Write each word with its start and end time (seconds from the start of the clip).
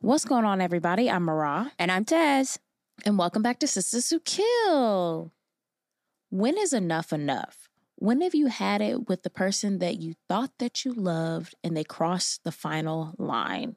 What's 0.00 0.26
going 0.26 0.44
on, 0.44 0.60
everybody? 0.60 1.10
I'm 1.10 1.24
Marah. 1.24 1.72
And 1.78 1.90
I'm 1.90 2.04
Tez. 2.04 2.58
And 3.06 3.18
welcome 3.18 3.42
back 3.42 3.58
to 3.60 3.66
Sistas 3.66 4.10
Who 4.10 4.20
Kill. 4.20 5.32
When 6.28 6.58
is 6.58 6.74
enough 6.74 7.14
enough? 7.14 7.70
When 7.96 8.20
have 8.20 8.34
you 8.34 8.48
had 8.48 8.82
it 8.82 9.08
with 9.08 9.22
the 9.22 9.30
person 9.30 9.78
that 9.78 9.96
you 9.96 10.12
thought 10.28 10.50
that 10.58 10.84
you 10.84 10.92
loved 10.92 11.54
and 11.64 11.74
they 11.74 11.82
crossed 11.82 12.44
the 12.44 12.52
final 12.52 13.14
line? 13.16 13.76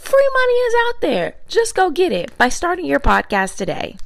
Free 0.00 0.30
money 0.32 0.52
is 0.54 0.74
out 0.86 1.00
there. 1.02 1.34
Just 1.46 1.74
go 1.74 1.90
get 1.90 2.10
it 2.10 2.36
by 2.38 2.48
starting 2.48 2.86
your 2.86 3.00
podcast 3.00 3.56
today. 3.56 3.96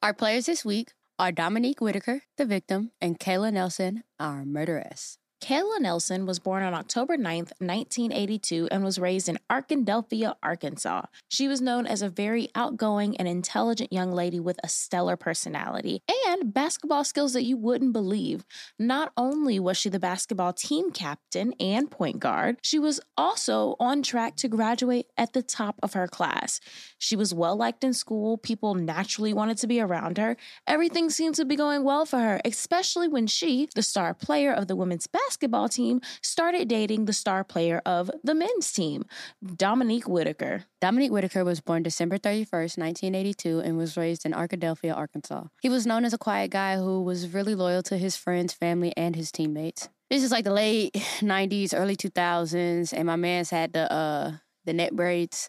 Our 0.00 0.14
players 0.14 0.46
this 0.46 0.64
week 0.64 0.92
are 1.18 1.32
Dominique 1.32 1.80
Whitaker, 1.80 2.22
the 2.38 2.46
victim, 2.46 2.92
and 3.00 3.18
Kayla 3.18 3.52
Nelson, 3.52 4.04
our 4.20 4.44
murderess. 4.44 5.18
Kayla 5.42 5.80
Nelson 5.80 6.24
was 6.24 6.38
born 6.38 6.62
on 6.62 6.72
October 6.72 7.16
9th, 7.18 7.52
1982, 7.60 8.68
and 8.70 8.82
was 8.82 8.98
raised 8.98 9.28
in 9.28 9.38
Arkadelphia, 9.50 10.34
Arkansas. 10.42 11.02
She 11.28 11.46
was 11.46 11.60
known 11.60 11.86
as 11.86 12.00
a 12.00 12.08
very 12.08 12.48
outgoing 12.54 13.16
and 13.18 13.28
intelligent 13.28 13.92
young 13.92 14.12
lady 14.12 14.40
with 14.40 14.58
a 14.64 14.68
stellar 14.68 15.16
personality 15.16 16.02
and 16.26 16.54
basketball 16.54 17.04
skills 17.04 17.34
that 17.34 17.44
you 17.44 17.58
wouldn't 17.58 17.92
believe. 17.92 18.46
Not 18.78 19.12
only 19.16 19.60
was 19.60 19.76
she 19.76 19.90
the 19.90 20.00
basketball 20.00 20.54
team 20.54 20.90
captain 20.90 21.52
and 21.60 21.90
point 21.90 22.18
guard, 22.18 22.56
she 22.62 22.78
was 22.78 22.98
also 23.16 23.76
on 23.78 24.02
track 24.02 24.36
to 24.36 24.48
graduate 24.48 25.06
at 25.18 25.34
the 25.34 25.42
top 25.42 25.78
of 25.82 25.92
her 25.92 26.08
class. 26.08 26.60
She 26.98 27.14
was 27.14 27.34
well 27.34 27.56
liked 27.56 27.84
in 27.84 27.92
school, 27.92 28.38
people 28.38 28.74
naturally 28.74 29.34
wanted 29.34 29.58
to 29.58 29.66
be 29.66 29.80
around 29.80 30.16
her. 30.16 30.38
Everything 30.66 31.10
seemed 31.10 31.34
to 31.34 31.44
be 31.44 31.56
going 31.56 31.84
well 31.84 32.06
for 32.06 32.18
her, 32.18 32.40
especially 32.44 33.06
when 33.06 33.26
she, 33.26 33.68
the 33.74 33.82
star 33.82 34.14
player 34.14 34.50
of 34.50 34.66
the 34.66 34.74
women's 34.74 35.06
basketball 35.06 35.25
basketball 35.26 35.68
team 35.68 36.00
started 36.22 36.68
dating 36.68 37.04
the 37.04 37.12
star 37.12 37.42
player 37.42 37.82
of 37.84 38.10
the 38.22 38.34
men's 38.34 38.72
team, 38.72 39.04
Dominique 39.44 40.08
Whitaker. 40.08 40.64
Dominique 40.80 41.10
Whitaker 41.10 41.44
was 41.44 41.60
born 41.60 41.82
December 41.82 42.18
31st, 42.18 42.78
1982, 42.78 43.60
and 43.60 43.76
was 43.76 43.96
raised 43.96 44.24
in 44.24 44.32
Arkadelphia, 44.32 44.96
Arkansas. 44.96 45.44
He 45.60 45.68
was 45.68 45.86
known 45.86 46.04
as 46.04 46.12
a 46.12 46.18
quiet 46.18 46.50
guy 46.50 46.76
who 46.76 47.02
was 47.02 47.32
really 47.34 47.54
loyal 47.54 47.82
to 47.84 47.98
his 47.98 48.16
friends, 48.16 48.52
family, 48.52 48.92
and 48.96 49.16
his 49.16 49.32
teammates. 49.32 49.88
This 50.10 50.22
is 50.22 50.30
like 50.30 50.44
the 50.44 50.52
late 50.52 50.92
90s, 51.20 51.74
early 51.74 51.96
2000s, 51.96 52.92
and 52.92 53.06
my 53.06 53.16
man's 53.16 53.50
had 53.50 53.72
the 53.72 53.90
uh 53.92 54.32
the 54.64 54.72
net 54.72 54.96
braids 54.96 55.48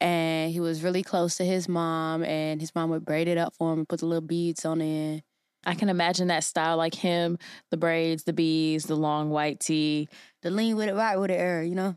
and 0.00 0.50
he 0.50 0.60
was 0.60 0.82
really 0.82 1.02
close 1.02 1.36
to 1.36 1.44
his 1.44 1.68
mom 1.68 2.24
and 2.24 2.58
his 2.58 2.74
mom 2.74 2.88
would 2.88 3.04
braid 3.04 3.28
it 3.28 3.36
up 3.36 3.52
for 3.54 3.70
him 3.70 3.80
and 3.80 3.88
put 3.88 4.00
the 4.00 4.06
little 4.06 4.26
beads 4.26 4.64
on 4.64 4.80
it 4.80 5.22
I 5.64 5.74
can 5.74 5.88
imagine 5.88 6.28
that 6.28 6.44
style 6.44 6.76
like 6.76 6.94
him, 6.94 7.38
the 7.70 7.76
braids, 7.76 8.24
the 8.24 8.32
beads, 8.32 8.84
the 8.84 8.96
long 8.96 9.30
white 9.30 9.60
tee. 9.60 10.08
The 10.42 10.50
lean 10.50 10.76
with 10.76 10.88
it, 10.88 10.94
right 10.94 11.16
with 11.18 11.30
it 11.30 11.34
era, 11.34 11.66
you 11.66 11.74
know? 11.74 11.96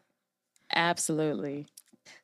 Absolutely. 0.74 1.68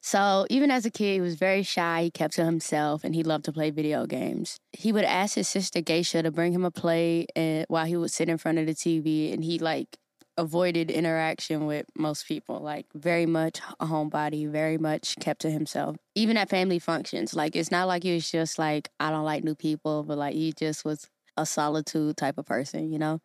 So 0.01 0.45
even 0.49 0.71
as 0.71 0.85
a 0.85 0.89
kid, 0.89 1.13
he 1.13 1.21
was 1.21 1.35
very 1.35 1.63
shy. 1.63 2.03
He 2.03 2.11
kept 2.11 2.35
to 2.35 2.45
himself, 2.45 3.03
and 3.03 3.15
he 3.15 3.23
loved 3.23 3.45
to 3.45 3.53
play 3.53 3.69
video 3.69 4.05
games. 4.05 4.57
He 4.73 4.91
would 4.91 5.05
ask 5.05 5.35
his 5.35 5.47
sister 5.47 5.81
Geisha 5.81 6.21
to 6.23 6.31
bring 6.31 6.53
him 6.53 6.65
a 6.65 6.71
play, 6.71 7.27
and 7.35 7.65
while 7.69 7.85
he 7.85 7.95
would 7.95 8.11
sit 8.11 8.29
in 8.29 8.37
front 8.37 8.59
of 8.59 8.65
the 8.65 8.73
TV, 8.73 9.33
and 9.33 9.43
he 9.43 9.59
like 9.59 9.97
avoided 10.37 10.89
interaction 10.89 11.65
with 11.65 11.85
most 11.97 12.27
people. 12.27 12.59
Like 12.59 12.85
very 12.95 13.25
much 13.25 13.59
a 13.79 13.85
homebody, 13.85 14.49
very 14.49 14.77
much 14.77 15.15
kept 15.19 15.41
to 15.41 15.51
himself. 15.51 15.97
Even 16.15 16.37
at 16.37 16.49
family 16.49 16.79
functions, 16.79 17.33
like 17.33 17.55
it's 17.55 17.71
not 17.71 17.87
like 17.87 18.03
he 18.03 18.13
was 18.13 18.29
just 18.29 18.57
like 18.57 18.89
I 18.99 19.11
don't 19.11 19.25
like 19.25 19.43
new 19.43 19.55
people, 19.55 20.03
but 20.03 20.17
like 20.17 20.33
he 20.33 20.53
just 20.53 20.85
was 20.85 21.09
a 21.37 21.45
solitude 21.45 22.17
type 22.17 22.37
of 22.37 22.45
person, 22.45 22.91
you 22.91 22.99
know. 22.99 23.21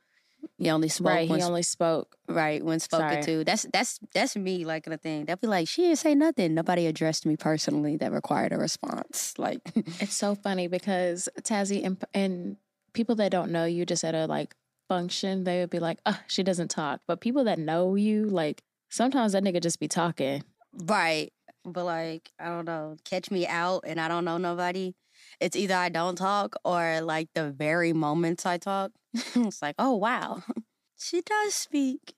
He 0.59 0.71
only 0.71 0.89
spoke. 0.89 1.07
Right, 1.07 1.29
he 1.29 1.43
only 1.43 1.63
spoke. 1.63 2.17
Right, 2.29 2.63
when 2.65 2.81
spoken 2.81 3.23
Sorry. 3.23 3.23
to. 3.23 3.45
That's 3.45 3.67
that's 3.73 3.99
that's 4.13 4.37
me 4.37 4.65
like 4.65 4.85
the 4.85 4.99
thing. 4.99 5.25
They'll 5.25 5.37
be 5.37 5.47
like, 5.47 5.69
she 5.69 5.83
didn't 5.83 5.99
say 5.99 6.15
nothing. 6.15 6.55
Nobody 6.55 6.87
addressed 6.87 7.27
me 7.27 7.37
personally 7.37 7.97
that 7.97 8.13
required 8.13 8.53
a 8.53 8.59
response. 8.59 9.35
Like 9.39 9.61
it's 9.75 10.15
so 10.15 10.35
funny 10.35 10.69
because 10.69 11.29
Tazzy 11.41 11.85
and, 11.85 12.03
and 12.13 12.57
people 12.93 13.15
that 13.17 13.31
don't 13.31 13.51
know 13.51 13.65
you 13.65 13.87
just 13.87 14.05
at 14.05 14.15
a 14.15 14.27
like 14.27 14.55
function, 14.89 15.45
they 15.45 15.61
would 15.61 15.71
be 15.71 15.81
like, 15.81 15.99
oh, 16.07 16.19
she 16.27 16.43
doesn't 16.43 16.69
talk. 16.69 17.01
But 17.07 17.21
people 17.21 17.45
that 17.45 17.59
know 17.59 17.95
you, 17.95 18.25
like 18.25 18.63
sometimes 18.91 19.33
that 19.33 19.43
nigga 19.43 19.63
just 19.63 19.81
be 19.81 19.89
talking. 19.89 20.45
Right. 20.73 21.33
But 21.65 21.85
like, 21.85 22.31
I 22.39 22.47
don't 22.47 22.67
know, 22.67 22.97
catch 23.05 23.31
me 23.31 23.47
out 23.47 23.85
and 23.87 24.01
I 24.01 24.09
don't 24.09 24.25
know 24.25 24.37
nobody 24.37 24.95
it's 25.41 25.57
either 25.57 25.75
I 25.75 25.89
don't 25.89 26.17
talk 26.17 26.57
or 26.65 27.01
like 27.01 27.29
the 27.35 27.51
very 27.51 27.93
moments 27.93 28.47
I 28.47 28.59
talk, 28.59 28.93
it's 29.15 29.63
like, 29.63 29.75
oh 29.79 29.95
wow, 29.97 30.43
she 30.99 31.21
does 31.23 31.55
speak. 31.55 32.15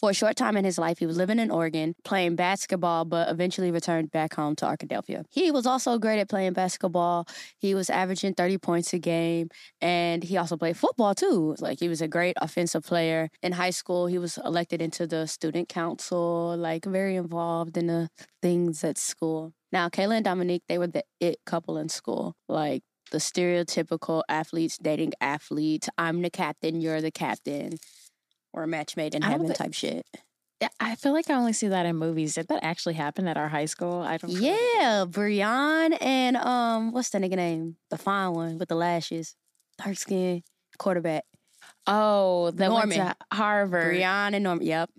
For 0.00 0.08
a 0.08 0.14
short 0.14 0.34
time 0.34 0.56
in 0.56 0.64
his 0.64 0.78
life, 0.78 0.98
he 0.98 1.04
was 1.04 1.18
living 1.18 1.38
in 1.38 1.50
Oregon, 1.50 1.94
playing 2.04 2.34
basketball, 2.34 3.04
but 3.04 3.28
eventually 3.28 3.70
returned 3.70 4.10
back 4.10 4.32
home 4.32 4.56
to 4.56 4.64
Arkadelphia. 4.64 5.26
He 5.28 5.50
was 5.50 5.66
also 5.66 5.98
great 5.98 6.18
at 6.18 6.30
playing 6.30 6.54
basketball. 6.54 7.28
He 7.58 7.74
was 7.74 7.90
averaging 7.90 8.32
30 8.32 8.56
points 8.56 8.94
a 8.94 8.98
game, 8.98 9.50
and 9.82 10.24
he 10.24 10.38
also 10.38 10.56
played 10.56 10.78
football 10.78 11.14
too. 11.14 11.54
Like, 11.58 11.80
he 11.80 11.88
was 11.90 12.00
a 12.00 12.08
great 12.08 12.38
offensive 12.40 12.82
player. 12.82 13.28
In 13.42 13.52
high 13.52 13.70
school, 13.70 14.06
he 14.06 14.16
was 14.16 14.38
elected 14.38 14.80
into 14.80 15.06
the 15.06 15.26
student 15.26 15.68
council, 15.68 16.56
like, 16.56 16.86
very 16.86 17.16
involved 17.16 17.76
in 17.76 17.86
the 17.86 18.08
things 18.40 18.82
at 18.82 18.96
school. 18.96 19.52
Now, 19.70 19.90
Kayla 19.90 20.16
and 20.16 20.24
Dominique, 20.24 20.62
they 20.66 20.78
were 20.78 20.86
the 20.86 21.04
it 21.20 21.40
couple 21.44 21.76
in 21.76 21.90
school. 21.90 22.36
Like, 22.48 22.82
the 23.10 23.18
stereotypical 23.18 24.22
athletes 24.30 24.78
dating 24.78 25.12
athletes. 25.20 25.90
I'm 25.98 26.22
the 26.22 26.30
captain, 26.30 26.80
you're 26.80 27.02
the 27.02 27.10
captain 27.10 27.72
or 28.52 28.62
a 28.62 28.66
match 28.66 28.96
made 28.96 29.14
in 29.14 29.22
heaven 29.22 29.52
type 29.52 29.74
shit. 29.74 30.06
Yeah, 30.60 30.68
I 30.78 30.94
feel 30.94 31.12
like 31.12 31.30
I 31.30 31.34
only 31.34 31.54
see 31.54 31.68
that 31.68 31.86
in 31.86 31.96
movies. 31.96 32.34
Did 32.34 32.48
that 32.48 32.62
actually 32.62 32.94
happen 32.94 33.26
at 33.26 33.38
our 33.38 33.48
high 33.48 33.64
school? 33.64 34.02
I 34.02 34.18
don't. 34.18 34.30
Yeah, 34.30 35.06
Brian 35.08 35.94
and 35.94 36.36
um, 36.36 36.92
what's 36.92 37.08
the 37.10 37.18
nigga 37.18 37.36
name? 37.36 37.76
The 37.88 37.96
fine 37.96 38.34
one 38.34 38.58
with 38.58 38.68
the 38.68 38.74
lashes, 38.74 39.36
dark 39.82 39.96
skin 39.96 40.42
quarterback. 40.78 41.24
Oh, 41.86 42.50
that 42.50 42.68
Norman. 42.68 42.98
went 42.98 43.18
to 43.18 43.36
Harvard. 43.36 43.96
Brian 43.96 44.34
and 44.34 44.44
Norman. 44.44 44.66
Yep. 44.66 44.90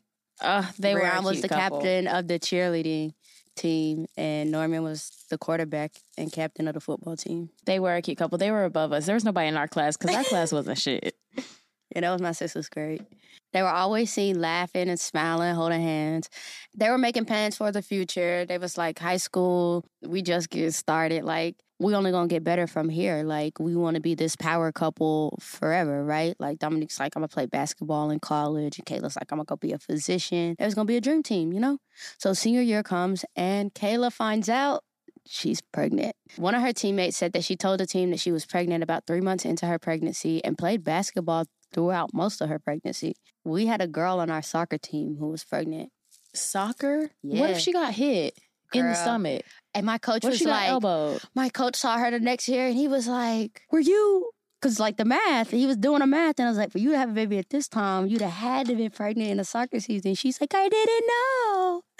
Uh, 0.41 0.63
they 0.79 0.93
Brian 0.93 1.23
was 1.23 1.41
the 1.41 1.47
couple. 1.47 1.77
captain 1.77 2.07
of 2.07 2.27
the 2.27 2.39
cheerleading 2.39 3.11
team, 3.55 4.07
and 4.17 4.51
Norman 4.51 4.81
was 4.81 5.11
the 5.29 5.37
quarterback 5.37 5.91
and 6.17 6.31
captain 6.31 6.67
of 6.67 6.73
the 6.73 6.79
football 6.79 7.15
team. 7.15 7.49
They 7.65 7.79
were 7.79 7.95
a 7.95 8.01
cute 8.01 8.17
couple. 8.17 8.39
They 8.39 8.49
were 8.49 8.65
above 8.65 8.91
us. 8.93 9.05
There 9.05 9.15
was 9.15 9.25
nobody 9.25 9.47
in 9.47 9.57
our 9.57 9.67
class 9.67 9.95
because 9.95 10.15
our 10.15 10.23
class 10.23 10.51
wasn't 10.51 10.79
shit. 10.79 11.15
Yeah, 11.93 12.01
that 12.01 12.11
was 12.11 12.21
my 12.21 12.31
sister's 12.31 12.69
grade. 12.69 13.05
They 13.53 13.61
were 13.61 13.69
always 13.69 14.11
seen 14.11 14.39
laughing 14.39 14.89
and 14.89 14.99
smiling, 14.99 15.55
holding 15.55 15.81
hands. 15.81 16.29
They 16.75 16.89
were 16.89 16.97
making 16.97 17.25
plans 17.25 17.57
for 17.57 17.71
the 17.71 17.81
future. 17.81 18.45
They 18.45 18.57
was 18.57 18.77
like 18.77 18.97
high 18.97 19.17
school. 19.17 19.83
We 20.01 20.21
just 20.21 20.49
get 20.49 20.73
started. 20.73 21.23
Like 21.25 21.55
we 21.79 21.95
only 21.95 22.11
gonna 22.11 22.27
get 22.27 22.43
better 22.43 22.67
from 22.67 22.87
here. 22.89 23.23
Like 23.23 23.59
we 23.59 23.75
want 23.75 23.95
to 23.95 24.01
be 24.01 24.15
this 24.15 24.35
power 24.35 24.71
couple 24.71 25.37
forever, 25.41 26.03
right? 26.05 26.35
Like 26.39 26.59
Dominique's 26.59 26.99
like 26.99 27.15
I'm 27.15 27.21
gonna 27.21 27.27
play 27.27 27.45
basketball 27.45 28.09
in 28.11 28.19
college, 28.19 28.77
and 28.77 28.85
Kayla's 28.85 29.17
like 29.17 29.31
I'm 29.31 29.37
gonna 29.37 29.45
go 29.45 29.57
be 29.57 29.73
a 29.73 29.79
physician. 29.79 30.55
It 30.57 30.63
was 30.63 30.75
gonna 30.75 30.85
be 30.85 30.97
a 30.97 31.01
dream 31.01 31.23
team, 31.23 31.51
you 31.51 31.59
know. 31.59 31.79
So 32.19 32.33
senior 32.33 32.61
year 32.61 32.83
comes, 32.83 33.25
and 33.35 33.73
Kayla 33.73 34.13
finds 34.13 34.47
out 34.47 34.83
she's 35.27 35.61
pregnant. 35.61 36.15
One 36.37 36.55
of 36.55 36.61
her 36.61 36.73
teammates 36.73 37.17
said 37.17 37.33
that 37.33 37.43
she 37.43 37.55
told 37.55 37.79
the 37.79 37.85
team 37.85 38.11
that 38.11 38.19
she 38.19 38.31
was 38.31 38.45
pregnant 38.45 38.83
about 38.83 39.05
three 39.07 39.21
months 39.21 39.45
into 39.45 39.65
her 39.67 39.79
pregnancy 39.79 40.43
and 40.43 40.57
played 40.57 40.83
basketball 40.83 41.45
throughout 41.73 42.13
most 42.13 42.41
of 42.41 42.49
her 42.49 42.59
pregnancy. 42.59 43.15
We 43.43 43.65
had 43.67 43.81
a 43.81 43.87
girl 43.87 44.19
on 44.19 44.29
our 44.29 44.41
soccer 44.41 44.77
team 44.77 45.17
who 45.19 45.29
was 45.29 45.43
pregnant. 45.43 45.89
Soccer? 46.33 47.11
What 47.21 47.49
if 47.49 47.59
she 47.59 47.73
got 47.73 47.93
hit 47.93 48.37
in 48.73 48.87
the 48.87 48.93
stomach? 48.95 49.43
And 49.73 49.85
my 49.85 49.97
coach 49.97 50.23
What 50.23 50.31
was 50.31 50.41
like, 50.43 50.69
elbowed? 50.69 51.21
my 51.35 51.49
coach 51.49 51.75
saw 51.75 51.97
her 51.97 52.11
the 52.11 52.19
next 52.19 52.47
year 52.47 52.67
and 52.67 52.75
he 52.75 52.87
was 52.87 53.07
like, 53.07 53.61
Were 53.71 53.79
you? 53.79 54.31
Because, 54.61 54.79
like, 54.79 54.97
the 54.97 55.05
math, 55.05 55.49
he 55.49 55.65
was 55.65 55.75
doing 55.75 56.03
a 56.03 56.07
math. 56.07 56.37
And 56.37 56.47
I 56.47 56.51
was 56.51 56.57
like, 56.57 56.71
For 56.71 56.77
you 56.77 56.91
to 56.91 56.97
have 56.97 57.09
a 57.09 57.13
baby 57.13 57.39
at 57.39 57.49
this 57.49 57.67
time, 57.67 58.05
you'd 58.07 58.21
have 58.21 58.31
had 58.31 58.67
to 58.67 58.75
be 58.75 58.89
pregnant 58.89 59.31
in 59.31 59.37
the 59.37 59.43
soccer 59.43 59.79
season. 59.79 60.13
She's 60.13 60.39
like, 60.39 60.53
I 60.53 60.69
didn't 60.69 61.07
know. 61.07 61.81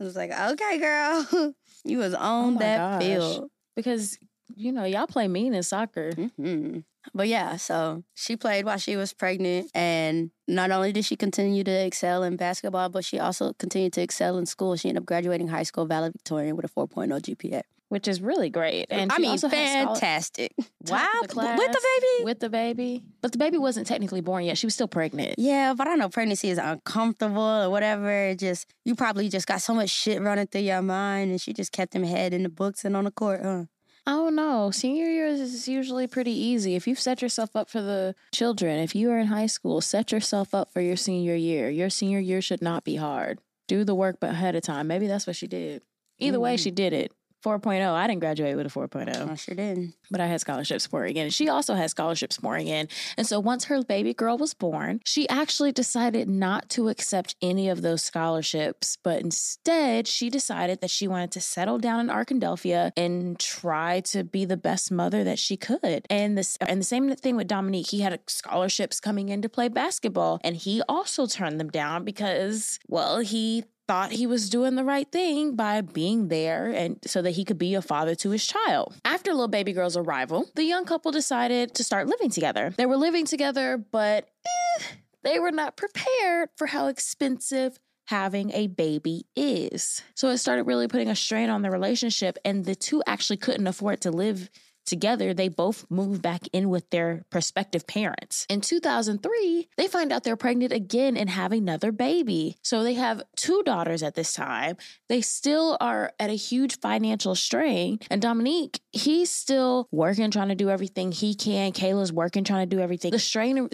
I 0.00 0.04
was 0.04 0.16
like, 0.16 0.30
Okay, 0.32 0.78
girl. 0.78 1.54
you 1.84 1.98
was 1.98 2.14
on 2.14 2.54
Oh 2.56 2.58
that 2.58 2.76
gosh. 2.76 3.02
field. 3.02 3.50
Because, 3.76 4.18
you 4.54 4.72
know, 4.72 4.84
y'all 4.84 5.06
play 5.06 5.28
mean 5.28 5.54
in 5.54 5.62
soccer. 5.62 6.12
hmm 6.36 6.80
But 7.14 7.28
yeah, 7.28 7.56
so 7.56 8.04
she 8.14 8.36
played 8.36 8.64
while 8.66 8.76
she 8.78 8.96
was 8.96 9.12
pregnant. 9.14 9.70
And 9.74 10.30
not 10.46 10.70
only 10.70 10.92
did 10.92 11.04
she 11.04 11.16
continue 11.16 11.64
to 11.64 11.70
excel 11.86 12.22
in 12.22 12.36
basketball, 12.36 12.88
but 12.90 13.04
she 13.04 13.18
also 13.18 13.52
continued 13.54 13.92
to 13.94 14.02
excel 14.02 14.36
in 14.38 14.46
school. 14.46 14.76
She 14.76 14.88
ended 14.88 15.02
up 15.02 15.06
graduating 15.06 15.48
high 15.48 15.62
school 15.62 15.86
valedictorian 15.86 16.56
with 16.56 16.64
a 16.66 16.68
4.0 16.68 17.08
GPA. 17.20 17.62
Which 17.90 18.06
is 18.08 18.20
really 18.22 18.50
great. 18.50 18.86
And 18.88 19.12
I 19.12 19.18
mean, 19.18 19.32
also 19.32 19.48
had 19.48 19.82
schol- 19.82 19.94
fantastic. 19.96 20.52
Wow. 20.86 21.08
With 21.22 21.30
the 21.32 21.36
baby? 21.82 22.24
With 22.24 22.38
the 22.40 22.48
baby. 22.48 23.02
But 23.20 23.32
the 23.32 23.38
baby 23.38 23.58
wasn't 23.58 23.86
technically 23.86 24.20
born 24.20 24.44
yet. 24.44 24.56
She 24.56 24.66
was 24.66 24.74
still 24.74 24.88
pregnant. 24.88 25.34
Yeah, 25.38 25.74
but 25.76 25.88
I 25.88 25.96
know 25.96 26.08
pregnancy 26.08 26.50
is 26.50 26.58
uncomfortable 26.58 27.42
or 27.42 27.68
whatever. 27.68 28.10
It 28.28 28.38
just 28.38 28.66
you 28.84 28.94
probably 28.94 29.28
just 29.28 29.46
got 29.46 29.60
so 29.60 29.74
much 29.74 29.90
shit 29.90 30.22
running 30.22 30.46
through 30.46 30.62
your 30.62 30.82
mind, 30.82 31.32
and 31.32 31.40
she 31.40 31.52
just 31.52 31.72
kept 31.72 31.92
them 31.92 32.04
head 32.04 32.32
in 32.32 32.44
the 32.44 32.48
books 32.48 32.84
and 32.84 32.96
on 32.96 33.04
the 33.04 33.10
court. 33.10 33.40
Huh? 33.42 33.64
Oh 34.06 34.28
no, 34.30 34.70
senior 34.70 35.06
year 35.10 35.26
is 35.26 35.68
usually 35.68 36.06
pretty 36.06 36.32
easy. 36.32 36.74
If 36.76 36.86
you've 36.86 36.98
set 37.00 37.20
yourself 37.20 37.54
up 37.54 37.68
for 37.68 37.82
the 37.82 38.14
children, 38.32 38.78
if 38.78 38.94
you 38.94 39.10
are 39.10 39.18
in 39.18 39.26
high 39.26 39.46
school, 39.46 39.80
set 39.80 40.10
yourself 40.12 40.54
up 40.54 40.72
for 40.72 40.80
your 40.80 40.96
senior 40.96 41.34
year. 41.34 41.68
Your 41.68 41.90
senior 41.90 42.18
year 42.20 42.40
should 42.40 42.62
not 42.62 42.84
be 42.84 42.96
hard. 42.96 43.40
Do 43.68 43.84
the 43.84 43.94
work 43.94 44.16
but 44.20 44.30
ahead 44.30 44.54
of 44.56 44.62
time. 44.62 44.86
Maybe 44.86 45.06
that's 45.08 45.26
what 45.26 45.36
she 45.36 45.46
did. 45.48 45.82
Either 46.18 46.40
way, 46.40 46.54
Mm. 46.56 46.62
she 46.62 46.70
did 46.70 46.92
it. 46.92 47.12
4.0. 47.44 47.92
I 47.92 48.06
didn't 48.06 48.20
graduate 48.20 48.56
with 48.56 48.66
a 48.66 48.70
4.0, 48.70 49.30
I 49.30 49.34
sure 49.34 49.54
did. 49.54 49.92
but 50.10 50.20
I 50.20 50.26
had 50.26 50.40
scholarships 50.40 50.86
pouring 50.86 51.16
in. 51.16 51.30
She 51.30 51.48
also 51.48 51.74
had 51.74 51.90
scholarships 51.90 52.38
pouring 52.38 52.68
in. 52.68 52.88
And 53.16 53.26
so 53.26 53.40
once 53.40 53.64
her 53.64 53.82
baby 53.82 54.12
girl 54.14 54.36
was 54.36 54.54
born, 54.54 55.00
she 55.04 55.28
actually 55.28 55.72
decided 55.72 56.28
not 56.28 56.68
to 56.70 56.88
accept 56.88 57.36
any 57.40 57.68
of 57.68 57.82
those 57.82 58.02
scholarships, 58.02 58.98
but 59.02 59.20
instead 59.20 60.06
she 60.06 60.28
decided 60.30 60.80
that 60.80 60.90
she 60.90 61.08
wanted 61.08 61.30
to 61.32 61.40
settle 61.40 61.78
down 61.78 62.00
in 62.00 62.08
Arkadelphia 62.08 62.92
and 62.96 63.38
try 63.38 64.00
to 64.00 64.24
be 64.24 64.44
the 64.44 64.56
best 64.56 64.90
mother 64.92 65.24
that 65.24 65.38
she 65.38 65.56
could. 65.56 66.06
And 66.10 66.36
this 66.36 66.56
and 66.60 66.80
the 66.80 66.84
same 66.84 67.10
thing 67.16 67.36
with 67.36 67.46
Dominique. 67.48 67.88
He 67.90 68.00
had 68.00 68.18
scholarships 68.28 69.00
coming 69.00 69.28
in 69.28 69.42
to 69.42 69.48
play 69.48 69.68
basketball, 69.68 70.40
and 70.44 70.56
he 70.56 70.82
also 70.88 71.26
turned 71.26 71.58
them 71.58 71.70
down 71.70 72.04
because, 72.04 72.78
well, 72.88 73.18
he 73.20 73.64
thought 73.90 74.12
he 74.12 74.24
was 74.24 74.48
doing 74.48 74.76
the 74.76 74.84
right 74.84 75.10
thing 75.10 75.56
by 75.56 75.80
being 75.80 76.28
there 76.28 76.68
and 76.68 77.00
so 77.04 77.20
that 77.20 77.32
he 77.32 77.44
could 77.44 77.58
be 77.58 77.74
a 77.74 77.82
father 77.82 78.14
to 78.14 78.30
his 78.30 78.46
child. 78.46 78.94
After 79.04 79.32
little 79.32 79.48
baby 79.48 79.72
girl's 79.72 79.96
arrival, 79.96 80.48
the 80.54 80.62
young 80.62 80.84
couple 80.84 81.10
decided 81.10 81.74
to 81.74 81.82
start 81.82 82.06
living 82.06 82.30
together. 82.30 82.72
They 82.76 82.86
were 82.86 82.96
living 82.96 83.26
together, 83.26 83.78
but 83.78 84.28
eh, 84.46 84.84
they 85.24 85.40
were 85.40 85.50
not 85.50 85.76
prepared 85.76 86.50
for 86.56 86.68
how 86.68 86.86
expensive 86.86 87.80
having 88.06 88.52
a 88.52 88.68
baby 88.68 89.26
is. 89.34 90.02
So 90.14 90.28
it 90.28 90.38
started 90.38 90.68
really 90.68 90.86
putting 90.86 91.08
a 91.08 91.16
strain 91.16 91.50
on 91.50 91.62
the 91.62 91.70
relationship 91.72 92.38
and 92.44 92.64
the 92.64 92.76
two 92.76 93.02
actually 93.08 93.38
couldn't 93.38 93.66
afford 93.66 94.02
to 94.02 94.12
live 94.12 94.50
together, 94.90 95.32
they 95.32 95.48
both 95.48 95.86
move 95.88 96.20
back 96.20 96.42
in 96.52 96.68
with 96.68 96.90
their 96.90 97.24
prospective 97.30 97.86
parents. 97.86 98.44
In 98.50 98.60
2003, 98.60 99.68
they 99.78 99.86
find 99.86 100.12
out 100.12 100.24
they're 100.24 100.36
pregnant 100.36 100.72
again 100.72 101.16
and 101.16 101.30
have 101.30 101.52
another 101.52 101.92
baby. 101.92 102.58
So 102.62 102.82
they 102.82 102.94
have 102.94 103.22
two 103.36 103.62
daughters 103.62 104.02
at 104.02 104.14
this 104.14 104.34
time. 104.34 104.76
They 105.08 105.22
still 105.22 105.78
are 105.80 106.12
at 106.20 106.28
a 106.28 106.34
huge 106.34 106.78
financial 106.80 107.34
strain. 107.34 108.00
And 108.10 108.20
Dominique, 108.20 108.80
he's 108.92 109.30
still 109.30 109.88
working, 109.90 110.30
trying 110.30 110.48
to 110.48 110.54
do 110.54 110.68
everything 110.68 111.12
he 111.12 111.34
can. 111.34 111.72
Kayla's 111.72 112.12
working, 112.12 112.44
trying 112.44 112.68
to 112.68 112.76
do 112.76 112.82
everything. 112.82 113.12
The 113.12 113.18
strain 113.18 113.68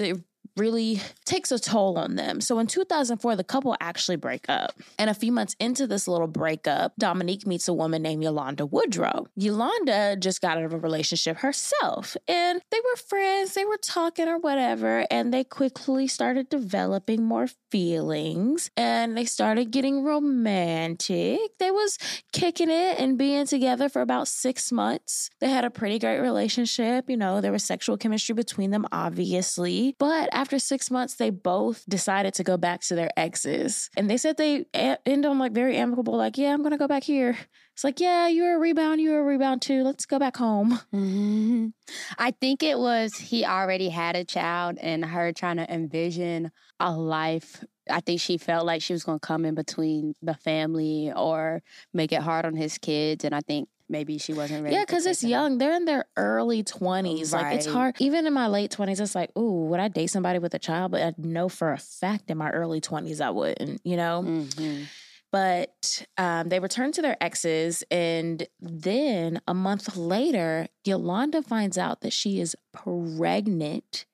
really 0.57 1.01
takes 1.25 1.53
a 1.53 1.59
toll 1.59 1.99
on 1.99 2.17
them. 2.17 2.41
So 2.41 2.59
in 2.59 2.67
2004, 2.67 3.37
the 3.37 3.45
couple 3.45 3.77
actually 3.81 4.17
break 4.17 4.47
up. 4.49 4.73
And 4.99 5.11
a 5.11 5.15
few 5.15 5.33
months 5.33 5.57
into 5.59 5.87
this 5.87 6.07
little 6.07 6.27
breakup, 6.27 6.95
Dominique 6.99 7.47
meets 7.47 7.69
a 7.69 7.75
woman 7.75 8.03
named 8.03 8.23
Yolanda 8.23 8.65
Woodrow. 8.67 9.27
Yolanda 9.35 10.17
just 10.17 10.41
got 10.41 10.59
out 10.59 10.65
of 10.65 10.73
a 10.73 10.79
relationship 10.79 11.39
herself, 11.39 12.17
and 12.29 12.61
they 12.71 12.79
were 12.79 12.97
friends, 12.97 13.55
they 13.55 13.65
were 13.65 13.77
talking 13.77 14.29
or 14.29 14.39
whatever, 14.39 15.07
and 15.11 15.33
they 15.33 15.45
quickly 15.45 16.07
started 16.07 16.49
developing 16.49 17.25
more 17.25 17.49
feelings 17.71 18.71
and 18.77 19.17
they 19.17 19.25
started 19.25 19.71
getting 19.71 20.05
romantic. 20.05 21.41
They 21.59 21.71
was 21.71 21.99
kicking 22.33 22.71
it 22.71 22.99
and 22.99 23.19
being 23.19 23.47
together 23.47 23.89
for 23.89 24.01
about 24.03 24.29
6 24.29 24.73
months. 24.73 25.31
They 25.41 25.51
had 25.51 25.65
a 25.65 25.71
pretty 25.71 25.99
great 25.99 26.21
relationship, 26.21 27.11
you 27.11 27.17
know, 27.17 27.41
there 27.41 27.53
was 27.53 27.65
sexual 27.65 27.97
chemistry 27.97 28.35
between 28.35 28.71
them 28.71 28.87
obviously, 28.93 29.97
but 29.99 30.29
after 30.33 30.46
6 30.59 30.91
months 30.91 31.15
they 31.17 31.31
both 31.31 31.85
decided 31.89 32.35
to 32.35 32.45
go 32.45 32.57
back 32.57 32.81
to 32.83 32.95
their 32.95 33.11
exes. 33.17 33.91
And 33.97 34.09
they 34.11 34.17
said 34.17 34.37
they 34.37 34.67
end 34.75 35.27
on 35.27 35.39
like 35.39 35.53
very 35.53 35.77
amicable 35.77 36.17
like, 36.17 36.39
"Yeah, 36.39 36.53
I'm 36.53 36.61
going 36.63 36.73
to 36.73 36.79
go 36.79 36.89
back 36.89 37.03
here." 37.05 37.37
It's 37.75 37.85
like, 37.85 38.01
"Yeah, 38.01 38.29
you're 38.29 38.57
a 38.57 38.59
rebound, 38.59 39.01
you're 39.01 39.21
a 39.21 39.25
rebound 39.25 39.63
too. 39.63 39.83
Let's 39.83 40.07
go 40.07 40.19
back 40.19 40.37
home." 40.37 40.81
Mhm. 40.95 41.73
I 42.19 42.31
think 42.33 42.63
it 42.63 42.79
was 42.79 43.17
he 43.17 43.45
already 43.45 43.89
had 43.89 44.17
a 44.17 44.25
child 44.25 44.79
and 44.81 45.05
her 45.05 45.33
trying 45.33 45.57
to 45.59 45.73
envision 45.73 46.51
a 46.81 46.93
life. 46.97 47.65
I 47.89 48.01
think 48.01 48.21
she 48.21 48.37
felt 48.39 48.67
like 48.67 48.83
she 48.83 48.93
was 48.93 49.05
going 49.05 49.21
to 49.21 49.27
come 49.27 49.45
in 49.45 49.55
between 49.55 50.15
the 50.23 50.35
family 50.35 51.13
or 51.15 51.63
make 51.95 52.13
it 52.13 52.23
hard 52.23 52.45
on 52.45 52.57
his 52.57 52.79
kids. 52.79 53.25
And 53.25 53.35
I 53.35 53.41
think 53.41 53.69
maybe 53.89 54.19
she 54.19 54.33
wasn't 54.33 54.65
ready. 54.65 54.75
Yeah, 54.75 54.85
because 54.85 55.07
it's 55.07 55.21
that. 55.21 55.29
young. 55.29 55.59
They're 55.59 55.75
in 55.75 55.85
their 55.85 56.07
early 56.17 56.63
20s. 56.63 57.33
Like, 57.33 57.57
it's 57.57 57.67
hard. 57.67 57.97
Even 58.01 58.27
in 58.27 58.33
my 58.33 58.47
late 58.47 58.71
20s, 58.71 59.01
it's 59.01 59.15
like, 59.15 59.31
ooh, 59.37 59.67
would 59.67 59.81
I 59.81 59.89
date 59.89 60.09
somebody 60.09 60.39
with 60.39 60.55
a 60.55 60.59
child? 60.59 60.93
But 60.93 61.03
I 61.03 61.13
know 61.19 61.49
for 61.49 61.73
a 61.73 61.79
fact 61.79 62.31
in 62.31 62.39
my 62.39 62.51
early 62.51 62.81
20s, 62.81 63.21
I 63.21 63.31
wouldn't, 63.31 63.81
you 63.85 63.97
know? 63.97 64.23
Mhm. 64.27 64.87
But 65.33 66.07
um, 66.17 66.49
they 66.49 66.61
return 66.61 66.93
to 66.93 67.03
their 67.03 67.17
exes. 67.23 67.83
And 67.91 68.47
then 68.61 69.41
a 69.47 69.55
month 69.55 69.97
later, 69.97 70.69
Yolanda 70.85 71.43
finds 71.43 71.77
out 71.77 72.01
that 72.03 72.13
she 72.13 72.41
is 72.41 72.57
pregnant. 72.73 74.07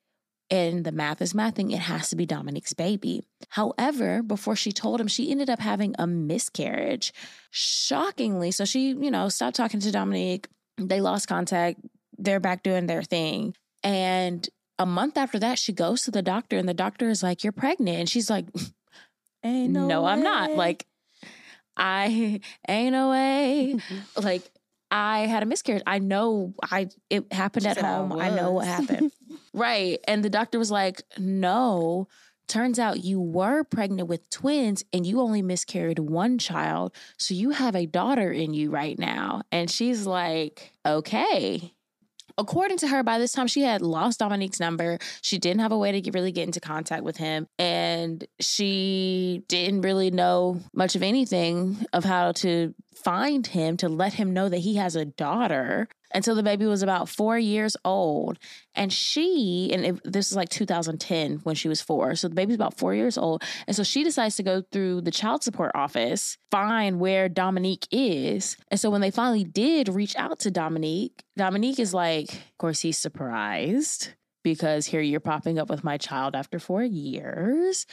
And 0.53 0.85
the 0.85 0.93
math 0.93 1.23
is 1.23 1.33
mathing. 1.33 1.73
It 1.73 1.79
has 1.79 2.11
to 2.11 2.17
be 2.17 2.27
Dominique's 2.27 2.75
baby. 2.75 3.23
However, 3.49 4.23
before 4.23 4.55
she 4.55 4.71
told 4.71 5.01
him, 5.01 5.09
she 5.09 5.31
ended 5.31 5.49
up 5.49 5.61
having 5.61 5.95
a 5.99 6.07
miscarriage. 6.07 7.15
Shockingly. 7.51 8.51
So 8.51 8.67
she, 8.67 8.89
you 8.89 9.11
know, 9.11 9.31
stopped 9.31 9.57
talking 9.57 9.81
to 9.81 9.91
Dominique. 9.91 10.49
They 10.77 11.01
lost 11.01 11.27
contact. 11.27 11.81
They're 12.19 12.39
back 12.39 12.63
doing 12.63 12.87
their 12.87 13.03
thing. 13.03 13.55
And 13.83 14.47
a 14.79 14.85
month 14.85 15.17
after 15.17 15.39
that, 15.39 15.59
she 15.59 15.73
goes 15.73 16.03
to 16.03 16.11
the 16.11 16.21
doctor, 16.21 16.59
and 16.59 16.69
the 16.69 16.75
doctor 16.75 17.09
is 17.09 17.23
like, 17.23 17.43
You're 17.43 17.55
pregnant. 17.55 17.99
And 17.99 18.09
she's 18.09 18.29
like, 18.29 18.45
Ain't 19.43 19.73
no, 19.73 20.05
I'm 20.05 20.23
not. 20.23 20.51
Like, 20.51 20.87
I 21.79 22.41
ain't 22.69 22.93
no 22.93 23.09
way. 23.09 23.81
like, 24.23 24.43
I 24.93 25.21
had 25.21 25.43
a 25.43 25.47
miscarriage. 25.47 25.83
I 25.87 25.99
know 26.01 26.53
I 26.71 26.89
it 27.09 27.33
happened 27.33 27.67
at 27.67 27.77
said, 27.77 27.85
"I 27.85 27.97
home. 27.97 28.13
I, 28.13 28.29
know 28.29 28.53
what 28.53 28.67
happened. 28.67 29.11
right. 29.55 29.99
And 30.07 30.23
the 30.23 30.29
doctor 30.29 30.59
was 30.59 30.71
like, 30.71 31.03
no. 31.19 32.09
Turns 32.47 32.79
out 32.79 33.03
you 33.03 33.19
were 33.19 33.65
pregnant 33.65 34.09
with 34.09 34.29
twins 34.29 34.85
and 34.93 35.07
you 35.07 35.21
only 35.21 35.41
miscarried 35.41 35.99
one 35.99 36.37
child. 36.37 36.95
So 37.17 37.33
you 37.33 37.51
have 37.51 37.75
a 37.75 37.87
daughter 37.87 38.31
in 38.31 38.53
you 38.53 38.71
right 38.71 38.99
now. 38.99 39.43
And 39.51 39.71
she's 39.71 40.07
like, 40.07 40.73
okay. 40.85 41.73
According 42.37 42.79
to 42.79 42.89
her, 42.89 43.03
by 43.03 43.19
this 43.19 43.33
time 43.33 43.47
she 43.47 43.63
had 43.63 43.81
lost 43.81 44.19
Dominique's 44.19 44.61
number. 44.61 44.99
She 45.23 45.39
didn't 45.39 45.61
have 45.61 45.73
a 45.73 45.79
way 45.79 45.93
to 45.93 46.01
get, 46.03 46.13
really 46.13 46.33
get 46.33 46.45
into 46.45 46.61
contact 46.61 47.03
with 47.03 47.17
him. 47.17 47.47
And 47.59 48.27
she 48.41 49.43
didn't 49.49 49.81
really 49.81 50.11
know 50.11 50.61
much 50.75 50.97
of 50.97 51.03
anything 51.03 51.79
of 51.95 52.05
how 52.05 52.33
to 52.33 52.75
find 52.95 53.47
him 53.47 53.77
to 53.79 53.89
let 53.89 54.15
him 54.15 54.33
know 54.33 54.49
that 54.49 54.59
he 54.59 54.77
has 54.77 54.97
a 54.97 55.05
daughter 55.05 55.89
until 56.15 56.35
the 56.35 56.43
baby 56.43 56.67
was 56.67 56.83
about 56.83 57.09
four 57.09 57.39
years 57.39 57.77
old. 57.85 58.39
And 58.75 58.93
she, 58.93 59.71
and 59.73 59.85
it, 59.85 60.01
this 60.05 60.31
is 60.31 60.37
like 60.37 60.49
2010 60.49 61.41
when 61.43 61.55
she 61.55 61.69
was 61.69 61.81
four. 61.81 62.15
So 62.15 62.29
the 62.29 62.35
baby's 62.35 62.57
about 62.57 62.77
four 62.77 62.95
years 62.95 63.17
old. 63.17 63.43
And 63.67 63.75
so 63.75 63.83
she 63.83 64.05
decides 64.05 64.37
to 64.37 64.43
go 64.43 64.63
through 64.73 65.03
the 65.03 65.11
child 65.11 65.43
support 65.43 65.73
office, 65.75 66.39
find 66.51 67.01
where 67.01 67.29
Dominique 67.29 67.87
is. 67.91 68.57
And 68.71 68.79
so 68.79 68.91
when 68.91 69.01
they 69.01 69.11
finally 69.11 69.45
did 69.45 69.89
reach 69.89 70.17
out 70.17 70.41
to 70.41 70.51
Dominique, 70.51 71.25
Dominique 71.37 71.79
is 71.79 71.95
like, 71.95 72.33
of 72.33 72.59
course, 72.59 72.81
he's 72.81 72.99
surprised 72.99 74.11
because 74.43 74.87
here 74.87 75.01
you're 75.01 75.21
popping 75.21 75.59
up 75.59 75.71
with 75.71 75.85
my 75.85 75.97
child 75.97 76.35
after 76.35 76.59
four 76.59 76.83
years. 76.83 77.87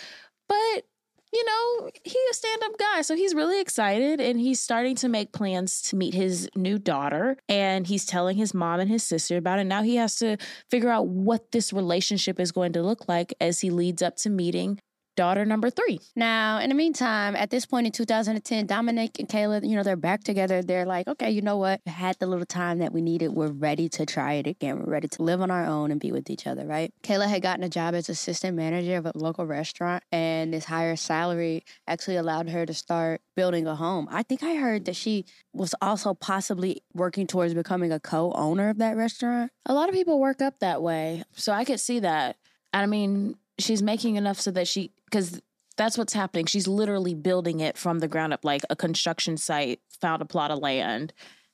But 0.47 0.85
you 1.31 1.45
know, 1.45 1.89
he's 2.03 2.15
a 2.31 2.33
stand 2.33 2.63
up 2.63 2.77
guy. 2.77 3.01
So 3.01 3.15
he's 3.15 3.35
really 3.35 3.61
excited 3.61 4.19
and 4.19 4.39
he's 4.39 4.59
starting 4.59 4.95
to 4.97 5.09
make 5.09 5.31
plans 5.31 5.81
to 5.83 5.95
meet 5.95 6.13
his 6.13 6.49
new 6.55 6.79
daughter. 6.79 7.37
And 7.47 7.85
he's 7.85 8.05
telling 8.05 8.37
his 8.37 8.53
mom 8.53 8.79
and 8.79 8.89
his 8.89 9.03
sister 9.03 9.37
about 9.37 9.59
it. 9.59 9.65
Now 9.65 9.83
he 9.83 9.97
has 9.97 10.17
to 10.17 10.37
figure 10.69 10.89
out 10.89 11.07
what 11.07 11.51
this 11.51 11.71
relationship 11.71 12.39
is 12.39 12.51
going 12.51 12.73
to 12.73 12.81
look 12.81 13.07
like 13.07 13.33
as 13.39 13.59
he 13.59 13.69
leads 13.69 14.01
up 14.01 14.15
to 14.17 14.29
meeting 14.29 14.79
daughter 15.19 15.43
number 15.43 15.69
three. 15.69 15.99
Now, 16.15 16.59
in 16.59 16.69
the 16.69 16.75
meantime, 16.75 17.35
at 17.35 17.49
this 17.49 17.65
point 17.65 17.85
in 17.85 17.91
2010, 17.91 18.65
Dominic 18.67 19.19
and 19.19 19.27
Kayla, 19.27 19.67
you 19.67 19.75
know, 19.75 19.83
they're 19.83 19.97
back 19.97 20.23
together. 20.23 20.61
They're 20.61 20.85
like, 20.85 21.09
okay, 21.09 21.29
you 21.29 21.41
know 21.41 21.57
what? 21.57 21.81
We 21.85 21.91
had 21.91 22.17
the 22.19 22.25
little 22.25 22.45
time 22.45 22.79
that 22.79 22.93
we 22.93 23.01
needed. 23.01 23.33
We're 23.33 23.51
ready 23.51 23.89
to 23.89 24.05
try 24.05 24.35
it 24.35 24.47
again. 24.47 24.79
We're 24.79 24.93
ready 24.93 25.09
to 25.09 25.21
live 25.21 25.41
on 25.41 25.51
our 25.51 25.65
own 25.65 25.91
and 25.91 25.99
be 25.99 26.13
with 26.13 26.29
each 26.29 26.47
other, 26.47 26.65
right? 26.65 26.93
Kayla 27.03 27.27
had 27.27 27.41
gotten 27.41 27.65
a 27.65 27.69
job 27.69 27.95
as 27.95 28.07
assistant 28.07 28.55
manager 28.55 28.95
of 28.95 29.07
a 29.07 29.11
local 29.13 29.45
restaurant, 29.45 30.03
and 30.09 30.53
this 30.53 30.63
higher 30.63 30.95
salary 30.95 31.65
actually 31.85 32.15
allowed 32.15 32.49
her 32.51 32.65
to 32.65 32.73
start 32.73 33.19
building 33.35 33.67
a 33.67 33.75
home. 33.75 34.07
I 34.09 34.23
think 34.23 34.41
I 34.41 34.55
heard 34.55 34.85
that 34.85 34.95
she 34.95 35.25
was 35.51 35.75
also 35.81 36.13
possibly 36.13 36.81
working 36.93 37.27
towards 37.27 37.53
becoming 37.53 37.91
a 37.91 37.99
co 37.99 38.31
owner 38.35 38.69
of 38.69 38.77
that 38.77 38.95
restaurant. 38.95 39.51
A 39.65 39.73
lot 39.73 39.89
of 39.89 39.95
people 39.95 40.17
work 40.17 40.41
up 40.41 40.59
that 40.59 40.81
way. 40.81 41.25
So 41.33 41.51
I 41.51 41.65
could 41.65 41.81
see 41.81 41.99
that. 41.99 42.37
I 42.71 42.85
mean, 42.85 43.35
she's 43.59 43.81
making 43.81 44.15
enough 44.15 44.39
so 44.39 44.51
that 44.51 44.67
she 44.67 44.91
because 45.05 45.41
that's 45.77 45.97
what's 45.97 46.13
happening. 46.13 46.45
She's 46.45 46.67
literally 46.67 47.13
building 47.13 47.61
it 47.61 47.77
from 47.77 47.99
the 47.99 48.07
ground 48.07 48.33
up, 48.33 48.43
like 48.43 48.63
a 48.69 48.75
construction 48.75 49.37
site, 49.37 49.79
found 50.01 50.21
a 50.21 50.25
plot 50.25 50.51
of 50.51 50.59
land 50.59 51.13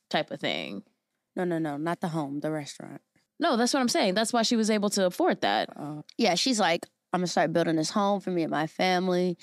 type 0.10 0.32
of 0.32 0.40
thing. 0.40 0.84
No, 1.36 1.44
no, 1.44 1.60
no, 1.60 1.78
not 1.78 2.02
the 2.02 2.08
home, 2.10 2.40
the 2.40 2.52
restaurant. 2.52 3.02
No, 3.40 3.58
that's 3.58 3.74
what 3.74 3.82
I'm 3.82 3.90
saying. 3.90 4.14
That's 4.16 4.34
why 4.34 4.42
she 4.44 4.56
was 4.56 4.70
able 4.70 4.90
to 4.92 5.06
afford 5.06 5.42
that. 5.42 5.70
Uh, 5.76 6.02
yeah, 6.18 6.36
she's 6.36 6.60
like, 6.60 6.88
I'm 7.14 7.20
gonna 7.20 7.28
start 7.28 7.54
building 7.54 7.76
this 7.76 7.92
home 7.92 8.20
for 8.20 8.32
me 8.32 8.44
and 8.44 8.52
my 8.52 8.68
family. 8.68 9.38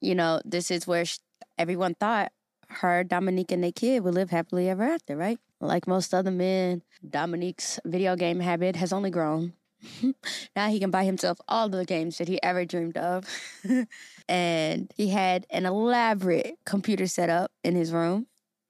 You 0.00 0.14
know, 0.14 0.40
this 0.44 0.70
is 0.70 0.86
where 0.86 1.04
she, 1.04 1.18
everyone 1.58 1.94
thought 1.94 2.32
her, 2.68 3.04
Dominique, 3.04 3.52
and 3.52 3.62
their 3.64 3.72
kid 3.72 4.04
would 4.04 4.14
live 4.14 4.30
happily 4.30 4.68
ever 4.68 4.84
after, 4.84 5.16
right? 5.16 5.38
Like 5.60 5.86
most 5.86 6.12
other 6.12 6.30
men, 6.30 6.82
Dominique's 7.08 7.80
video 7.84 8.16
game 8.16 8.40
habit 8.40 8.76
has 8.76 8.92
only 8.92 9.10
grown. 9.10 9.54
now 10.56 10.68
he 10.68 10.78
can 10.80 10.90
buy 10.90 11.04
himself 11.04 11.38
all 11.48 11.68
the 11.68 11.84
games 11.84 12.18
that 12.18 12.28
he 12.28 12.42
ever 12.42 12.64
dreamed 12.64 12.96
of. 12.96 13.26
and 14.28 14.92
he 14.96 15.08
had 15.08 15.46
an 15.50 15.66
elaborate 15.66 16.56
computer 16.64 17.06
set 17.06 17.30
up 17.30 17.50
in 17.64 17.74
his 17.74 17.92
room. 17.92 18.26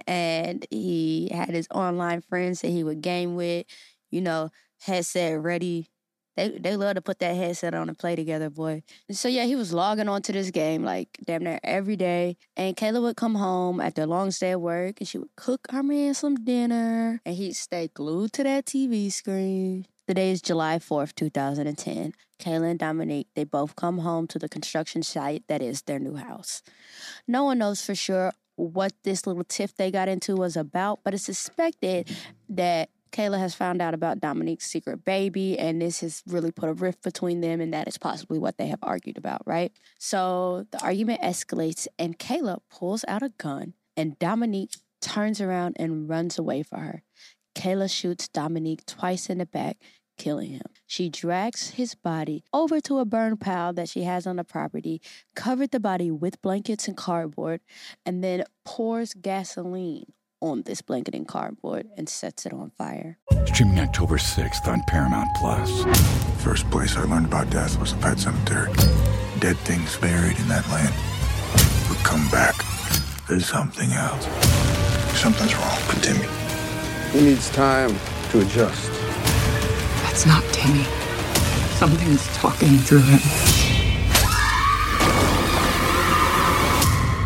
And 0.07 0.67
he 0.71 1.31
had 1.33 1.49
his 1.51 1.67
online 1.75 2.21
friends 2.21 2.61
that 2.61 2.69
he 2.69 2.85
would 2.85 3.01
game 3.01 3.35
with, 3.35 3.67
you 4.11 4.21
know, 4.21 4.51
headset 4.81 5.41
ready. 5.43 5.91
They 6.37 6.51
they 6.51 6.77
love 6.77 6.95
to 6.97 7.01
put 7.03 7.19
that 7.21 7.35
headset 7.35 7.75
on 7.75 7.89
and 7.89 7.99
play 7.99 8.15
together, 8.15 8.51
boy. 8.51 8.83
So 9.11 9.27
yeah, 9.29 9.45
he 9.45 9.57
was 9.57 9.73
logging 9.73 10.09
on 10.09 10.21
to 10.23 10.33
this 10.33 10.51
game 10.51 10.85
like 10.85 11.19
damn 11.25 11.43
near 11.43 11.59
every 11.65 11.97
day. 11.97 12.37
And 12.57 12.77
Kayla 12.77 13.01
would 13.03 13.17
come 13.17 13.35
home 13.37 13.81
after 13.81 14.03
a 14.03 14.07
long 14.07 14.31
stay 14.31 14.51
at 14.53 14.61
work 14.61 15.01
and 15.01 15.09
she 15.09 15.19
would 15.19 15.35
cook 15.37 15.67
our 15.73 15.83
man 15.83 16.15
some 16.15 16.37
dinner. 16.45 17.21
And 17.25 17.35
he'd 17.37 17.55
stay 17.57 17.89
glued 17.93 18.33
to 18.35 18.45
that 18.45 18.67
TV 18.67 19.11
screen. 19.11 19.87
The 20.07 20.15
day 20.15 20.31
is 20.31 20.41
July 20.41 20.79
4th, 20.79 21.17
2010. 21.17 22.13
Kayla 22.39 22.71
and 22.71 22.79
Dominique, 22.79 23.27
they 23.35 23.43
both 23.43 23.75
come 23.75 23.99
home 23.99 24.29
to 24.29 24.39
the 24.39 24.49
construction 24.49 25.03
site 25.03 25.43
that 25.49 25.61
is 25.61 25.83
their 25.83 25.99
new 25.99 26.15
house. 26.15 26.63
No 27.27 27.43
one 27.43 27.59
knows 27.59 27.85
for 27.85 27.97
sure 27.97 28.33
what 28.55 28.93
this 29.03 29.27
little 29.27 29.43
tiff 29.43 29.75
they 29.75 29.91
got 29.91 30.09
into 30.09 30.37
was 30.37 30.57
about, 30.57 31.01
but 31.03 31.13
it's 31.13 31.25
suspected 31.25 32.17
that 32.49 32.91
Kayla 33.11 33.39
has 33.41 33.57
found 33.57 33.83
out 33.83 33.95
about 33.95 34.21
Dominique's 34.21 34.67
secret 34.67 35.05
baby, 35.05 35.59
and 35.59 35.83
this 35.83 36.01
has 36.01 36.23
really 36.27 36.53
put 36.53 36.69
a 36.69 36.73
rift 36.73 37.03
between 37.03 37.41
them, 37.41 37.61
and 37.61 37.75
that 37.75 37.89
is 37.89 37.99
possibly 37.99 38.39
what 38.39 38.59
they 38.59 38.69
have 38.69 38.79
argued 38.83 39.19
about, 39.19 39.43
right? 39.45 39.73
So 39.99 40.67
the 40.71 40.81
argument 40.85 41.23
escalates, 41.23 41.89
and 41.99 42.17
Kayla 42.17 42.61
pulls 42.71 43.05
out 43.09 43.23
a 43.25 43.31
gun, 43.31 43.75
and 43.97 44.17
Dominique 44.21 44.77
turns 45.01 45.41
around 45.41 45.77
and 45.79 46.09
runs 46.09 46.39
away 46.39 46.63
from 46.63 46.81
her. 46.81 47.03
Kayla 47.57 47.91
shoots 47.91 48.29
Dominique 48.29 48.85
twice 48.85 49.31
in 49.31 49.39
the 49.39 49.47
back, 49.47 49.79
killing 50.19 50.51
him. 50.51 50.67
She 50.87 51.09
drags 51.09 51.71
his 51.71 51.95
body 51.95 52.45
over 52.53 52.81
to 52.83 52.99
a 52.99 53.07
burn 53.07 53.39
pile 53.39 53.73
that 53.73 53.89
she 53.89 54.03
has 54.03 54.27
on 54.27 54.37
the 54.37 54.45
property, 54.45 55.01
covered 55.35 55.71
the 55.71 55.81
body 55.81 56.11
with 56.11 56.41
blankets 56.43 56.87
and 56.87 56.97
cardboard, 56.97 57.61
and 58.05 58.23
then 58.23 58.45
pours 58.67 59.15
gasoline 59.15 60.13
on 60.43 60.63
this 60.63 60.83
blanket 60.83 61.15
and 61.15 61.27
cardboard 61.27 61.89
and 61.97 62.11
sets 62.11 62.45
it 62.45 62.53
on 62.53 62.71
fire. 62.77 63.19
Streaming 63.47 63.81
October 63.81 64.19
6th 64.19 64.69
on 64.69 64.83
Paramount 64.87 65.29
Plus. 65.37 65.83
First 66.45 66.71
place 66.71 66.95
I 66.95 67.05
learned 67.05 67.27
about 67.27 67.49
death 67.49 67.81
was 67.81 67.93
a 67.93 67.97
pet 67.97 68.19
cemetery. 68.19 68.71
Dead 69.41 69.57
things 69.65 69.97
buried 69.97 70.39
in 70.39 70.49
that 70.49 70.69
land 70.69 70.95
would 71.89 72.05
come 72.05 72.29
back. 72.29 72.55
There's 73.27 73.47
something 73.47 73.91
else. 73.93 74.27
Something's 75.19 75.55
wrong 75.55 75.79
with 75.89 76.03
Timmy. 76.03 76.46
He 77.13 77.21
needs 77.23 77.51
time 77.51 77.95
to 78.31 78.41
adjust. 78.41 78.91
That's 80.03 80.27
not 80.27 80.43
Timmy. 80.53 80.85
Something's 81.79 82.27
talking 82.37 82.79
through 82.79 83.03
him. 83.03 83.21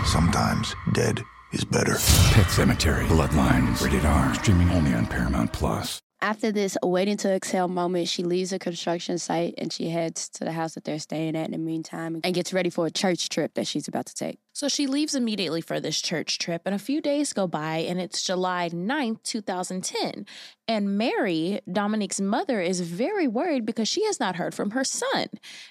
Sometimes 0.04 0.74
dead 0.92 1.22
is 1.52 1.64
better. 1.64 1.94
Pet 2.32 2.46
Sematary, 2.46 3.06
Bloodlines, 3.06 3.82
rated 3.82 4.04
R. 4.04 4.34
Streaming 4.34 4.70
only 4.70 4.92
on 4.92 5.06
Paramount 5.06 5.52
Plus. 5.52 6.00
After 6.22 6.52
this 6.52 6.76
waiting 6.82 7.16
to 7.18 7.32
exhale 7.32 7.68
moment, 7.68 8.06
she 8.06 8.22
leaves 8.22 8.50
the 8.50 8.58
construction 8.58 9.18
site 9.18 9.54
and 9.56 9.72
she 9.72 9.88
heads 9.88 10.28
to 10.30 10.44
the 10.44 10.52
house 10.52 10.74
that 10.74 10.84
they're 10.84 10.98
staying 10.98 11.34
at 11.34 11.46
in 11.46 11.52
the 11.52 11.58
meantime 11.58 12.20
and 12.22 12.34
gets 12.34 12.52
ready 12.52 12.68
for 12.68 12.86
a 12.86 12.90
church 12.90 13.30
trip 13.30 13.54
that 13.54 13.66
she's 13.66 13.88
about 13.88 14.04
to 14.06 14.14
take. 14.14 14.38
So 14.52 14.68
she 14.68 14.86
leaves 14.86 15.14
immediately 15.14 15.60
for 15.60 15.78
this 15.78 16.00
church 16.00 16.38
trip, 16.38 16.62
and 16.64 16.74
a 16.74 16.78
few 16.78 17.00
days 17.00 17.32
go 17.32 17.46
by, 17.46 17.78
and 17.78 18.00
it's 18.00 18.22
July 18.22 18.68
9th, 18.72 19.22
2010. 19.22 20.26
And 20.66 20.96
Mary, 20.98 21.60
Dominique's 21.70 22.20
mother, 22.20 22.60
is 22.60 22.80
very 22.80 23.26
worried 23.26 23.64
because 23.64 23.88
she 23.88 24.04
has 24.04 24.20
not 24.20 24.36
heard 24.36 24.54
from 24.54 24.70
her 24.70 24.84
son. 24.84 25.26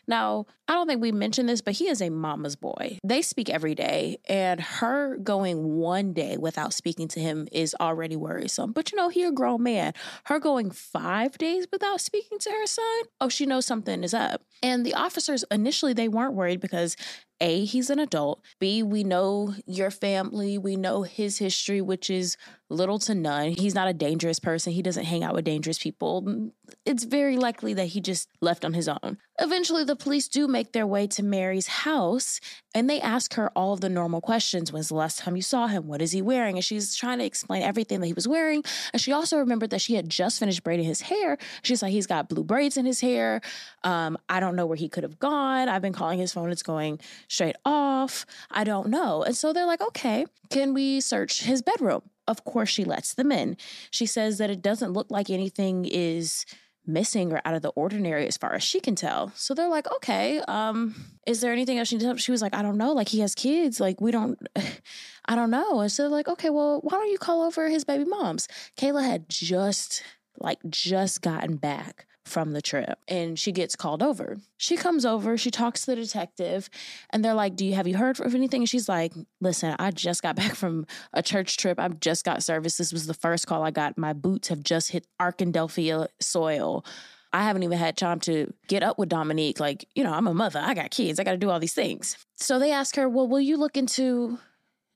Now, 0.07 0.45
I 0.67 0.73
don't 0.73 0.87
think 0.87 1.01
we 1.01 1.11
mentioned 1.11 1.49
this, 1.49 1.61
but 1.61 1.75
he 1.75 1.87
is 1.87 2.01
a 2.01 2.09
mama's 2.09 2.55
boy. 2.55 2.99
They 3.03 3.21
speak 3.21 3.49
every 3.49 3.75
day, 3.75 4.17
and 4.27 4.59
her 4.59 5.17
going 5.17 5.75
one 5.77 6.13
day 6.13 6.37
without 6.37 6.73
speaking 6.73 7.07
to 7.09 7.19
him 7.19 7.47
is 7.51 7.75
already 7.79 8.15
worrisome. 8.15 8.71
But 8.71 8.91
you 8.91 8.97
know, 8.97 9.09
he 9.09 9.23
a 9.23 9.31
grown 9.31 9.63
man. 9.63 9.93
Her 10.25 10.39
going 10.39 10.71
five 10.71 11.37
days 11.37 11.67
without 11.71 12.01
speaking 12.01 12.39
to 12.39 12.51
her 12.51 12.65
son, 12.65 13.01
oh, 13.19 13.29
she 13.29 13.45
knows 13.45 13.65
something 13.65 14.03
is 14.03 14.13
up. 14.13 14.41
And 14.61 14.85
the 14.85 14.93
officers 14.93 15.43
initially 15.51 15.93
they 15.93 16.07
weren't 16.07 16.33
worried 16.33 16.59
because 16.59 16.95
a, 17.41 17.65
he's 17.65 17.89
an 17.89 17.99
adult. 17.99 18.41
B, 18.59 18.83
we 18.83 19.03
know 19.03 19.55
your 19.65 19.91
family. 19.91 20.57
We 20.57 20.75
know 20.75 21.03
his 21.03 21.37
history, 21.37 21.81
which 21.81 22.09
is 22.09 22.37
little 22.69 22.99
to 22.99 23.15
none. 23.15 23.51
He's 23.51 23.75
not 23.75 23.87
a 23.87 23.93
dangerous 23.93 24.39
person. 24.39 24.73
He 24.73 24.81
doesn't 24.81 25.05
hang 25.05 25.23
out 25.23 25.33
with 25.33 25.45
dangerous 25.45 25.79
people. 25.79 26.51
It's 26.85 27.03
very 27.03 27.37
likely 27.37 27.73
that 27.73 27.87
he 27.87 28.01
just 28.01 28.29
left 28.41 28.63
on 28.63 28.73
his 28.73 28.87
own. 28.87 29.17
Eventually, 29.39 29.83
the 29.83 29.95
police 29.95 30.27
do 30.27 30.47
make 30.47 30.73
their 30.73 30.85
way 30.85 31.07
to 31.07 31.23
Mary's 31.23 31.67
house 31.67 32.39
and 32.75 32.89
they 32.89 33.01
ask 33.01 33.33
her 33.33 33.49
all 33.55 33.73
of 33.73 33.81
the 33.81 33.89
normal 33.89 34.21
questions. 34.21 34.71
When's 34.71 34.89
the 34.89 34.95
last 34.95 35.19
time 35.19 35.35
you 35.35 35.41
saw 35.41 35.67
him? 35.67 35.87
What 35.87 36.01
is 36.01 36.11
he 36.11 36.21
wearing? 36.21 36.57
And 36.57 36.63
she's 36.63 36.95
trying 36.95 37.19
to 37.19 37.25
explain 37.25 37.63
everything 37.63 37.99
that 38.01 38.07
he 38.07 38.13
was 38.13 38.27
wearing. 38.27 38.63
And 38.93 39.01
she 39.01 39.11
also 39.11 39.37
remembered 39.37 39.71
that 39.71 39.81
she 39.81 39.95
had 39.95 40.09
just 40.09 40.39
finished 40.39 40.63
braiding 40.63 40.85
his 40.85 41.01
hair. 41.01 41.37
She's 41.63 41.81
like, 41.81 41.91
he's 41.91 42.05
got 42.05 42.29
blue 42.29 42.43
braids 42.43 42.77
in 42.77 42.85
his 42.85 43.01
hair. 43.01 43.41
Um, 43.83 44.17
I 44.27 44.39
don't 44.39 44.55
know 44.55 44.67
where 44.67 44.77
he 44.77 44.89
could 44.89 45.03
have 45.03 45.17
gone. 45.17 45.67
I've 45.67 45.81
been 45.81 45.93
calling 45.93 46.19
his 46.19 46.33
phone, 46.33 46.51
it's 46.51 46.63
going 46.63 46.99
straight 47.27 47.55
off. 47.65 48.25
I 48.51 48.63
don't 48.63 48.89
know. 48.89 49.23
And 49.23 49.35
so 49.35 49.53
they're 49.53 49.65
like, 49.65 49.81
okay, 49.81 50.25
can 50.49 50.73
we 50.73 50.99
search 51.01 51.41
his 51.41 51.61
bedroom? 51.61 52.03
Of 52.29 52.45
course, 52.45 52.69
she 52.69 52.85
lets 52.85 53.15
them 53.15 53.31
in. 53.31 53.57
She 53.89 54.05
says 54.05 54.37
that 54.37 54.51
it 54.51 54.61
doesn't 54.61 54.93
look 54.93 55.07
like 55.09 55.31
anything 55.31 55.85
is 55.85 56.45
missing 56.85 57.33
or 57.33 57.41
out 57.43 57.55
of 57.55 57.63
the 57.63 57.69
ordinary 57.69 58.27
as 58.27 58.37
far 58.37 58.53
as 58.53 58.61
she 58.61 58.79
can 58.79 58.93
tell. 58.93 59.31
So 59.35 59.55
they're 59.55 59.67
like, 59.67 59.91
okay, 59.95 60.39
um, 60.47 60.93
is 61.25 61.41
there 61.41 61.51
anything 61.51 61.79
else 61.79 61.87
she? 61.87 61.97
She 62.17 62.31
was 62.31 62.43
like, 62.43 62.53
I 62.53 62.61
don't 62.61 62.77
know. 62.77 62.93
Like 62.93 63.07
he 63.09 63.21
has 63.21 63.33
kids. 63.33 63.79
Like 63.79 63.99
we 63.99 64.11
don't, 64.11 64.39
I 65.25 65.35
don't 65.35 65.49
know. 65.49 65.81
And 65.81 65.91
so 65.91 66.03
they're 66.03 66.11
like, 66.11 66.27
okay, 66.27 66.51
well, 66.51 66.81
why 66.83 66.91
don't 66.91 67.09
you 67.09 67.17
call 67.17 67.41
over 67.41 67.67
his 67.67 67.83
baby 67.83 68.05
moms? 68.05 68.47
Kayla 68.77 69.03
had 69.03 69.27
just 69.27 70.03
like 70.39 70.59
just 70.69 71.23
gotten 71.23 71.57
back 71.57 72.05
from 72.29 72.53
the 72.53 72.61
trip 72.61 72.99
and 73.07 73.37
she 73.37 73.51
gets 73.51 73.75
called 73.75 74.03
over. 74.03 74.37
She 74.57 74.77
comes 74.77 75.05
over, 75.05 75.37
she 75.37 75.51
talks 75.51 75.81
to 75.81 75.87
the 75.87 75.95
detective, 75.95 76.69
and 77.09 77.23
they're 77.23 77.33
like, 77.33 77.55
Do 77.55 77.65
you 77.65 77.73
have 77.73 77.87
you 77.87 77.97
heard 77.97 78.19
of 78.19 78.35
anything? 78.35 78.61
And 78.61 78.69
she's 78.69 78.87
like, 78.87 79.13
Listen, 79.41 79.75
I 79.79 79.91
just 79.91 80.21
got 80.21 80.35
back 80.37 80.55
from 80.55 80.85
a 81.13 81.21
church 81.21 81.57
trip. 81.57 81.79
I've 81.79 81.99
just 81.99 82.23
got 82.23 82.43
service. 82.43 82.77
This 82.77 82.93
was 82.93 83.07
the 83.07 83.13
first 83.13 83.47
call 83.47 83.63
I 83.63 83.71
got. 83.71 83.97
My 83.97 84.13
boots 84.13 84.49
have 84.49 84.63
just 84.63 84.91
hit 84.91 85.07
Arkadelphia 85.19 86.07
soil. 86.19 86.85
I 87.31 87.43
haven't 87.43 87.63
even 87.63 87.77
had 87.77 87.95
time 87.95 88.19
to 88.21 88.51
get 88.67 88.81
up 88.81 88.97
with 88.97 89.09
Dominique. 89.09 89.59
Like, 89.59 89.87
you 89.93 90.03
know, 90.03 90.13
I'm 90.13 90.27
a 90.27 90.33
mother, 90.33 90.59
I 90.63 90.73
got 90.73 90.89
kids, 90.91 91.19
I 91.19 91.23
got 91.23 91.31
to 91.31 91.37
do 91.37 91.49
all 91.49 91.59
these 91.59 91.73
things. 91.73 92.17
So 92.35 92.57
they 92.59 92.71
ask 92.71 92.95
her, 92.95 93.09
Well, 93.09 93.27
will 93.27 93.41
you 93.41 93.57
look 93.57 93.77
into 93.77 94.39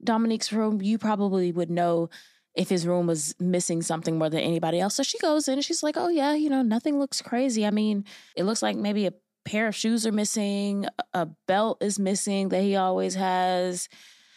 Dominique's 0.04 0.52
room? 0.52 0.82
You 0.82 0.98
probably 0.98 1.52
would 1.52 1.70
know 1.70 2.10
if 2.56 2.70
his 2.70 2.86
room 2.86 3.08
was 3.08 3.36
missing 3.40 3.82
something 3.82 4.18
more 4.18 4.30
than 4.30 4.40
anybody 4.40 4.80
else. 4.80 4.96
So 4.96 5.04
she 5.04 5.18
goes 5.20 5.48
in 5.48 5.56
and 5.56 5.66
she's 5.66 5.84
like, 5.84 5.98
oh, 5.98 6.10
yeah, 6.10 6.34
you 6.34 6.50
know, 6.50 6.62
nothing 6.62 7.00
looks 7.00 7.22
crazy. 7.22 7.66
I 7.66 7.72
mean, 7.72 8.06
it 8.36 8.44
looks 8.44 8.62
like 8.62 8.76
maybe 8.76 9.08
a 9.08 9.14
pair 9.46 9.68
of 9.68 9.76
shoes 9.76 10.06
are 10.06 10.12
missing, 10.12 10.86
a 11.14 11.26
belt 11.48 11.82
is 11.82 12.00
missing 12.00 12.50
that 12.50 12.62
he 12.62 12.76
always 12.76 13.16
has. 13.16 13.90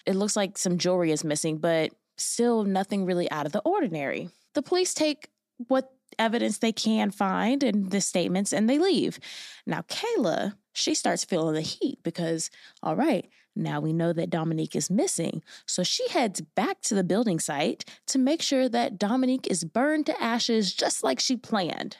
It 0.07 0.17
looks 0.17 0.37
like 0.37 0.59
some 0.59 0.79
jewelry 0.79 1.13
is 1.13 1.25
missing, 1.25 1.59
but 1.59 1.93
still 2.17 2.65
nothing 2.65 3.05
really 3.05 3.31
out 3.31 3.47
of 3.47 3.53
the 3.53 3.61
ordinary. 3.61 4.31
The 4.55 4.63
police 4.63 4.95
take 4.95 5.29
what 5.69 5.91
evidence 6.19 6.59
they 6.59 6.73
can 6.73 7.11
find 7.11 7.63
and 7.63 7.91
the 7.91 8.01
statements 8.01 8.53
and 8.53 8.69
they 8.69 8.79
leave. 8.79 9.19
Now, 9.67 9.83
Kayla, 9.83 10.55
she 10.73 10.95
starts 10.95 11.25
feeling 11.25 11.55
the 11.55 11.61
heat 11.61 11.99
because, 12.03 12.51
all 12.83 12.97
right, 12.97 13.29
now 13.57 13.81
we 13.81 13.93
know 13.93 14.13
that 14.13 14.31
Dominique 14.31 14.77
is 14.77 14.91
missing. 14.91 15.43
So 15.67 15.83
she 15.83 16.09
heads 16.09 16.41
back 16.41 16.81
to 16.83 16.95
the 16.95 17.05
building 17.05 17.41
site 17.41 17.85
to 18.09 18.19
make 18.19 18.43
sure 18.43 18.69
that 18.69 18.99
Dominique 18.99 19.47
is 19.51 19.65
burned 19.65 20.07
to 20.07 20.23
ashes 20.23 20.73
just 20.75 21.03
like 21.03 21.19
she 21.19 21.37
planned. 21.37 21.97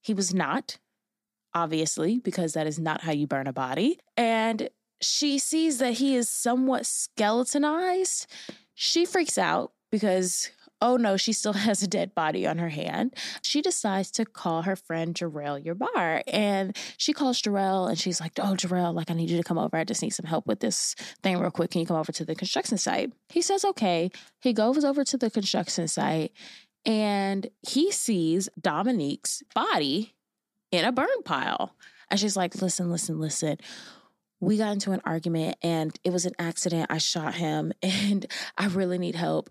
He 0.00 0.14
was 0.14 0.32
not, 0.32 0.78
obviously, 1.54 2.20
because 2.20 2.52
that 2.52 2.66
is 2.66 2.78
not 2.78 3.02
how 3.02 3.12
you 3.12 3.26
burn 3.26 3.48
a 3.48 3.52
body. 3.52 3.98
And 4.16 4.68
she 5.00 5.38
sees 5.38 5.78
that 5.78 5.94
he 5.94 6.14
is 6.14 6.28
somewhat 6.28 6.86
skeletonized. 6.86 8.26
She 8.74 9.04
freaks 9.04 9.36
out 9.36 9.72
because 9.90 10.50
oh 10.80 10.96
no, 10.96 11.16
she 11.16 11.32
still 11.32 11.52
has 11.66 11.82
a 11.82 11.86
dead 11.86 12.14
body 12.14 12.46
on 12.46 12.58
her 12.58 12.68
hand. 12.68 13.14
She 13.42 13.62
decides 13.62 14.10
to 14.12 14.24
call 14.24 14.62
her 14.62 14.76
friend 14.76 15.14
Jarrell 15.14 15.62
Yerbar. 15.62 16.22
And 16.26 16.76
she 16.96 17.12
calls 17.12 17.40
Jarrell 17.40 17.88
and 17.88 17.98
she's 17.98 18.20
like, 18.20 18.32
Oh, 18.38 18.54
Jarrell, 18.54 18.94
like 18.94 19.10
I 19.10 19.14
need 19.14 19.30
you 19.30 19.36
to 19.36 19.44
come 19.44 19.58
over. 19.58 19.76
I 19.76 19.84
just 19.84 20.02
need 20.02 20.10
some 20.10 20.26
help 20.26 20.46
with 20.46 20.60
this 20.60 20.94
thing 21.22 21.38
real 21.38 21.50
quick. 21.50 21.70
Can 21.70 21.80
you 21.80 21.86
come 21.86 21.96
over 21.96 22.12
to 22.12 22.24
the 22.24 22.34
construction 22.34 22.78
site? 22.78 23.12
He 23.28 23.42
says, 23.42 23.64
Okay. 23.64 24.10
He 24.40 24.52
goes 24.52 24.84
over 24.84 25.04
to 25.04 25.16
the 25.16 25.30
construction 25.30 25.88
site 25.88 26.32
and 26.84 27.48
he 27.66 27.90
sees 27.90 28.48
Dominique's 28.60 29.42
body 29.54 30.14
in 30.70 30.84
a 30.84 30.92
burn 30.92 31.22
pile. 31.24 31.74
And 32.10 32.20
she's 32.20 32.36
like, 32.36 32.60
Listen, 32.60 32.90
listen, 32.90 33.18
listen 33.18 33.58
we 34.38 34.58
got 34.58 34.72
into 34.72 34.92
an 34.92 35.00
argument 35.06 35.56
and 35.62 35.98
it 36.04 36.12
was 36.12 36.26
an 36.26 36.34
accident. 36.38 36.88
I 36.90 36.98
shot 36.98 37.34
him 37.34 37.72
and 37.82 38.26
I 38.58 38.66
really 38.66 38.98
need 38.98 39.14
help 39.14 39.48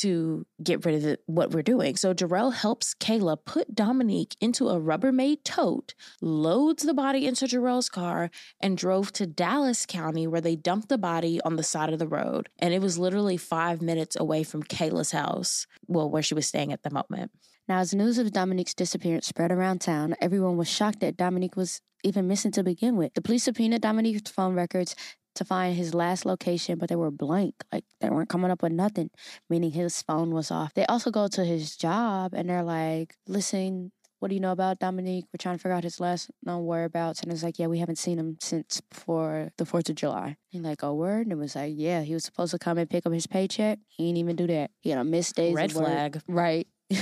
to 0.00 0.46
get 0.62 0.84
rid 0.84 0.96
of 0.96 1.02
the, 1.02 1.18
what 1.26 1.50
we're 1.50 1.62
doing. 1.62 1.96
So 1.96 2.14
Jarrell 2.14 2.52
helps 2.52 2.94
Kayla 2.94 3.38
put 3.44 3.74
Dominique 3.74 4.36
into 4.40 4.68
a 4.68 4.80
Rubbermaid 4.80 5.44
tote, 5.44 5.94
loads 6.20 6.82
the 6.82 6.94
body 6.94 7.26
into 7.26 7.46
Jarrell's 7.46 7.88
car, 7.88 8.30
and 8.60 8.76
drove 8.76 9.12
to 9.12 9.26
Dallas 9.26 9.86
County 9.86 10.26
where 10.26 10.40
they 10.40 10.56
dumped 10.56 10.88
the 10.88 10.98
body 10.98 11.40
on 11.42 11.56
the 11.56 11.62
side 11.62 11.92
of 11.92 11.98
the 11.98 12.08
road. 12.08 12.48
And 12.58 12.74
it 12.74 12.80
was 12.80 12.98
literally 12.98 13.36
five 13.36 13.82
minutes 13.82 14.16
away 14.18 14.42
from 14.42 14.62
Kayla's 14.62 15.12
house, 15.12 15.66
well, 15.86 16.10
where 16.10 16.22
she 16.22 16.34
was 16.34 16.46
staying 16.46 16.72
at 16.72 16.82
the 16.82 16.90
moment. 16.90 17.30
Now, 17.66 17.78
as 17.78 17.94
news 17.94 18.18
of 18.18 18.30
Dominique's 18.30 18.74
disappearance 18.74 19.26
spread 19.26 19.50
around 19.50 19.80
town, 19.80 20.16
everyone 20.20 20.58
was 20.58 20.68
shocked 20.68 21.00
that 21.00 21.16
Dominique 21.16 21.56
was 21.56 21.80
even 22.02 22.28
missing 22.28 22.50
to 22.52 22.62
begin 22.62 22.96
with. 22.96 23.14
The 23.14 23.22
police 23.22 23.44
subpoenaed 23.44 23.80
Dominique's 23.80 24.30
phone 24.30 24.54
records 24.54 24.94
to 25.34 25.44
find 25.44 25.76
his 25.76 25.94
last 25.94 26.24
location, 26.24 26.78
but 26.78 26.88
they 26.88 26.96
were 26.96 27.10
blank. 27.10 27.54
Like 27.72 27.84
they 28.00 28.10
weren't 28.10 28.28
coming 28.28 28.50
up 28.50 28.62
with 28.62 28.72
nothing, 28.72 29.10
meaning 29.48 29.72
his 29.72 30.02
phone 30.02 30.32
was 30.32 30.50
off. 30.50 30.74
They 30.74 30.86
also 30.86 31.10
go 31.10 31.28
to 31.28 31.44
his 31.44 31.76
job 31.76 32.32
and 32.34 32.48
they're 32.48 32.62
like, 32.62 33.16
listen, 33.26 33.92
what 34.24 34.28
do 34.28 34.34
you 34.34 34.40
know 34.40 34.52
about 34.52 34.78
Dominique? 34.78 35.26
We're 35.26 35.38
trying 35.38 35.56
to 35.56 35.62
figure 35.62 35.74
out 35.74 35.84
his 35.84 36.00
last 36.00 36.30
known 36.42 36.64
whereabouts. 36.64 37.20
And 37.20 37.30
it's 37.30 37.42
like, 37.42 37.58
yeah, 37.58 37.66
we 37.66 37.78
haven't 37.78 37.98
seen 37.98 38.18
him 38.18 38.38
since 38.40 38.80
before 38.80 39.50
the 39.58 39.64
4th 39.64 39.90
of 39.90 39.96
July. 39.96 40.38
And 40.52 40.62
like, 40.62 40.82
oh, 40.82 40.94
word? 40.94 41.26
And 41.26 41.32
it 41.32 41.38
was 41.38 41.54
like, 41.54 41.74
yeah, 41.76 42.00
he 42.00 42.14
was 42.14 42.24
supposed 42.24 42.52
to 42.52 42.58
come 42.58 42.78
and 42.78 42.88
pick 42.88 43.04
up 43.04 43.12
his 43.12 43.26
paycheck. 43.26 43.80
He 43.86 44.06
didn't 44.06 44.18
even 44.18 44.36
do 44.36 44.46
that. 44.46 44.70
He 44.80 44.88
had 44.90 44.98
a 44.98 45.04
missed 45.04 45.36
days. 45.36 45.54
Red 45.54 45.72
flag. 45.72 46.22
Right. 46.26 46.66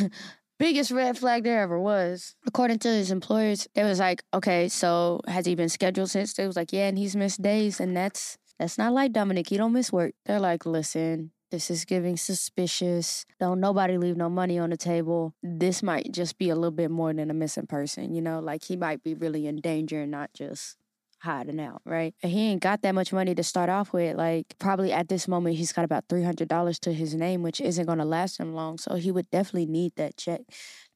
biggest 0.63 0.93
red 0.93 1.19
flag 1.19 1.43
there 1.43 1.61
ever 1.61 1.79
was. 1.79 2.37
According 2.47 2.79
to 2.81 2.89
his 2.89 3.11
employers, 3.11 3.67
it 3.75 3.83
was 3.83 3.99
like, 3.99 4.23
okay, 4.33 4.69
so 4.69 5.21
has 5.27 5.45
he 5.45 5.57
been 5.57 5.69
scheduled 5.69 6.11
since? 6.11 6.33
They 6.35 6.47
was 6.47 6.55
like, 6.55 6.73
yeah, 6.73 6.87
and 6.87 6.97
he's 6.97 7.17
missed 7.17 7.43
days, 7.43 7.81
and 7.81 7.97
that's 7.97 8.39
that's 8.59 8.79
not 8.79 8.93
like 8.93 9.13
Dominic. 9.13 9.49
He 9.49 9.57
don't 9.57 9.73
miss 9.73 9.93
work. 9.93 10.15
They're 10.25 10.39
like, 10.39 10.65
listen, 10.65 11.33
this 11.51 11.69
is 11.69 11.85
giving 11.85 12.17
suspicious. 12.17 13.27
Don't 13.41 13.59
nobody 13.59 13.99
leave 13.99 14.17
no 14.17 14.31
money 14.31 14.57
on 14.59 14.71
the 14.71 14.77
table. 14.77 15.35
This 15.43 15.83
might 15.83 16.13
just 16.13 16.39
be 16.39 16.49
a 16.49 16.55
little 16.55 16.71
bit 16.71 16.93
more 16.93 17.13
than 17.13 17.31
a 17.31 17.35
missing 17.35 17.67
person, 17.67 18.15
you 18.15 18.23
know, 18.23 18.39
like 18.39 18.63
he 18.63 18.77
might 18.77 19.03
be 19.03 19.15
really 19.15 19.49
in 19.49 19.57
danger 19.57 20.03
and 20.03 20.13
not 20.13 20.33
just 20.33 20.77
hiding 21.23 21.61
out, 21.61 21.83
right? 21.85 22.15
And 22.23 22.33
he 22.33 22.49
ain't 22.49 22.63
got 22.63 22.83
that 22.83 22.95
much 22.95 23.13
money 23.13 23.35
to 23.35 23.43
start 23.43 23.71
off 23.71 23.93
with. 23.93 24.17
Like, 24.17 24.55
probably 24.59 24.93
at 24.93 25.09
this 25.09 25.29
moment, 25.29 25.57
he's 25.57 25.73
got 25.73 25.85
about 25.85 26.09
$300 26.09 26.81
to 26.81 26.93
his 26.93 27.15
name, 27.15 27.43
which 27.43 27.61
isn't 27.61 27.87
going 27.87 27.99
to 27.99 28.05
last 28.05 28.39
him 28.39 28.55
long. 28.55 28.79
So 28.79 28.97
he 28.97 29.11
would 29.11 29.31
definitely 29.31 29.67
need 29.67 29.93
that 29.97 30.17
check 30.17 30.41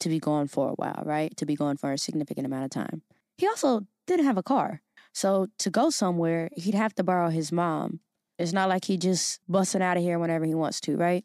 to 0.01 0.09
be 0.09 0.19
going 0.19 0.49
for 0.49 0.71
a 0.71 0.75
while, 0.75 1.03
right? 1.05 1.37
To 1.37 1.47
be 1.47 1.57
going 1.57 1.77
for 1.77 1.93
a 1.93 1.99
significant 1.99 2.47
amount 2.47 2.65
of 2.65 2.71
time. 2.71 3.03
He 3.39 3.47
also 3.47 3.83
didn't 4.07 4.27
have 4.27 4.39
a 4.39 4.43
car. 4.43 4.83
So 5.13 5.47
to 5.59 5.71
go 5.71 5.91
somewhere, 5.91 6.51
he'd 6.57 6.75
have 6.75 6.95
to 6.97 7.05
borrow 7.05 7.31
his 7.31 7.51
mom. 7.51 8.01
It's 8.39 8.53
not 8.53 8.69
like 8.69 8.85
he 8.85 8.97
just 8.99 9.41
busting 9.49 9.83
out 9.83 9.97
of 9.97 10.03
here 10.03 10.19
whenever 10.19 10.45
he 10.45 10.55
wants 10.55 10.81
to, 10.83 10.97
right? 10.97 11.25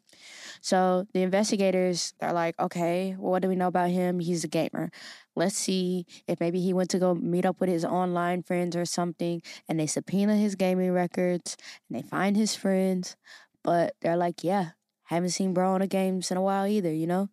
So 0.60 1.06
the 1.12 1.22
investigators 1.22 2.14
are 2.20 2.32
like, 2.32 2.58
okay, 2.58 3.14
well, 3.18 3.32
what 3.32 3.42
do 3.42 3.48
we 3.48 3.56
know 3.56 3.66
about 3.66 3.90
him? 3.90 4.20
He's 4.20 4.44
a 4.44 4.48
gamer. 4.48 4.90
Let's 5.36 5.56
see 5.56 6.06
if 6.26 6.40
maybe 6.40 6.60
he 6.60 6.72
went 6.72 6.90
to 6.90 6.98
go 6.98 7.14
meet 7.14 7.44
up 7.46 7.60
with 7.60 7.68
his 7.68 7.84
online 7.84 8.42
friends 8.42 8.76
or 8.76 8.84
something, 8.84 9.42
and 9.68 9.78
they 9.78 9.86
subpoena 9.86 10.36
his 10.36 10.54
gaming 10.54 10.92
records 10.92 11.56
and 11.88 11.98
they 11.98 12.02
find 12.06 12.36
his 12.36 12.54
friends. 12.54 13.16
But 13.62 13.94
they're 14.00 14.16
like, 14.16 14.42
yeah, 14.42 14.70
haven't 15.04 15.30
seen 15.30 15.52
bro 15.54 15.72
on 15.72 15.80
the 15.80 15.86
games 15.86 16.30
in 16.30 16.36
a 16.36 16.42
while 16.42 16.66
either, 16.66 16.92
you 16.92 17.06
know? 17.06 17.28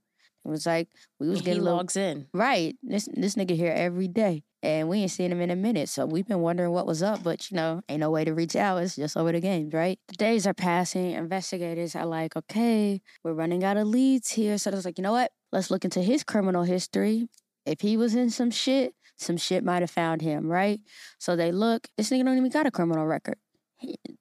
It 0.45 0.49
was 0.49 0.65
like 0.65 0.89
we 1.19 1.29
was 1.29 1.41
getting 1.41 1.55
he 1.55 1.59
little, 1.61 1.77
logs 1.77 1.95
in. 1.95 2.27
Right. 2.33 2.75
This 2.81 3.07
this 3.13 3.35
nigga 3.35 3.55
here 3.55 3.73
every 3.75 4.07
day. 4.07 4.43
And 4.61 4.89
we 4.89 4.99
ain't 4.99 5.11
seen 5.11 5.31
him 5.31 5.39
in 5.39 5.51
a 5.51 5.55
minute. 5.55 5.87
So 5.87 6.05
we've 6.05 6.27
been 6.27 6.41
wondering 6.41 6.71
what 6.71 6.85
was 6.85 7.01
up, 7.01 7.23
but 7.23 7.49
you 7.49 7.55
know, 7.55 7.81
ain't 7.87 8.01
no 8.01 8.11
way 8.11 8.25
to 8.25 8.33
reach 8.33 8.57
out. 8.57 8.83
It's 8.83 8.97
just 8.97 9.15
over 9.15 9.31
the 9.31 9.39
games, 9.39 9.73
right? 9.73 9.97
The 10.09 10.15
days 10.15 10.45
are 10.45 10.53
passing. 10.53 11.11
Investigators 11.11 11.95
are 11.95 12.05
like, 12.05 12.35
okay, 12.35 13.01
we're 13.23 13.33
running 13.33 13.63
out 13.63 13.77
of 13.77 13.87
leads 13.87 14.31
here. 14.31 14.57
So 14.57 14.71
I 14.71 14.75
was 14.75 14.83
like, 14.83 14.97
you 14.97 15.01
know 15.01 15.13
what? 15.13 15.31
Let's 15.53 15.71
look 15.71 15.85
into 15.85 16.01
his 16.01 16.23
criminal 16.23 16.63
history. 16.63 17.29
If 17.65 17.81
he 17.81 17.95
was 17.95 18.15
in 18.15 18.29
some 18.29 18.51
shit, 18.51 18.93
some 19.17 19.37
shit 19.37 19.63
might 19.63 19.81
have 19.81 19.91
found 19.91 20.21
him, 20.21 20.47
right? 20.47 20.81
So 21.19 21.35
they 21.35 21.51
look, 21.51 21.87
this 21.97 22.09
nigga 22.09 22.25
don't 22.25 22.37
even 22.37 22.49
got 22.49 22.65
a 22.65 22.71
criminal 22.71 23.05
record. 23.05 23.37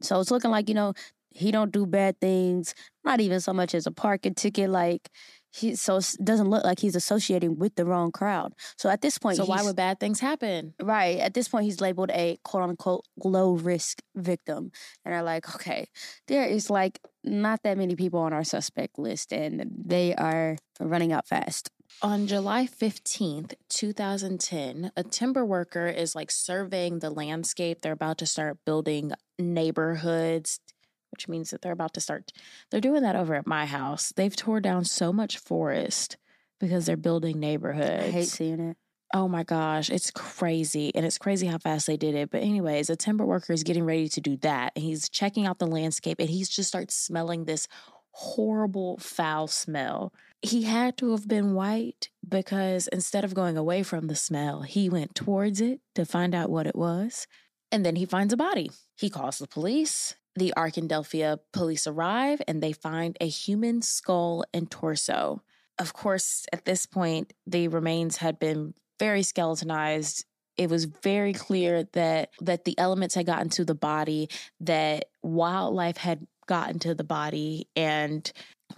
So 0.03 0.21
it's 0.21 0.31
looking 0.31 0.51
like, 0.51 0.69
you 0.69 0.75
know, 0.75 0.93
he 1.31 1.51
don't 1.51 1.73
do 1.73 1.87
bad 1.87 2.21
things, 2.21 2.75
not 3.05 3.21
even 3.21 3.41
so 3.41 3.53
much 3.53 3.75
as 3.75 3.87
a 3.87 3.91
parking 3.93 4.35
ticket. 4.35 4.71
Like 4.71 5.09
he 5.51 5.75
so 5.75 6.01
doesn't 6.23 6.51
look 6.51 6.65
like 6.65 6.81
he's 6.81 6.97
associating 6.97 7.59
with 7.59 7.75
the 7.75 7.85
wrong 7.85 8.13
crowd. 8.13 8.55
So 8.77 8.89
at 8.89 9.01
this 9.01 9.19
point, 9.19 9.37
so 9.37 9.45
why 9.45 9.63
would 9.63 9.77
bad 9.77 10.01
things 10.01 10.21
happen? 10.21 10.75
Right 10.81 11.19
at 11.19 11.35
this 11.35 11.49
point, 11.49 11.65
he's 11.65 11.81
labeled 11.81 12.11
a 12.13 12.39
quote 12.45 12.63
unquote 12.63 13.05
low 13.23 13.53
risk 13.53 14.03
victim, 14.15 14.73
and 15.05 15.15
are 15.15 15.23
like, 15.23 15.55
okay, 15.55 15.89
there 16.27 16.45
is 16.45 16.71
like 16.71 17.01
not 17.25 17.63
that 17.65 17.79
many 17.79 17.97
people 17.97 18.21
on 18.21 18.33
our 18.33 18.45
suspect 18.45 18.99
list, 18.99 19.33
and 19.33 19.71
they 19.85 20.15
are 20.15 20.57
running 20.81 21.13
out 21.13 21.27
fast. 21.27 21.71
On 22.03 22.27
July 22.27 22.67
15th, 22.67 23.55
2010, 23.71 24.93
a 24.95 25.03
timber 25.03 25.45
worker 25.45 25.87
is 25.87 26.15
like 26.15 26.31
surveying 26.31 26.99
the 26.99 27.11
landscape. 27.11 27.81
They're 27.81 27.93
about 27.93 28.19
to 28.19 28.27
start 28.27 28.59
building 28.65 29.13
neighborhoods, 29.39 30.61
which 31.11 31.29
means 31.29 31.51
that 31.51 31.63
they're 31.63 31.73
about 31.73 31.95
to 31.95 32.01
start. 32.01 32.33
They're 32.71 32.81
doing 32.81 33.03
that 33.03 33.17
over 33.17 33.35
at 33.35 33.47
my 33.47 33.67
house. 33.67 34.13
They've 34.15 34.35
tore 34.35 34.61
down 34.61 34.85
so 34.85 35.13
much 35.13 35.39
forest 35.39 36.17
because 36.61 36.87
they're 36.87 36.97
building 36.97 37.39
neighborhoods. 37.39 38.05
I 38.07 38.11
hate 38.11 38.29
seeing 38.29 38.61
it. 38.61 38.77
Oh 39.15 39.27
my 39.27 39.43
gosh, 39.43 39.89
it's 39.89 40.11
crazy. 40.11 40.93
And 40.95 41.07
it's 41.07 41.17
crazy 41.17 41.47
how 41.47 41.59
fast 41.59 41.87
they 41.87 41.97
did 41.97 42.15
it. 42.15 42.31
But, 42.31 42.43
anyways, 42.43 42.91
a 42.91 42.97
timber 42.97 43.25
worker 43.25 43.55
is 43.55 43.63
getting 43.63 43.85
ready 43.85 44.09
to 44.09 44.21
do 44.21 44.37
that. 44.39 44.73
And 44.77 44.85
he's 44.85 45.09
checking 45.09 45.47
out 45.47 45.59
the 45.59 45.67
landscape 45.67 46.21
and 46.21 46.29
he 46.29 46.45
just 46.45 46.69
starts 46.69 46.95
smelling 46.95 47.45
this 47.45 47.69
horrible, 48.13 48.99
foul 48.99 49.47
smell. 49.47 50.13
He 50.43 50.65
had 50.65 50.97
to 50.99 51.13
have 51.13 51.27
been 51.27 51.55
white 51.55 52.11
because 52.29 52.87
instead 52.89 53.25
of 53.25 53.35
going 53.35 53.57
away 53.57 53.83
from 53.83 54.09
the 54.09 54.17
smell, 54.17 54.63
he 54.63 54.91
went 54.91 55.15
towards 55.15 55.61
it 55.61 55.81
to 55.95 56.05
find 56.05 56.35
out 56.35 56.51
what 56.51 56.67
it 56.67 56.77
was. 56.77 57.27
And 57.73 57.87
then 57.87 57.97
he 57.97 58.05
finds 58.05 58.33
a 58.33 58.37
body. 58.37 58.71
He 58.97 59.09
calls 59.09 59.39
the 59.39 59.47
police. 59.47 60.17
The 60.39 60.55
Arkadelphia 60.57 61.41
police 61.53 61.89
arrive 61.89 62.41
and 62.47 62.63
they 62.63 62.73
find 62.73 63.17
a 63.21 63.27
human 63.27 63.83
skull 63.83 64.45
and 64.55 64.71
torso. 64.71 65.43
Of 65.81 65.93
course, 65.93 66.47
at 66.53 66.65
this 66.65 66.87
point, 66.87 67.33
the 67.45 67.67
remains 67.67 68.19
had 68.19 68.39
been 68.39 68.75
very 69.01 69.25
skeletonized. 69.25 70.25
It 70.57 70.71
was 70.71 70.85
very 70.85 71.33
clear 71.33 71.89
that 71.93 72.31
that 72.41 72.65
the 72.65 72.79
elements 72.79 73.17
had 73.17 73.27
gotten 73.27 73.49
to 73.51 73.65
the 73.65 73.75
body, 73.75 74.29
that 74.61 75.07
wildlife 75.23 75.97
had 75.97 76.25
gotten 76.47 76.79
to 76.81 76.95
the 76.95 77.03
body, 77.03 77.67
and 77.75 78.31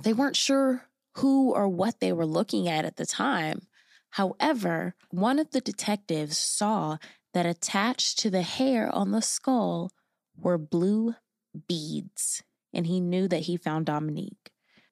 they 0.02 0.14
weren't 0.14 0.36
sure 0.36 0.88
who 1.16 1.52
or 1.52 1.68
what 1.68 2.00
they 2.00 2.14
were 2.14 2.26
looking 2.26 2.68
at 2.68 2.86
at 2.86 2.96
the 2.96 3.06
time. 3.06 3.66
However, 4.12 4.94
one 5.10 5.38
of 5.38 5.50
the 5.50 5.60
detectives 5.60 6.38
saw 6.38 6.96
that 7.34 7.44
attached 7.44 8.18
to 8.20 8.30
the 8.30 8.42
hair 8.42 8.92
on 8.94 9.10
the 9.10 9.20
skull 9.20 9.92
were 10.34 10.56
blue 10.56 11.16
beads, 11.68 12.42
and 12.72 12.86
he 12.86 13.00
knew 13.00 13.28
that 13.28 13.40
he 13.40 13.56
found 13.56 13.86
Dominique. 13.86 14.50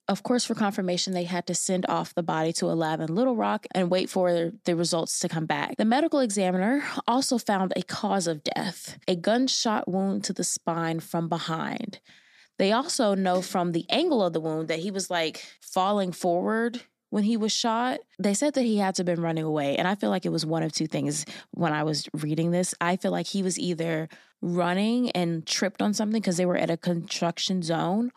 Of 0.09 0.23
course, 0.23 0.47
for 0.47 0.55
confirmation, 0.55 1.13
they 1.13 1.25
had 1.25 1.47
to 1.49 1.55
send 1.55 1.85
off 1.87 2.15
the 2.15 2.23
body 2.23 2.53
to 2.55 2.67
a 2.67 2.73
lab 2.73 3.01
in 3.01 3.15
Little 3.15 3.37
Rock 3.37 3.67
and 3.75 3.91
wait 3.91 4.09
for 4.09 4.53
the 4.65 4.75
results 4.75 5.19
to 5.21 5.29
come 5.29 5.45
back. 5.45 5.77
The 5.77 5.85
medical 5.85 6.21
examiner 6.21 6.83
also 7.07 7.37
found 7.37 7.75
a 7.77 7.83
cause 7.83 8.27
of 8.27 8.43
death 8.43 8.99
a 9.07 9.15
gunshot 9.15 9.87
wound 9.87 10.25
to 10.25 10.33
the 10.33 10.45
spine 10.45 11.01
from 11.01 11.29
behind. 11.29 12.01
They 12.57 12.73
also 12.73 13.15
know 13.15 13.43
from 13.43 13.73
the 13.73 13.85
angle 13.91 14.25
of 14.25 14.33
the 14.33 14.41
wound 14.41 14.69
that 14.69 14.81
he 14.81 14.91
was 14.91 15.11
like 15.11 15.45
falling 15.61 16.13
forward 16.13 16.81
when 17.11 17.25
he 17.25 17.37
was 17.37 17.53
shot. 17.53 18.01
They 18.19 18.35
said 18.35 18.55
that 18.55 18.63
he 18.63 18.79
had 18.79 18.95
to 18.97 19.01
have 19.01 19.07
been 19.07 19.23
running 19.23 19.45
away. 19.45 19.77
And 19.77 19.89
I 19.89 19.95
feel 19.95 20.11
like 20.11 20.27
it 20.27 20.33
was 20.33 20.45
one 20.45 20.63
of 20.63 20.73
two 20.73 20.87
things 20.87 21.25
when 21.53 21.73
I 21.73 21.83
was 21.83 22.09
reading 22.15 22.51
this. 22.51 22.75
I 22.81 22.97
feel 22.97 23.13
like 23.13 23.27
he 23.27 23.43
was 23.43 23.59
either 23.59 24.09
running 24.41 25.11
and 25.13 25.47
tripped 25.47 25.83
on 25.83 25.95
something 25.95 26.21
because 26.21 26.37
they 26.37 26.47
were 26.47 26.57
at 26.57 26.71
a 26.71 26.77
construction 26.77 27.63
zone, 27.63 28.13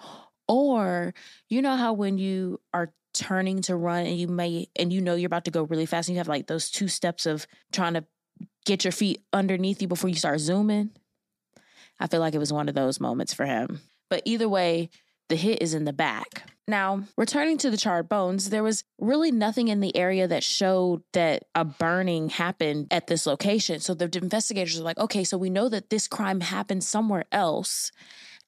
or 0.48 1.14
you 1.50 1.62
know 1.62 1.76
how 1.76 1.94
when 1.94 2.18
you 2.18 2.60
are 2.74 2.94
turning 3.14 3.62
to 3.62 3.76
run 3.76 4.06
and 4.06 4.18
you 4.18 4.28
may 4.28 4.68
and 4.78 4.94
you 4.94 5.02
know 5.02 5.16
you're 5.16 5.28
about 5.28 5.46
to 5.46 5.52
go 5.52 5.64
really 5.64 5.86
fast 5.86 6.08
and 6.08 6.16
you 6.16 6.20
have 6.20 6.28
like 6.28 6.48
those 6.48 6.70
two 6.70 6.88
steps 6.88 7.26
of 7.26 7.46
trying 7.72 7.94
to 7.94 8.06
get 8.66 8.84
your 8.86 8.92
feet 8.92 9.22
underneath 9.34 9.82
you 9.82 9.88
before 9.88 10.10
you 10.10 10.16
start 10.16 10.40
zooming. 10.40 10.92
I 12.00 12.08
feel 12.08 12.20
like 12.20 12.34
it 12.34 12.40
was 12.40 12.54
one 12.54 12.70
of 12.70 12.76
those 12.76 13.00
moments 13.00 13.34
for 13.34 13.46
him. 13.46 13.82
But 14.10 14.24
either 14.26 14.50
way, 14.50 14.90
the 15.30 15.36
hit 15.36 15.62
is 15.62 15.74
in 15.74 15.86
the 15.86 15.94
back. 15.94 16.44
Now, 16.68 17.04
returning 17.18 17.58
to 17.60 17.70
the 17.70 17.78
charred 17.78 18.08
bones, 18.08 18.50
there 18.50 18.64
was 18.64 18.84
really 19.00 19.32
nothing 19.32 19.68
in 19.68 19.80
the 19.80 19.96
area 19.96 20.28
that 20.28 20.44
showed 20.44 21.04
that 21.14 21.44
a 21.56 21.66
burning 21.66 22.30
happened 22.30 22.88
at 22.92 23.08
this 23.08 23.26
location. 23.26 23.80
So 23.80 23.94
the 23.94 24.10
investigators 24.18 24.80
are 24.80 24.84
like, 24.84 25.00
okay, 25.00 25.24
so 25.24 25.38
we 25.38 25.50
know 25.50 25.70
that 25.70 25.90
this 25.90 26.08
crime 26.08 26.40
happened 26.42 26.84
somewhere 26.84 27.26
else. 27.32 27.92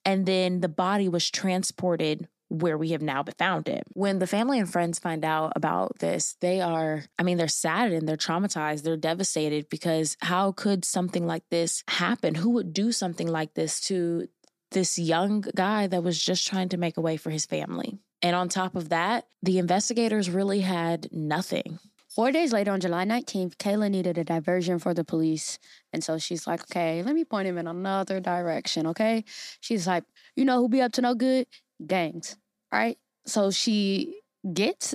And 0.06 0.26
then 0.26 0.62
the 0.62 0.70
body 0.70 1.10
was 1.10 1.30
transported 1.30 2.28
where 2.50 2.78
we 2.78 2.92
have 2.92 3.02
now 3.02 3.24
found 3.40 3.68
it. 3.68 3.84
When 3.94 4.20
the 4.20 4.28
family 4.28 4.60
and 4.60 4.72
friends 4.72 5.00
find 5.00 5.26
out 5.26 5.54
about 5.56 5.98
this, 6.00 6.36
they 6.40 6.62
are, 6.62 7.06
I 7.18 7.24
mean, 7.24 7.38
they're 7.38 7.48
saddened, 7.48 8.08
they're 8.08 8.16
traumatized, 8.16 8.84
they're 8.84 8.96
devastated 8.96 9.70
because 9.70 10.18
how 10.22 10.52
could 10.52 10.86
something 10.86 11.26
like 11.26 11.44
this 11.50 11.84
happen? 11.88 12.36
Who 12.36 12.52
would 12.52 12.72
do 12.74 12.92
something 12.92 13.28
like 13.28 13.56
this 13.56 13.80
to 13.88 14.28
this 14.74 15.00
young 15.00 15.42
guy 15.56 15.88
that 15.88 16.04
was 16.04 16.22
just 16.22 16.48
trying 16.48 16.70
to 16.70 16.78
make 16.78 16.98
a 16.98 17.02
way 17.02 17.18
for 17.18 17.30
his 17.30 17.46
family. 17.46 17.98
And 18.22 18.36
on 18.36 18.50
top 18.50 18.76
of 18.76 18.90
that, 18.90 19.26
the 19.42 19.58
investigators 19.58 20.30
really 20.30 20.62
had 20.62 21.08
nothing. 21.12 21.80
Four 22.10 22.32
days 22.32 22.54
later, 22.54 22.72
on 22.72 22.80
July 22.80 23.06
19th, 23.06 23.56
Kayla 23.56 23.90
needed 23.90 24.18
a 24.18 24.24
diversion 24.24 24.78
for 24.78 24.94
the 24.94 25.04
police. 25.04 25.58
And 25.92 26.04
so 26.04 26.20
she's 26.20 26.46
like, 26.46 26.62
okay, 26.64 27.02
let 27.02 27.16
me 27.16 27.26
point 27.26 27.48
him 27.48 27.58
in 27.58 27.68
another 27.68 28.20
direction, 28.20 28.86
okay? 28.88 29.24
She's 29.62 29.88
like, 29.88 30.04
you 30.36 30.46
know 30.46 30.60
who 30.60 30.70
be 30.70 30.82
up 30.82 30.92
to 30.94 31.02
no 31.02 31.16
good? 31.16 31.48
Gangs, 31.86 32.38
right? 32.72 32.98
So 33.26 33.50
she 33.50 34.22
gets 34.54 34.94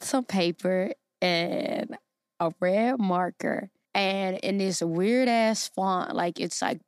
some 0.00 0.24
paper 0.24 0.92
and 1.22 1.96
a 2.38 2.52
red 2.60 2.98
marker 2.98 3.70
and 3.96 4.36
in 4.36 4.58
this 4.58 4.82
weird 4.82 5.26
ass 5.26 5.68
font, 5.68 6.14
like 6.14 6.38
it's 6.38 6.60
like 6.60 6.80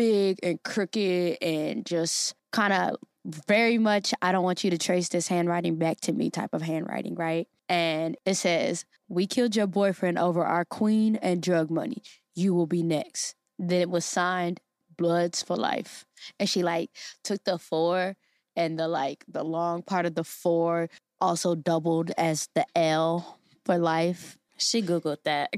big 0.00 0.38
and 0.42 0.62
crooked 0.62 1.36
and 1.42 1.84
just 1.84 2.34
kind 2.52 2.72
of 2.72 2.96
very 3.26 3.76
much, 3.76 4.14
I 4.22 4.32
don't 4.32 4.42
want 4.42 4.64
you 4.64 4.70
to 4.70 4.78
trace 4.78 5.10
this 5.10 5.28
handwriting 5.28 5.76
back 5.76 6.00
to 6.02 6.12
me 6.14 6.30
type 6.30 6.54
of 6.54 6.62
handwriting, 6.62 7.16
right? 7.16 7.46
And 7.68 8.16
it 8.24 8.36
says, 8.36 8.86
We 9.10 9.26
killed 9.26 9.54
your 9.54 9.66
boyfriend 9.66 10.18
over 10.18 10.42
our 10.42 10.64
queen 10.64 11.16
and 11.16 11.42
drug 11.42 11.70
money. 11.70 12.02
You 12.34 12.54
will 12.54 12.66
be 12.66 12.82
next. 12.82 13.34
Then 13.58 13.82
it 13.82 13.90
was 13.90 14.06
signed 14.06 14.60
Bloods 14.96 15.42
for 15.42 15.54
Life. 15.54 16.06
And 16.38 16.48
she 16.48 16.62
like 16.62 16.88
took 17.22 17.44
the 17.44 17.58
four 17.58 18.16
and 18.56 18.78
the 18.78 18.88
like 18.88 19.22
the 19.28 19.44
long 19.44 19.82
part 19.82 20.06
of 20.06 20.14
the 20.14 20.24
four 20.24 20.88
also 21.20 21.54
doubled 21.54 22.10
as 22.16 22.48
the 22.54 22.64
L 22.74 23.38
for 23.66 23.76
life. 23.76 24.38
She 24.56 24.80
Googled 24.80 25.24
that. 25.24 25.50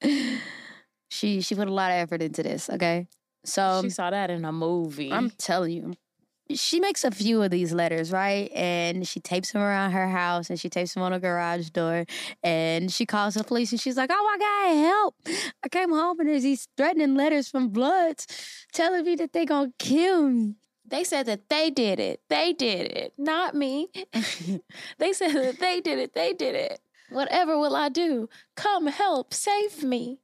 She 1.14 1.40
she 1.40 1.54
put 1.54 1.68
a 1.68 1.72
lot 1.72 1.92
of 1.92 1.98
effort 1.98 2.22
into 2.22 2.42
this, 2.42 2.68
okay? 2.68 3.06
So 3.44 3.78
she 3.82 3.86
um, 3.86 3.90
saw 3.90 4.10
that 4.10 4.30
in 4.30 4.44
a 4.44 4.52
movie. 4.52 5.12
I'm 5.12 5.30
telling 5.30 5.70
you. 5.70 5.94
She 6.50 6.78
makes 6.78 7.04
a 7.04 7.10
few 7.10 7.42
of 7.42 7.50
these 7.50 7.72
letters, 7.72 8.12
right? 8.12 8.50
And 8.52 9.08
she 9.08 9.18
tapes 9.18 9.52
them 9.52 9.62
around 9.62 9.92
her 9.92 10.08
house 10.08 10.50
and 10.50 10.60
she 10.60 10.68
tapes 10.68 10.92
them 10.92 11.02
on 11.02 11.12
a 11.14 11.18
garage 11.18 11.70
door. 11.70 12.04
And 12.42 12.92
she 12.92 13.06
calls 13.06 13.34
the 13.34 13.44
police 13.44 13.72
and 13.72 13.80
she's 13.80 13.96
like, 13.96 14.10
Oh 14.12 14.24
my 14.30 14.38
God, 14.38 14.84
help. 14.84 15.14
I 15.64 15.68
came 15.68 15.90
home 15.90 16.20
and 16.20 16.28
there's 16.28 16.42
these 16.42 16.68
threatening 16.76 17.14
letters 17.14 17.48
from 17.48 17.68
Bloods 17.68 18.26
telling 18.72 19.04
me 19.04 19.14
that 19.16 19.32
they're 19.32 19.46
gonna 19.46 19.72
kill 19.78 20.28
me. 20.28 20.56
They 20.84 21.04
said 21.04 21.26
that 21.26 21.48
they 21.48 21.70
did 21.70 21.98
it. 21.98 22.20
They 22.28 22.52
did 22.52 22.92
it, 22.92 23.14
not 23.16 23.54
me. 23.54 23.88
they 24.98 25.12
said 25.14 25.32
that 25.32 25.58
they 25.60 25.80
did 25.80 25.98
it. 25.98 26.12
They 26.14 26.34
did 26.34 26.54
it. 26.54 26.80
Whatever 27.08 27.58
will 27.58 27.76
I 27.76 27.88
do? 27.88 28.28
Come 28.54 28.88
help, 28.88 29.32
save 29.32 29.82
me. 29.82 30.18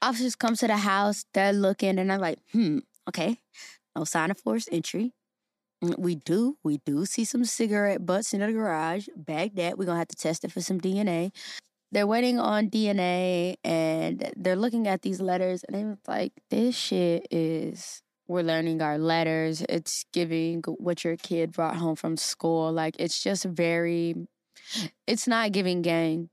Officers 0.00 0.36
come 0.36 0.54
to 0.56 0.66
the 0.66 0.76
house, 0.76 1.24
they're 1.34 1.52
looking, 1.52 1.98
and 1.98 2.12
I'm 2.12 2.20
like, 2.20 2.38
hmm, 2.52 2.78
okay, 3.08 3.38
no 3.96 4.04
sign 4.04 4.30
of 4.30 4.38
forced 4.38 4.68
entry. 4.70 5.12
Mm, 5.82 5.98
we 5.98 6.14
do, 6.14 6.56
we 6.62 6.78
do 6.84 7.04
see 7.04 7.24
some 7.24 7.44
cigarette 7.44 8.04
butts 8.06 8.32
in 8.32 8.40
the 8.40 8.52
garage. 8.52 9.08
Bag 9.16 9.56
that. 9.56 9.78
We're 9.78 9.86
gonna 9.86 9.98
have 9.98 10.08
to 10.08 10.16
test 10.16 10.44
it 10.44 10.52
for 10.52 10.60
some 10.60 10.80
DNA. 10.80 11.32
They're 11.90 12.06
waiting 12.06 12.38
on 12.38 12.68
DNA 12.68 13.56
and 13.64 14.30
they're 14.36 14.56
looking 14.56 14.86
at 14.86 15.02
these 15.02 15.20
letters, 15.20 15.64
and 15.64 15.76
they're 15.76 15.98
like, 16.06 16.32
this 16.50 16.76
shit 16.76 17.26
is 17.30 18.02
we're 18.28 18.42
learning 18.42 18.82
our 18.82 18.98
letters. 18.98 19.62
It's 19.68 20.04
giving 20.12 20.62
what 20.62 21.02
your 21.02 21.16
kid 21.16 21.52
brought 21.52 21.76
home 21.76 21.96
from 21.96 22.16
school. 22.16 22.72
Like 22.72 22.96
it's 22.98 23.22
just 23.22 23.44
very 23.44 24.14
it's 25.06 25.26
not 25.26 25.52
giving 25.52 25.82
gang. 25.82 26.28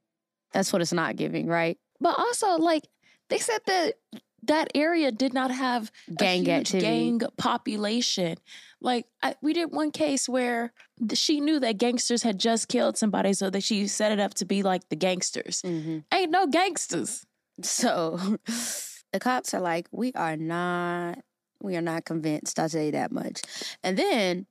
That's 0.53 0.71
what 0.71 0.81
it's 0.81 0.93
not 0.93 1.15
giving, 1.15 1.47
right? 1.47 1.77
But 1.99 2.17
also, 2.17 2.57
like, 2.57 2.83
they 3.29 3.39
said 3.39 3.61
that 3.65 3.95
that 4.43 4.69
area 4.75 5.11
did 5.11 5.33
not 5.33 5.51
have 5.51 5.91
gang 6.17 6.49
activity. 6.49 6.85
gang 6.85 7.21
population. 7.37 8.37
Like 8.81 9.07
I, 9.23 9.35
we 9.41 9.53
did 9.53 9.71
one 9.71 9.91
case 9.91 10.29
where 10.29 10.73
she 11.13 11.39
knew 11.41 11.59
that 11.59 11.77
gangsters 11.77 12.23
had 12.23 12.39
just 12.39 12.67
killed 12.67 12.97
somebody, 12.97 13.33
so 13.33 13.49
that 13.49 13.63
she 13.63 13.87
set 13.87 14.11
it 14.11 14.19
up 14.19 14.33
to 14.35 14.45
be 14.45 14.63
like 14.63 14.87
the 14.89 14.95
gangsters. 14.95 15.61
Mm-hmm. 15.63 15.99
Ain't 16.13 16.31
no 16.31 16.47
gangsters. 16.47 17.25
So 17.61 18.17
the 19.11 19.19
cops 19.19 19.53
are 19.53 19.61
like, 19.61 19.87
we 19.91 20.11
are 20.13 20.37
not, 20.37 21.19
we 21.61 21.75
are 21.75 21.81
not 21.81 22.05
convinced. 22.05 22.59
I'll 22.59 22.69
tell 22.69 22.83
you 22.83 22.91
that 22.91 23.11
much. 23.11 23.41
And 23.83 23.97
then 23.97 24.45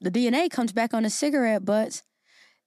the 0.00 0.10
DNA 0.10 0.50
comes 0.50 0.72
back 0.72 0.92
on 0.92 1.04
the 1.04 1.10
cigarette 1.10 1.64
butts, 1.64 2.02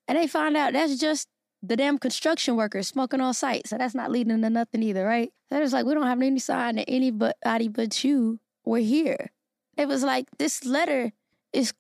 and 0.08 0.18
they 0.18 0.28
find 0.28 0.58
out 0.58 0.74
that's 0.74 0.98
just 0.98 1.28
the 1.64 1.78
damn 1.78 1.98
construction 1.98 2.56
workers 2.56 2.88
smoking 2.88 3.22
on 3.22 3.34
site. 3.34 3.68
So 3.68 3.78
that's 3.78 3.96
not 3.96 4.12
leading 4.12 4.42
to 4.42 4.50
nothing 4.50 4.84
either, 4.84 5.06
right? 5.06 5.32
They're 5.50 5.62
just 5.62 5.74
like, 5.74 5.86
we 5.86 5.94
don't 5.94 6.08
have 6.08 6.22
any 6.22 6.40
sign 6.40 6.76
that 6.78 6.90
anybody 6.90 7.68
but 7.68 8.04
you 8.04 8.40
were 8.66 8.80
here. 8.80 9.32
It 9.78 9.88
was 9.88 10.04
like, 10.04 10.28
this 10.38 10.66
letter 10.66 11.12
is, 11.54 11.74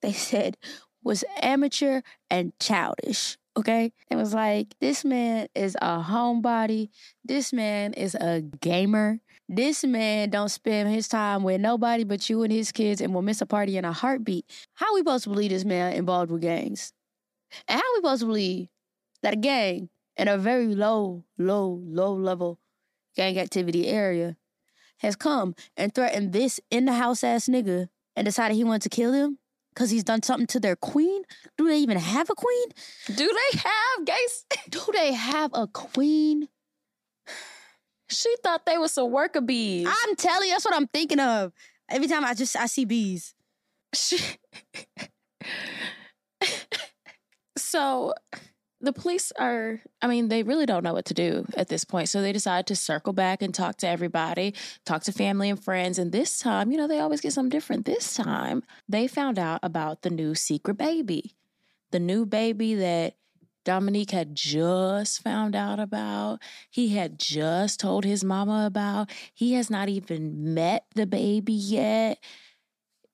they 0.00 0.12
said, 0.12 0.56
was 1.02 1.24
amateur 1.40 2.02
and 2.30 2.52
childish. 2.60 3.38
Okay. 3.56 3.92
It 4.10 4.16
was 4.16 4.32
like, 4.32 4.74
this 4.80 5.04
man 5.04 5.48
is 5.54 5.76
a 5.82 6.02
homebody. 6.02 6.88
This 7.24 7.52
man 7.52 7.92
is 7.94 8.14
a 8.14 8.40
gamer. 8.60 9.20
This 9.48 9.84
man 9.84 10.30
don't 10.30 10.48
spend 10.48 10.88
his 10.88 11.08
time 11.08 11.42
with 11.42 11.60
nobody 11.60 12.04
but 12.04 12.30
you 12.30 12.42
and 12.42 12.52
his 12.52 12.72
kids 12.72 13.00
and 13.00 13.12
will 13.12 13.22
miss 13.22 13.42
a 13.42 13.46
party 13.46 13.76
in 13.76 13.84
a 13.84 13.92
heartbeat. 13.92 14.46
How 14.74 14.94
we 14.94 15.00
supposed 15.00 15.24
to 15.24 15.30
believe 15.30 15.50
this 15.50 15.64
man 15.64 15.92
involved 15.92 16.30
with 16.30 16.42
gangs? 16.42 16.92
And 17.68 17.78
how 17.78 17.92
we 17.92 17.96
supposed 17.98 18.20
to 18.20 18.26
believe 18.26 18.68
that 19.22 19.34
a 19.34 19.36
gang 19.36 19.88
in 20.16 20.28
a 20.28 20.38
very 20.38 20.74
low, 20.74 21.24
low, 21.38 21.80
low 21.84 22.14
level 22.14 22.58
gang 23.16 23.38
activity 23.38 23.86
area 23.88 24.36
has 24.98 25.16
come 25.16 25.54
and 25.76 25.94
threatened 25.94 26.32
this 26.32 26.60
in 26.70 26.84
the 26.84 26.92
house 26.92 27.24
ass 27.24 27.46
nigga 27.48 27.88
and 28.14 28.24
decided 28.24 28.54
he 28.54 28.64
wanted 28.64 28.82
to 28.82 28.88
kill 28.88 29.12
him 29.12 29.38
because 29.74 29.90
he's 29.90 30.04
done 30.04 30.22
something 30.22 30.46
to 30.46 30.60
their 30.60 30.76
queen? 30.76 31.22
Do 31.56 31.66
they 31.68 31.78
even 31.78 31.98
have 31.98 32.30
a 32.30 32.34
queen? 32.34 32.68
Do 33.06 33.26
they 33.26 33.58
have 33.58 34.06
gays? 34.06 34.46
Do 34.68 34.80
they 34.92 35.12
have 35.12 35.50
a 35.54 35.66
queen? 35.66 36.48
She 38.08 38.34
thought 38.42 38.66
they 38.66 38.78
was 38.78 38.92
some 38.92 39.10
worker 39.10 39.40
bees. 39.40 39.88
I'm 39.88 40.16
telling 40.16 40.48
you, 40.48 40.54
that's 40.54 40.66
what 40.66 40.74
I'm 40.74 40.86
thinking 40.86 41.20
of. 41.20 41.52
Every 41.88 42.08
time 42.08 42.24
I 42.24 42.34
just 42.34 42.56
I 42.56 42.66
see 42.66 42.84
bees. 42.84 43.34
She... 43.94 44.18
so 47.56 48.14
the 48.82 48.92
police 48.92 49.32
are, 49.38 49.80
I 50.02 50.08
mean, 50.08 50.28
they 50.28 50.42
really 50.42 50.66
don't 50.66 50.82
know 50.82 50.92
what 50.92 51.04
to 51.06 51.14
do 51.14 51.46
at 51.56 51.68
this 51.68 51.84
point. 51.84 52.08
So 52.08 52.20
they 52.20 52.32
decide 52.32 52.66
to 52.66 52.76
circle 52.76 53.12
back 53.12 53.40
and 53.40 53.54
talk 53.54 53.76
to 53.78 53.88
everybody, 53.88 54.54
talk 54.84 55.04
to 55.04 55.12
family 55.12 55.48
and 55.48 55.62
friends. 55.62 55.98
And 55.98 56.10
this 56.10 56.38
time, 56.38 56.72
you 56.72 56.76
know, 56.76 56.88
they 56.88 56.98
always 56.98 57.20
get 57.20 57.32
something 57.32 57.50
different. 57.50 57.86
This 57.86 58.14
time, 58.14 58.64
they 58.88 59.06
found 59.06 59.38
out 59.38 59.60
about 59.62 60.02
the 60.02 60.10
new 60.10 60.34
secret 60.34 60.76
baby, 60.76 61.36
the 61.92 62.00
new 62.00 62.26
baby 62.26 62.74
that 62.74 63.14
Dominique 63.64 64.10
had 64.10 64.34
just 64.34 65.22
found 65.22 65.54
out 65.54 65.78
about. 65.78 66.42
He 66.68 66.88
had 66.96 67.18
just 67.18 67.78
told 67.78 68.04
his 68.04 68.24
mama 68.24 68.66
about. 68.66 69.10
He 69.32 69.54
has 69.54 69.70
not 69.70 69.88
even 69.88 70.54
met 70.54 70.86
the 70.96 71.06
baby 71.06 71.52
yet. 71.52 72.18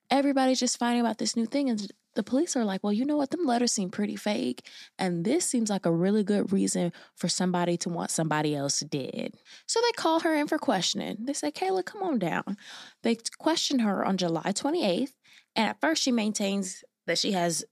Everybody's 0.09 0.59
just 0.59 0.79
finding 0.79 1.01
about 1.01 1.19
this 1.19 1.35
new 1.35 1.45
thing. 1.45 1.69
And 1.69 1.91
the 2.15 2.23
police 2.23 2.55
are 2.55 2.65
like, 2.65 2.83
well, 2.83 2.93
you 2.93 3.05
know 3.05 3.17
what? 3.17 3.29
Them 3.29 3.45
letters 3.45 3.71
seem 3.71 3.89
pretty 3.89 4.15
fake. 4.15 4.65
And 4.97 5.23
this 5.23 5.45
seems 5.45 5.69
like 5.69 5.85
a 5.85 5.91
really 5.91 6.23
good 6.23 6.51
reason 6.51 6.91
for 7.15 7.27
somebody 7.27 7.77
to 7.77 7.89
want 7.89 8.11
somebody 8.11 8.55
else 8.55 8.79
dead. 8.79 9.35
So 9.67 9.79
they 9.81 9.91
call 9.93 10.21
her 10.21 10.35
in 10.35 10.47
for 10.47 10.57
questioning. 10.57 11.17
They 11.21 11.33
say, 11.33 11.51
Kayla, 11.51 11.85
come 11.85 12.03
on 12.03 12.19
down. 12.19 12.57
They 13.03 13.17
question 13.37 13.79
her 13.79 14.05
on 14.05 14.17
July 14.17 14.51
28th. 14.51 15.13
And 15.55 15.69
at 15.69 15.81
first, 15.81 16.01
she 16.01 16.11
maintains 16.11 16.83
that 17.05 17.17
she 17.17 17.33
has 17.33 17.63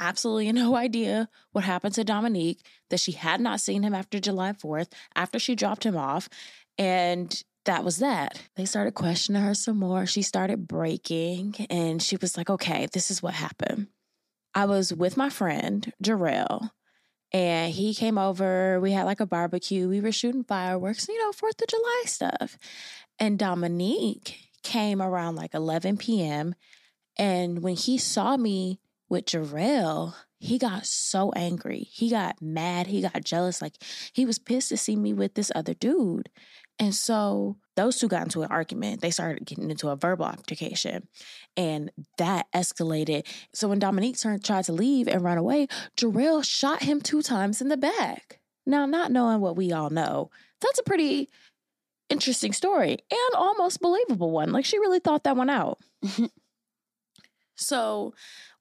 absolutely 0.00 0.50
no 0.52 0.76
idea 0.76 1.28
what 1.52 1.64
happened 1.64 1.94
to 1.94 2.04
Dominique, 2.04 2.66
that 2.90 3.00
she 3.00 3.12
had 3.12 3.40
not 3.40 3.60
seen 3.60 3.82
him 3.82 3.94
after 3.94 4.18
July 4.20 4.52
4th, 4.52 4.92
after 5.14 5.38
she 5.38 5.54
dropped 5.54 5.84
him 5.84 5.96
off. 5.96 6.28
And 6.78 7.42
that 7.64 7.84
was 7.84 7.98
that. 7.98 8.40
They 8.56 8.64
started 8.64 8.94
questioning 8.94 9.42
her 9.42 9.54
some 9.54 9.78
more. 9.78 10.06
She 10.06 10.22
started 10.22 10.68
breaking 10.68 11.66
and 11.70 12.02
she 12.02 12.16
was 12.16 12.36
like, 12.36 12.50
okay, 12.50 12.86
this 12.92 13.10
is 13.10 13.22
what 13.22 13.34
happened. 13.34 13.88
I 14.54 14.66
was 14.66 14.92
with 14.92 15.16
my 15.16 15.30
friend, 15.30 15.92
Jarrell, 16.02 16.70
and 17.32 17.72
he 17.72 17.94
came 17.94 18.18
over. 18.18 18.78
We 18.78 18.92
had 18.92 19.04
like 19.04 19.20
a 19.20 19.26
barbecue. 19.26 19.88
We 19.88 20.00
were 20.00 20.12
shooting 20.12 20.44
fireworks, 20.44 21.08
you 21.08 21.18
know, 21.18 21.32
4th 21.32 21.60
of 21.60 21.68
July 21.68 22.02
stuff. 22.06 22.56
And 23.18 23.38
Dominique 23.38 24.38
came 24.62 25.02
around 25.02 25.36
like 25.36 25.54
11 25.54 25.96
p.m. 25.96 26.54
And 27.18 27.62
when 27.62 27.74
he 27.74 27.98
saw 27.98 28.36
me 28.36 28.80
with 29.08 29.26
Jarrell, 29.26 30.14
he 30.38 30.58
got 30.58 30.86
so 30.86 31.32
angry. 31.34 31.88
He 31.90 32.10
got 32.10 32.42
mad. 32.42 32.86
He 32.86 33.00
got 33.00 33.24
jealous. 33.24 33.62
Like 33.62 33.74
he 34.12 34.26
was 34.26 34.38
pissed 34.38 34.68
to 34.68 34.76
see 34.76 34.94
me 34.94 35.12
with 35.12 35.34
this 35.34 35.50
other 35.54 35.74
dude. 35.74 36.28
And 36.78 36.94
so 36.94 37.56
those 37.76 37.98
two 37.98 38.08
got 38.08 38.22
into 38.22 38.42
an 38.42 38.50
argument. 38.50 39.00
They 39.00 39.10
started 39.10 39.46
getting 39.46 39.70
into 39.70 39.88
a 39.88 39.96
verbal 39.96 40.26
altercation, 40.26 41.08
and 41.56 41.90
that 42.18 42.46
escalated. 42.54 43.26
So 43.52 43.68
when 43.68 43.78
Dominique 43.78 44.18
turned, 44.18 44.44
tried 44.44 44.64
to 44.64 44.72
leave 44.72 45.06
and 45.06 45.22
run 45.22 45.38
away, 45.38 45.68
Jarrell 45.96 46.44
shot 46.44 46.82
him 46.82 47.00
two 47.00 47.22
times 47.22 47.60
in 47.60 47.68
the 47.68 47.76
back. 47.76 48.40
Now, 48.66 48.86
not 48.86 49.12
knowing 49.12 49.40
what 49.40 49.56
we 49.56 49.72
all 49.72 49.90
know, 49.90 50.30
that's 50.60 50.78
a 50.78 50.84
pretty 50.84 51.28
interesting 52.08 52.52
story 52.52 52.98
and 53.10 53.34
almost 53.34 53.80
believable 53.80 54.30
one. 54.30 54.52
Like 54.52 54.64
she 54.64 54.78
really 54.78 55.00
thought 55.00 55.24
that 55.24 55.36
one 55.36 55.50
out. 55.50 55.78
so 57.56 58.14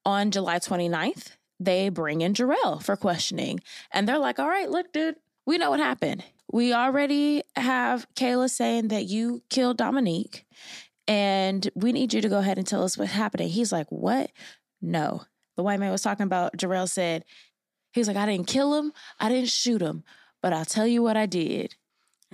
on 0.05 0.31
July 0.31 0.59
29th, 0.59 1.31
they 1.59 1.89
bring 1.89 2.21
in 2.21 2.33
Jarrell 2.33 2.83
for 2.83 2.95
questioning. 2.95 3.61
And 3.91 4.07
they're 4.07 4.17
like, 4.17 4.39
all 4.39 4.49
right, 4.49 4.69
look, 4.69 4.91
dude, 4.91 5.15
we 5.45 5.57
know 5.57 5.69
what 5.69 5.79
happened. 5.79 6.23
We 6.51 6.73
already 6.73 7.43
have 7.55 8.05
Kayla 8.15 8.49
saying 8.49 8.89
that 8.89 9.05
you 9.05 9.41
killed 9.49 9.77
Dominique, 9.77 10.45
and 11.07 11.69
we 11.75 11.91
need 11.91 12.13
you 12.13 12.21
to 12.21 12.29
go 12.29 12.39
ahead 12.39 12.57
and 12.57 12.67
tell 12.67 12.83
us 12.83 12.97
what's 12.97 13.11
happening. 13.11 13.49
He's 13.49 13.71
like, 13.71 13.87
What? 13.89 14.31
No. 14.81 15.23
The 15.55 15.63
white 15.63 15.79
man 15.79 15.91
was 15.91 16.01
talking 16.01 16.25
about, 16.25 16.57
Jarrell 16.57 16.89
said, 16.89 17.25
He's 17.91 18.07
like, 18.07 18.17
I 18.17 18.25
didn't 18.25 18.47
kill 18.47 18.75
him, 18.75 18.93
I 19.19 19.29
didn't 19.29 19.49
shoot 19.49 19.81
him, 19.81 20.03
but 20.41 20.53
I'll 20.53 20.65
tell 20.65 20.87
you 20.87 21.01
what 21.03 21.17
I 21.17 21.25
did. 21.25 21.75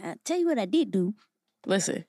I'll 0.03 0.15
tell 0.23 0.37
you 0.37 0.47
what 0.47 0.59
I 0.59 0.65
did 0.65 0.91
do. 0.91 1.15
Listen, 1.65 2.05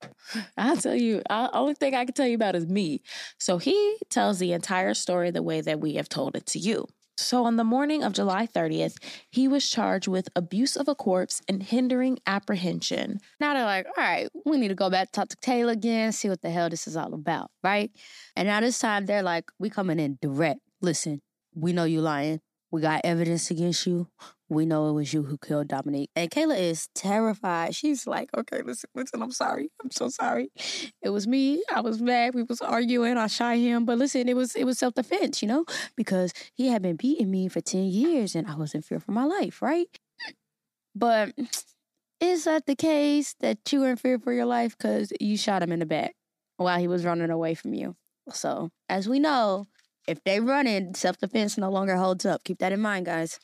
I'll 0.56 0.76
tell 0.76 0.94
you, 0.94 1.22
I, 1.30 1.48
only 1.52 1.74
thing 1.74 1.94
I 1.94 2.04
can 2.04 2.14
tell 2.14 2.26
you 2.26 2.34
about 2.34 2.56
is 2.56 2.66
me. 2.66 3.02
So 3.38 3.58
he 3.58 3.98
tells 4.10 4.38
the 4.38 4.52
entire 4.52 4.94
story 4.94 5.30
the 5.30 5.42
way 5.42 5.60
that 5.60 5.80
we 5.80 5.94
have 5.94 6.08
told 6.08 6.36
it 6.36 6.46
to 6.46 6.58
you. 6.58 6.86
So, 7.18 7.44
on 7.44 7.56
the 7.56 7.64
morning 7.64 8.04
of 8.04 8.12
July 8.12 8.46
30th, 8.46 8.94
he 9.28 9.48
was 9.48 9.68
charged 9.68 10.06
with 10.06 10.28
abuse 10.36 10.76
of 10.76 10.86
a 10.86 10.94
corpse 10.94 11.42
and 11.48 11.60
hindering 11.60 12.20
apprehension. 12.28 13.18
Now 13.40 13.54
they're 13.54 13.64
like, 13.64 13.86
all 13.86 14.04
right, 14.04 14.28
we 14.46 14.56
need 14.56 14.68
to 14.68 14.76
go 14.76 14.88
back, 14.88 15.10
talk 15.10 15.28
to 15.30 15.36
Taylor 15.36 15.72
again, 15.72 16.12
see 16.12 16.28
what 16.28 16.42
the 16.42 16.50
hell 16.50 16.70
this 16.70 16.86
is 16.86 16.96
all 16.96 17.12
about, 17.12 17.50
right? 17.64 17.90
And 18.36 18.46
now 18.46 18.60
this 18.60 18.78
time 18.78 19.06
they're 19.06 19.24
like, 19.24 19.50
we 19.58 19.68
coming 19.68 19.98
in 19.98 20.18
direct. 20.22 20.60
Listen, 20.80 21.20
we 21.56 21.72
know 21.72 21.84
you 21.84 22.00
lying. 22.00 22.40
We 22.70 22.82
got 22.82 23.00
evidence 23.02 23.50
against 23.50 23.84
you. 23.84 24.06
We 24.50 24.64
know 24.64 24.88
it 24.88 24.92
was 24.92 25.12
you 25.12 25.22
who 25.24 25.36
killed 25.36 25.68
Dominique. 25.68 26.10
And 26.16 26.30
Kayla 26.30 26.58
is 26.58 26.88
terrified. 26.94 27.74
She's 27.74 28.06
like, 28.06 28.30
okay, 28.36 28.62
listen, 28.62 28.88
listen, 28.94 29.22
I'm 29.22 29.30
sorry. 29.30 29.70
I'm 29.82 29.90
so 29.90 30.08
sorry. 30.08 30.50
It 31.02 31.10
was 31.10 31.26
me. 31.26 31.62
I 31.74 31.80
was 31.82 32.00
mad. 32.00 32.34
We 32.34 32.42
was 32.44 32.60
arguing. 32.62 33.18
I 33.18 33.26
shot 33.26 33.56
him. 33.56 33.84
But 33.84 33.98
listen, 33.98 34.28
it 34.28 34.36
was 34.36 34.56
it 34.56 34.64
was 34.64 34.78
self-defense, 34.78 35.42
you 35.42 35.48
know? 35.48 35.64
Because 35.96 36.32
he 36.54 36.68
had 36.68 36.80
been 36.82 36.96
beating 36.96 37.30
me 37.30 37.48
for 37.48 37.60
10 37.60 37.84
years 37.84 38.34
and 38.34 38.46
I 38.46 38.54
was 38.54 38.74
in 38.74 38.82
fear 38.82 39.00
for 39.00 39.12
my 39.12 39.24
life, 39.24 39.60
right? 39.60 39.88
But 40.94 41.32
is 42.20 42.44
that 42.44 42.66
the 42.66 42.74
case 42.74 43.34
that 43.40 43.58
you 43.72 43.80
were 43.80 43.90
in 43.90 43.96
fear 43.96 44.18
for 44.18 44.32
your 44.32 44.46
life 44.46 44.76
because 44.76 45.12
you 45.20 45.36
shot 45.36 45.62
him 45.62 45.72
in 45.72 45.78
the 45.80 45.86
back 45.86 46.14
while 46.56 46.78
he 46.78 46.88
was 46.88 47.04
running 47.04 47.30
away 47.30 47.54
from 47.54 47.74
you? 47.74 47.96
So, 48.30 48.70
as 48.88 49.08
we 49.08 49.18
know, 49.20 49.66
if 50.06 50.22
they 50.24 50.40
run 50.40 50.66
in, 50.66 50.94
self 50.94 51.18
defense 51.18 51.56
no 51.56 51.70
longer 51.70 51.96
holds 51.96 52.26
up. 52.26 52.44
Keep 52.44 52.58
that 52.58 52.72
in 52.72 52.80
mind, 52.80 53.06
guys. 53.06 53.38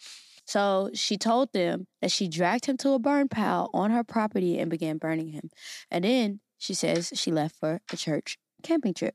So 0.46 0.90
she 0.94 1.16
told 1.16 1.52
them 1.52 1.87
that 2.02 2.11
she 2.11 2.28
dragged 2.28 2.66
him 2.66 2.76
to 2.78 2.90
a 2.90 2.98
burn 2.98 3.28
pile 3.28 3.70
on 3.72 3.90
her 3.90 4.04
property 4.04 4.59
and 4.59 4.70
began 4.70 4.98
burning 4.98 5.28
him. 5.28 5.50
And 5.90 6.04
then 6.04 6.40
she 6.59 6.74
says 6.74 7.12
she 7.14 7.30
left 7.30 7.57
for 7.57 7.80
a 7.92 7.96
church 7.96 8.38
camping 8.62 8.94
trip. 8.94 9.14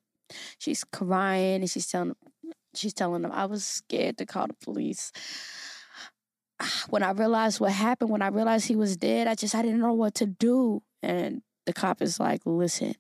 She's 0.58 0.84
crying 0.84 1.62
and 1.62 1.70
she's 1.70 1.88
telling 1.88 2.16
she's 2.76 2.94
telling 2.94 3.22
them 3.24 3.32
I 3.32 3.46
was 3.46 3.66
scared 3.66 4.18
to 4.20 4.26
call 4.26 4.48
the 4.48 4.54
police. 4.54 5.12
When 6.90 7.04
I 7.04 7.12
realized 7.12 7.62
what 7.62 7.72
happened, 7.72 8.10
when 8.10 8.22
I 8.22 8.28
realized 8.28 8.68
he 8.68 8.76
was 8.76 8.98
dead, 8.98 9.28
I 9.28 9.36
just 9.36 9.56
I 9.56 9.62
didn't 9.62 9.80
know 9.80 9.94
what 9.94 10.16
to 10.16 10.26
do. 10.26 10.84
And 11.02 11.42
the 11.66 11.74
cop 11.74 12.02
is 12.02 12.20
like, 12.20 12.42
"Listen, 12.46 12.96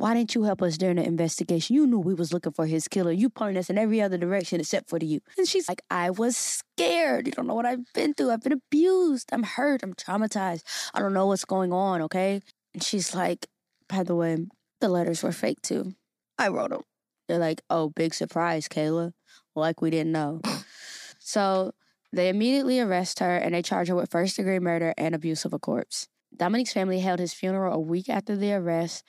why 0.00 0.14
didn't 0.14 0.34
you 0.34 0.44
help 0.44 0.62
us 0.62 0.78
during 0.78 0.96
the 0.96 1.04
investigation? 1.04 1.76
You 1.76 1.86
knew 1.86 1.98
we 1.98 2.14
was 2.14 2.32
looking 2.32 2.52
for 2.52 2.64
his 2.64 2.88
killer. 2.88 3.12
You 3.12 3.28
pointed 3.28 3.58
us 3.58 3.68
in 3.68 3.76
every 3.76 4.00
other 4.00 4.16
direction 4.16 4.58
except 4.58 4.88
for 4.88 4.98
to 4.98 5.04
you. 5.04 5.20
And 5.36 5.46
she's 5.46 5.68
like, 5.68 5.82
I 5.90 6.08
was 6.08 6.38
scared. 6.38 7.26
You 7.26 7.34
don't 7.34 7.46
know 7.46 7.54
what 7.54 7.66
I've 7.66 7.84
been 7.92 8.14
through. 8.14 8.30
I've 8.30 8.42
been 8.42 8.52
abused. 8.52 9.28
I'm 9.30 9.42
hurt. 9.42 9.82
I'm 9.82 9.92
traumatized. 9.92 10.62
I 10.94 11.00
don't 11.00 11.12
know 11.12 11.26
what's 11.26 11.44
going 11.44 11.70
on, 11.70 12.00
okay? 12.00 12.40
And 12.72 12.82
she's 12.82 13.14
like, 13.14 13.46
by 13.90 14.02
the 14.02 14.14
way, 14.14 14.38
the 14.80 14.88
letters 14.88 15.22
were 15.22 15.32
fake 15.32 15.60
too. 15.60 15.92
I 16.38 16.48
wrote 16.48 16.70
them. 16.70 16.82
They're 17.28 17.36
like, 17.36 17.60
oh, 17.68 17.90
big 17.90 18.14
surprise, 18.14 18.68
Kayla. 18.68 19.12
Like 19.54 19.82
we 19.82 19.90
didn't 19.90 20.12
know. 20.12 20.40
so 21.18 21.72
they 22.10 22.30
immediately 22.30 22.80
arrest 22.80 23.18
her 23.18 23.36
and 23.36 23.54
they 23.54 23.60
charge 23.60 23.88
her 23.88 23.94
with 23.94 24.10
first 24.10 24.36
degree 24.36 24.60
murder 24.60 24.94
and 24.96 25.14
abuse 25.14 25.44
of 25.44 25.52
a 25.52 25.58
corpse. 25.58 26.08
Dominique's 26.34 26.72
family 26.72 27.00
held 27.00 27.20
his 27.20 27.34
funeral 27.34 27.74
a 27.74 27.78
week 27.78 28.08
after 28.08 28.34
the 28.34 28.54
arrest 28.54 29.04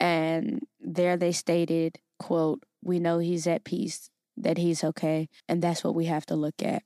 and 0.00 0.66
there 0.80 1.16
they 1.16 1.32
stated, 1.32 1.98
quote, 2.18 2.62
we 2.82 2.98
know 2.98 3.18
he's 3.18 3.46
at 3.46 3.64
peace, 3.64 4.10
that 4.36 4.58
he's 4.58 4.84
okay. 4.84 5.28
And 5.48 5.62
that's 5.62 5.82
what 5.82 5.94
we 5.94 6.06
have 6.06 6.26
to 6.26 6.36
look 6.36 6.62
at. 6.62 6.82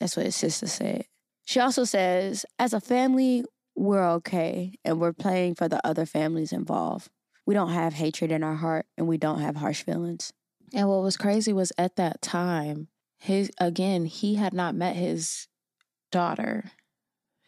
That's 0.00 0.16
what 0.16 0.26
his 0.26 0.36
sister 0.36 0.66
said. 0.66 1.04
She 1.44 1.60
also 1.60 1.84
says, 1.84 2.46
as 2.58 2.72
a 2.72 2.80
family, 2.80 3.44
we're 3.74 4.08
okay 4.14 4.74
and 4.84 5.00
we're 5.00 5.12
playing 5.12 5.54
for 5.54 5.68
the 5.68 5.84
other 5.86 6.06
families 6.06 6.52
involved. 6.52 7.08
We 7.46 7.54
don't 7.54 7.70
have 7.70 7.94
hatred 7.94 8.30
in 8.30 8.44
our 8.44 8.54
heart 8.54 8.86
and 8.96 9.08
we 9.08 9.18
don't 9.18 9.40
have 9.40 9.56
harsh 9.56 9.82
feelings. 9.82 10.32
And 10.72 10.88
what 10.88 11.02
was 11.02 11.16
crazy 11.16 11.52
was 11.52 11.72
at 11.76 11.96
that 11.96 12.22
time, 12.22 12.88
his 13.18 13.50
again, 13.58 14.06
he 14.06 14.36
had 14.36 14.52
not 14.52 14.74
met 14.74 14.96
his 14.96 15.48
daughter 16.10 16.70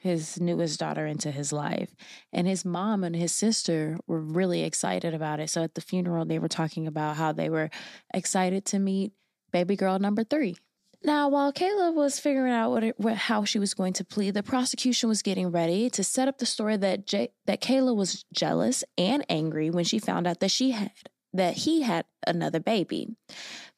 his 0.05 0.38
newest 0.38 0.79
daughter 0.79 1.07
into 1.07 1.31
his 1.31 1.51
life. 1.51 1.95
And 2.31 2.47
his 2.47 2.62
mom 2.62 3.03
and 3.03 3.17
his 3.17 3.33
sister 3.33 3.97
were 4.07 4.21
really 4.21 4.62
excited 4.62 5.14
about 5.14 5.40
it. 5.40 5.49
So 5.49 5.62
at 5.62 5.75
the 5.75 5.81
funeral, 5.81 6.27
they 6.27 6.38
were 6.38 6.47
talking 6.47 6.87
about 6.87 7.17
how 7.17 7.33
they 7.33 7.49
were 7.49 7.71
excited 8.12 8.67
to 8.67 8.79
meet 8.79 9.12
baby 9.51 9.77
girl 9.77 9.99
number 9.99 10.23
three. 10.23 10.57
Now, 11.03 11.29
while 11.29 11.55
Kayla 11.55 11.95
was 11.95 12.19
figuring 12.19 12.53
out 12.53 12.71
what, 12.71 12.85
it, 12.85 13.01
what, 13.01 13.17
how 13.17 13.45
she 13.45 13.59
was 13.59 13.73
going 13.73 13.95
to 13.95 14.05
plead, 14.05 14.35
the 14.35 14.43
prosecution 14.43 15.09
was 15.09 15.23
getting 15.23 15.51
ready 15.51 15.88
to 15.90 16.05
set 16.05 16.29
up 16.29 16.37
the 16.37 16.47
story 16.47 16.77
that 16.77 17.07
J- 17.07 17.33
that 17.47 17.62
Kayla 17.62 17.97
was 17.97 18.27
jealous 18.33 18.85
and 18.99 19.25
angry 19.31 19.71
when 19.71 19.85
she 19.85 19.99
found 19.99 20.27
out 20.27 20.40
that 20.40 20.51
she 20.51 20.73
had 20.73 20.93
that 21.33 21.55
he 21.55 21.83
had 21.83 22.05
another 22.27 22.61
baby. 22.61 23.09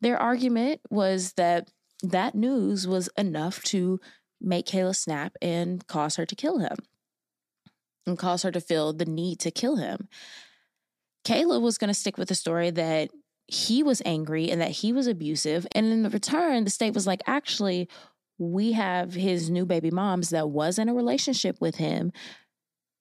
Their 0.01 0.19
argument 0.19 0.81
was 0.91 1.35
that 1.35 1.71
that 2.03 2.35
news 2.35 2.87
was 2.87 3.09
enough 3.17 3.63
to 3.65 4.01
make 4.41 4.67
Kayla 4.67 4.95
snap 4.95 5.37
and 5.41 5.87
cause 5.87 6.17
her 6.17 6.27
to 6.27 6.35
kill 6.35 6.59
him 6.59 6.77
and 8.07 8.19
cause 8.19 8.43
her 8.43 8.53
to 8.53 8.61
feel 8.61 8.93
the 8.93 9.05
need 9.05 9.41
to 9.41 9.51
kill 9.51 9.77
him. 9.77 10.09
Kayla 11.25 11.61
was 11.61 11.79
going 11.79 11.89
to 11.89 11.95
stick 11.95 12.19
with 12.19 12.29
the 12.29 12.35
story 12.35 12.71
that 12.71 13.11
he 13.49 13.83
was 13.83 14.03
angry 14.05 14.51
and 14.51 14.61
that 14.61 14.71
he 14.71 14.93
was 14.93 15.07
abusive. 15.07 15.67
And 15.73 15.87
in 15.87 16.09
return, 16.09 16.65
the 16.65 16.71
state 16.71 16.95
was 16.95 17.07
like, 17.07 17.23
actually, 17.27 17.89
we 18.39 18.73
have 18.73 19.15
his 19.15 19.51
new 19.51 19.65
baby 19.65 19.91
moms 19.91 20.31
that 20.31 20.51
was 20.51 20.79
in 20.79 20.89
a 20.89 20.95
relationship 20.95 21.61
with 21.61 21.77
him 21.77 22.13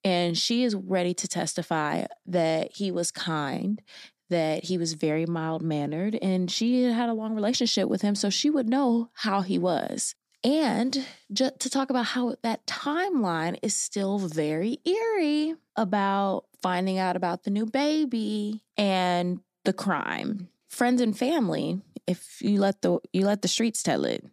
and 0.03 0.37
she 0.37 0.63
is 0.63 0.75
ready 0.75 1.13
to 1.15 1.27
testify 1.27 2.05
that 2.27 2.71
he 2.73 2.91
was 2.91 3.11
kind 3.11 3.81
that 4.29 4.63
he 4.63 4.77
was 4.77 4.93
very 4.93 5.25
mild 5.25 5.61
mannered 5.61 6.17
and 6.21 6.49
she 6.49 6.83
had 6.83 7.09
a 7.09 7.13
long 7.13 7.35
relationship 7.35 7.89
with 7.89 8.01
him 8.01 8.15
so 8.15 8.29
she 8.29 8.49
would 8.49 8.69
know 8.69 9.09
how 9.13 9.41
he 9.41 9.59
was 9.59 10.15
and 10.45 11.05
just 11.33 11.59
to 11.59 11.69
talk 11.69 11.89
about 11.89 12.05
how 12.05 12.35
that 12.43 12.65
timeline 12.67 13.57
is 13.61 13.75
still 13.75 14.19
very 14.19 14.77
eerie 14.85 15.55
about 15.75 16.45
finding 16.61 16.97
out 16.97 17.15
about 17.17 17.43
the 17.43 17.51
new 17.51 17.65
baby 17.65 18.61
and 18.77 19.41
the 19.65 19.73
crime 19.73 20.47
friends 20.69 21.01
and 21.01 21.17
family 21.17 21.81
if 22.07 22.41
you 22.41 22.59
let 22.59 22.81
the 22.81 22.99
you 23.11 23.25
let 23.25 23.41
the 23.41 23.47
streets 23.47 23.83
tell 23.83 24.05
it 24.05 24.23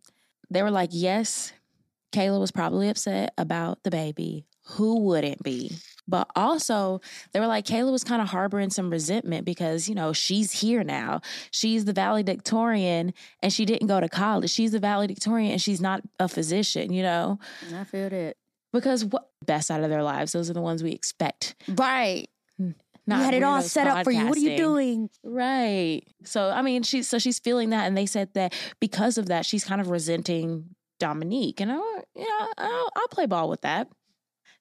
they 0.52 0.62
were 0.62 0.70
like, 0.70 0.90
yes, 0.92 1.52
Kayla 2.12 2.38
was 2.38 2.50
probably 2.50 2.88
upset 2.88 3.32
about 3.38 3.82
the 3.82 3.90
baby. 3.90 4.44
Who 4.70 5.00
wouldn't 5.00 5.42
be? 5.42 5.72
But 6.08 6.28
also, 6.34 7.00
they 7.32 7.40
were 7.40 7.46
like, 7.46 7.64
Kayla 7.64 7.92
was 7.92 8.04
kind 8.04 8.20
of 8.20 8.28
harboring 8.28 8.70
some 8.70 8.90
resentment 8.90 9.44
because, 9.44 9.88
you 9.88 9.94
know, 9.94 10.12
she's 10.12 10.52
here 10.52 10.82
now. 10.82 11.20
She's 11.50 11.84
the 11.84 11.92
valedictorian 11.92 13.14
and 13.42 13.52
she 13.52 13.64
didn't 13.64 13.86
go 13.86 14.00
to 14.00 14.08
college. 14.08 14.50
She's 14.50 14.72
the 14.72 14.80
valedictorian 14.80 15.52
and 15.52 15.62
she's 15.62 15.80
not 15.80 16.02
a 16.18 16.28
physician, 16.28 16.92
you 16.92 17.02
know? 17.02 17.38
I 17.74 17.84
feel 17.84 18.10
that. 18.10 18.36
Because 18.72 19.04
what 19.04 19.30
best 19.44 19.70
out 19.70 19.82
of 19.82 19.90
their 19.90 20.02
lives? 20.02 20.32
Those 20.32 20.50
are 20.50 20.54
the 20.54 20.60
ones 20.60 20.82
we 20.82 20.92
expect. 20.92 21.54
Right. 21.68 22.28
Not 23.06 23.18
you 23.18 23.24
had 23.24 23.34
it 23.34 23.42
all 23.42 23.62
set 23.62 23.86
up 23.86 24.04
for 24.04 24.10
you. 24.10 24.26
What 24.26 24.36
are 24.36 24.40
you 24.40 24.56
doing? 24.56 25.10
Right. 25.24 26.02
So 26.24 26.50
I 26.50 26.62
mean, 26.62 26.82
she's 26.82 27.08
so 27.08 27.18
she's 27.18 27.38
feeling 27.38 27.70
that, 27.70 27.86
and 27.86 27.96
they 27.96 28.06
said 28.06 28.32
that 28.34 28.54
because 28.80 29.18
of 29.18 29.26
that, 29.26 29.44
she's 29.44 29.64
kind 29.64 29.80
of 29.80 29.90
resenting 29.90 30.66
Dominique, 31.00 31.60
and 31.60 31.72
I, 31.72 31.74
you 31.74 32.22
know, 32.22 32.48
I'll, 32.58 32.90
I'll 32.94 33.08
play 33.08 33.26
ball 33.26 33.48
with 33.48 33.62
that. 33.62 33.88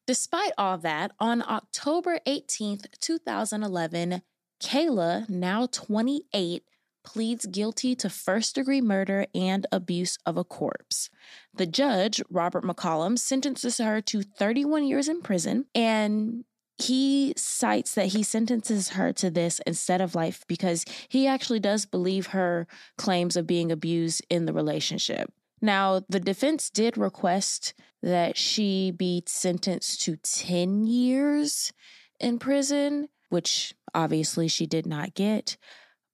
Despite 0.07 0.53
all 0.57 0.77
that, 0.79 1.11
on 1.19 1.41
October 1.41 2.19
eighteenth, 2.25 2.85
two 2.99 3.17
thousand 3.17 3.63
eleven, 3.63 4.21
Kayla, 4.61 5.29
now 5.29 5.67
twenty 5.67 6.23
eight, 6.33 6.63
pleads 7.03 7.45
guilty 7.45 7.95
to 7.95 8.09
first 8.09 8.55
degree 8.55 8.81
murder 8.81 9.25
and 9.33 9.65
abuse 9.71 10.17
of 10.25 10.37
a 10.37 10.43
corpse. 10.43 11.09
The 11.53 11.65
judge, 11.65 12.21
Robert 12.29 12.63
McCollum, 12.63 13.17
sentences 13.17 13.77
her 13.77 14.01
to 14.01 14.21
31 14.21 14.85
years 14.85 15.07
in 15.07 15.21
prison 15.21 15.65
and 15.73 16.45
he 16.77 17.33
cites 17.37 17.93
that 17.93 18.07
he 18.07 18.23
sentences 18.23 18.89
her 18.89 19.13
to 19.13 19.29
this 19.29 19.61
instead 19.67 20.01
of 20.01 20.15
life 20.15 20.43
because 20.47 20.83
he 21.09 21.27
actually 21.27 21.59
does 21.59 21.85
believe 21.85 22.27
her 22.27 22.67
claims 22.97 23.35
of 23.35 23.45
being 23.45 23.71
abused 23.71 24.25
in 24.29 24.45
the 24.45 24.53
relationship. 24.53 25.31
Now, 25.61 26.01
the 26.09 26.19
defense 26.19 26.71
did 26.71 26.97
request 26.97 27.73
that 28.01 28.37
she 28.37 28.91
be 28.91 29.23
sentenced 29.27 30.01
to 30.01 30.15
10 30.17 30.87
years 30.87 31.71
in 32.19 32.39
prison, 32.39 33.09
which 33.29 33.73
obviously 33.93 34.47
she 34.47 34.65
did 34.65 34.85
not 34.85 35.13
get. 35.13 35.57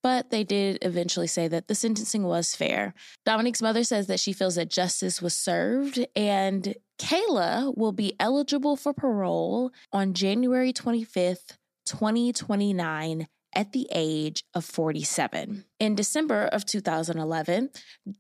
But 0.04 0.30
they 0.30 0.44
did 0.44 0.78
eventually 0.84 1.28
say 1.28 1.48
that 1.48 1.68
the 1.68 1.76
sentencing 1.76 2.24
was 2.24 2.56
fair. 2.56 2.94
Dominique's 3.26 3.62
mother 3.62 3.84
says 3.84 4.08
that 4.08 4.20
she 4.20 4.32
feels 4.32 4.56
that 4.56 4.70
justice 4.70 5.22
was 5.22 5.36
served 5.36 6.06
and 6.16 6.76
Kayla 7.00 7.76
will 7.78 7.92
be 7.92 8.14
eligible 8.20 8.76
for 8.76 8.94
parole 8.94 9.72
on 9.92 10.14
January 10.14 10.72
25th, 10.72 11.58
2029 11.86 13.28
at 13.54 13.72
the 13.72 13.88
age 13.92 14.44
of 14.54 14.66
47. 14.66 15.66
In 15.80 15.96
December 15.96 16.46
of 16.46 16.66
2011, 16.66 17.70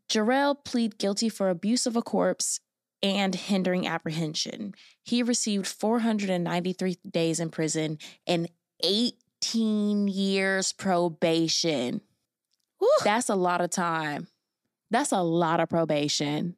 Jarrell 0.10 0.56
pleaded 0.63 0.97
guilty 0.97 1.30
for 1.30 1.49
abuse 1.49 1.86
of 1.86 1.95
a 1.95 2.01
corpse 2.01 2.60
and 3.01 3.36
hindering 3.36 3.88
apprehension. 3.88 4.73
He 5.03 5.23
received 5.23 5.67
493 5.67 6.97
days 7.10 7.39
in 7.39 7.49
prison 7.49 7.99
and 8.25 8.49
18 8.83 10.07
years 10.07 10.73
probation. 10.73 12.01
That's 13.03 13.29
a 13.29 13.36
lot 13.36 13.62
of 13.62 13.69
time. 13.69 14.27
That's 14.89 15.12
a 15.12 15.21
lot 15.21 15.60
of 15.60 15.69
probation. 15.69 16.55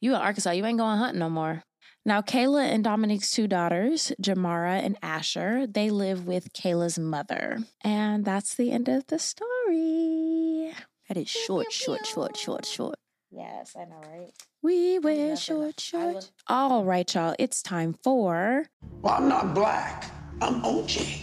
You 0.00 0.14
in 0.14 0.20
Arkansas, 0.20 0.50
you 0.50 0.64
ain't 0.64 0.78
going 0.78 0.98
hunting 0.98 1.20
no 1.20 1.30
more. 1.30 1.64
Now, 2.04 2.20
Kayla 2.20 2.64
and 2.64 2.82
Dominique's 2.82 3.30
two 3.30 3.46
daughters, 3.46 4.12
Jamara 4.20 4.84
and 4.84 4.98
Asher, 5.02 5.68
they 5.68 5.88
live 5.88 6.26
with 6.26 6.52
Kayla's 6.52 6.98
mother. 6.98 7.58
And 7.82 8.24
that's 8.24 8.56
the 8.56 8.72
end 8.72 8.88
of 8.88 9.06
the 9.06 9.20
story. 9.20 10.72
That 11.08 11.16
is 11.16 11.28
short, 11.28 11.70
short, 11.72 12.04
short, 12.04 12.36
short, 12.36 12.66
short. 12.66 12.96
Yes, 13.34 13.74
I 13.78 13.84
know, 13.86 14.00
right? 14.10 14.30
We 14.62 14.98
wear 14.98 15.36
short, 15.36 15.80
short. 15.80 16.30
All 16.46 16.84
right, 16.84 17.12
y'all, 17.14 17.34
it's 17.38 17.62
time 17.62 17.94
for. 18.04 18.66
Well, 19.00 19.14
I'm 19.14 19.28
not 19.28 19.54
black. 19.54 20.04
I'm 20.42 20.60
OJ. 20.62 21.18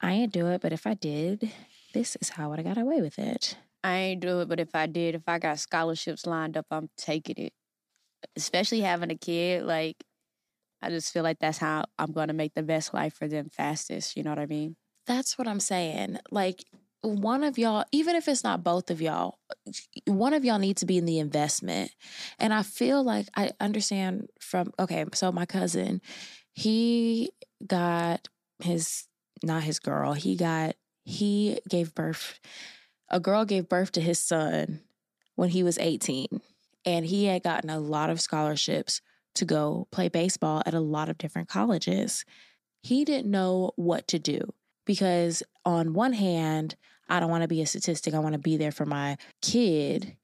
I 0.00 0.12
ain't 0.12 0.32
do 0.32 0.46
it, 0.46 0.60
but 0.60 0.72
if 0.72 0.86
I 0.86 0.94
did, 0.94 1.50
this 1.92 2.16
is 2.20 2.28
how 2.28 2.52
I 2.52 2.62
got 2.62 2.78
away 2.78 3.00
with 3.00 3.18
it. 3.18 3.56
I 3.82 3.96
ain't 3.96 4.20
do 4.20 4.40
it, 4.40 4.48
but 4.48 4.60
if 4.60 4.74
I 4.74 4.86
did, 4.86 5.16
if 5.16 5.22
I 5.26 5.40
got 5.40 5.58
scholarships 5.58 6.24
lined 6.24 6.56
up, 6.56 6.66
I'm 6.70 6.88
taking 6.96 7.36
it. 7.38 7.52
Especially 8.36 8.80
having 8.80 9.10
a 9.10 9.16
kid, 9.16 9.64
like 9.64 9.96
I 10.80 10.90
just 10.90 11.12
feel 11.12 11.24
like 11.24 11.38
that's 11.40 11.58
how 11.58 11.84
I'm 11.98 12.12
gonna 12.12 12.32
make 12.32 12.54
the 12.54 12.62
best 12.62 12.94
life 12.94 13.14
for 13.14 13.26
them 13.26 13.48
fastest. 13.50 14.16
You 14.16 14.22
know 14.22 14.30
what 14.30 14.38
I 14.38 14.46
mean? 14.46 14.76
That's 15.06 15.36
what 15.36 15.48
I'm 15.48 15.60
saying. 15.60 16.18
Like 16.30 16.64
one 17.02 17.44
of 17.44 17.58
y'all, 17.58 17.84
even 17.92 18.16
if 18.16 18.28
it's 18.28 18.44
not 18.44 18.64
both 18.64 18.90
of 18.90 19.00
y'all, 19.00 19.38
one 20.06 20.34
of 20.34 20.44
y'all 20.44 20.58
need 20.58 20.78
to 20.78 20.86
be 20.86 20.98
in 20.98 21.04
the 21.04 21.18
investment. 21.18 21.92
And 22.38 22.52
I 22.52 22.62
feel 22.62 23.02
like 23.02 23.28
I 23.36 23.52
understand 23.60 24.28
from 24.40 24.72
okay, 24.78 25.04
so 25.14 25.30
my 25.30 25.46
cousin, 25.46 26.00
he 26.52 27.30
got 27.66 28.28
his 28.62 29.04
not 29.42 29.62
his 29.62 29.78
girl, 29.78 30.12
he 30.12 30.36
got 30.36 30.74
he 31.04 31.60
gave 31.68 31.94
birth 31.94 32.40
a 33.08 33.20
girl 33.20 33.44
gave 33.44 33.68
birth 33.68 33.92
to 33.92 34.00
his 34.00 34.18
son 34.18 34.80
when 35.34 35.48
he 35.48 35.62
was 35.62 35.78
18 35.78 36.40
and 36.84 37.06
he 37.06 37.24
had 37.24 37.42
gotten 37.42 37.70
a 37.70 37.78
lot 37.78 38.10
of 38.10 38.20
scholarships 38.20 39.00
to 39.34 39.44
go 39.44 39.86
play 39.90 40.08
baseball 40.08 40.62
at 40.66 40.74
a 40.74 40.80
lot 40.80 41.08
of 41.08 41.16
different 41.16 41.48
colleges. 41.48 42.24
He 42.82 43.04
didn't 43.04 43.30
know 43.30 43.72
what 43.76 44.08
to 44.08 44.18
do 44.18 44.52
because, 44.88 45.42
on 45.64 45.92
one 45.92 46.14
hand, 46.14 46.74
I 47.08 47.20
don't 47.20 47.30
want 47.30 47.42
to 47.42 47.48
be 47.48 47.62
a 47.62 47.66
statistic, 47.66 48.14
I 48.14 48.18
want 48.18 48.32
to 48.32 48.40
be 48.40 48.56
there 48.56 48.72
for 48.72 48.86
my 48.86 49.18
kid. 49.40 50.16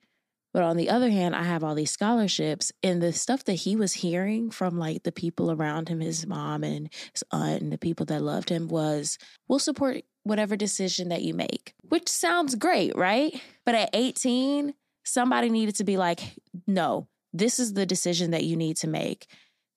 But 0.55 0.63
on 0.63 0.77
the 0.77 0.89
other 0.89 1.11
hand, 1.11 1.37
I 1.37 1.43
have 1.43 1.63
all 1.63 1.75
these 1.75 1.91
scholarships, 1.91 2.73
and 2.83 3.03
the 3.03 3.13
stuff 3.13 3.45
that 3.45 3.55
he 3.55 3.77
was 3.77 3.93
hearing 3.93 4.51
from 4.51 4.79
like 4.79 5.03
the 5.03 5.13
people 5.13 5.53
around 5.53 5.89
him, 5.89 6.01
his 6.01 6.27
mom 6.27 6.65
and 6.65 6.89
his 7.13 7.23
aunt, 7.31 7.61
and 7.61 7.73
the 7.73 7.79
people 7.79 8.07
that 8.07 8.23
loved 8.23 8.49
him 8.49 8.69
was, 8.69 9.19
we'll 9.49 9.59
support 9.59 10.03
whatever 10.23 10.57
decision 10.57 11.11
that 11.11 11.23
you 11.23 11.35
make, 11.35 11.75
which 11.83 12.09
sounds 12.09 12.55
great, 12.55 12.97
right? 12.97 13.39
But 13.67 13.75
at 13.75 13.91
18, 13.93 14.73
somebody 15.05 15.51
needed 15.51 15.75
to 15.77 15.85
be 15.85 15.99
like, 15.99 16.21
no, 16.67 17.09
this 17.35 17.59
is 17.59 17.75
the 17.75 17.85
decision 17.85 18.31
that 18.31 18.45
you 18.45 18.57
need 18.57 18.79
to 18.79 18.89
make. 18.89 19.27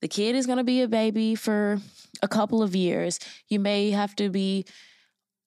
The 0.02 0.08
kid 0.08 0.36
is 0.36 0.46
going 0.46 0.60
to 0.60 0.64
be 0.64 0.82
a 0.82 0.88
baby 0.88 1.36
for 1.36 1.80
a 2.22 2.28
couple 2.28 2.62
of 2.62 2.76
years. 2.76 3.20
You 3.48 3.60
may 3.60 3.92
have 3.92 4.16
to 4.18 4.30
be 4.30 4.66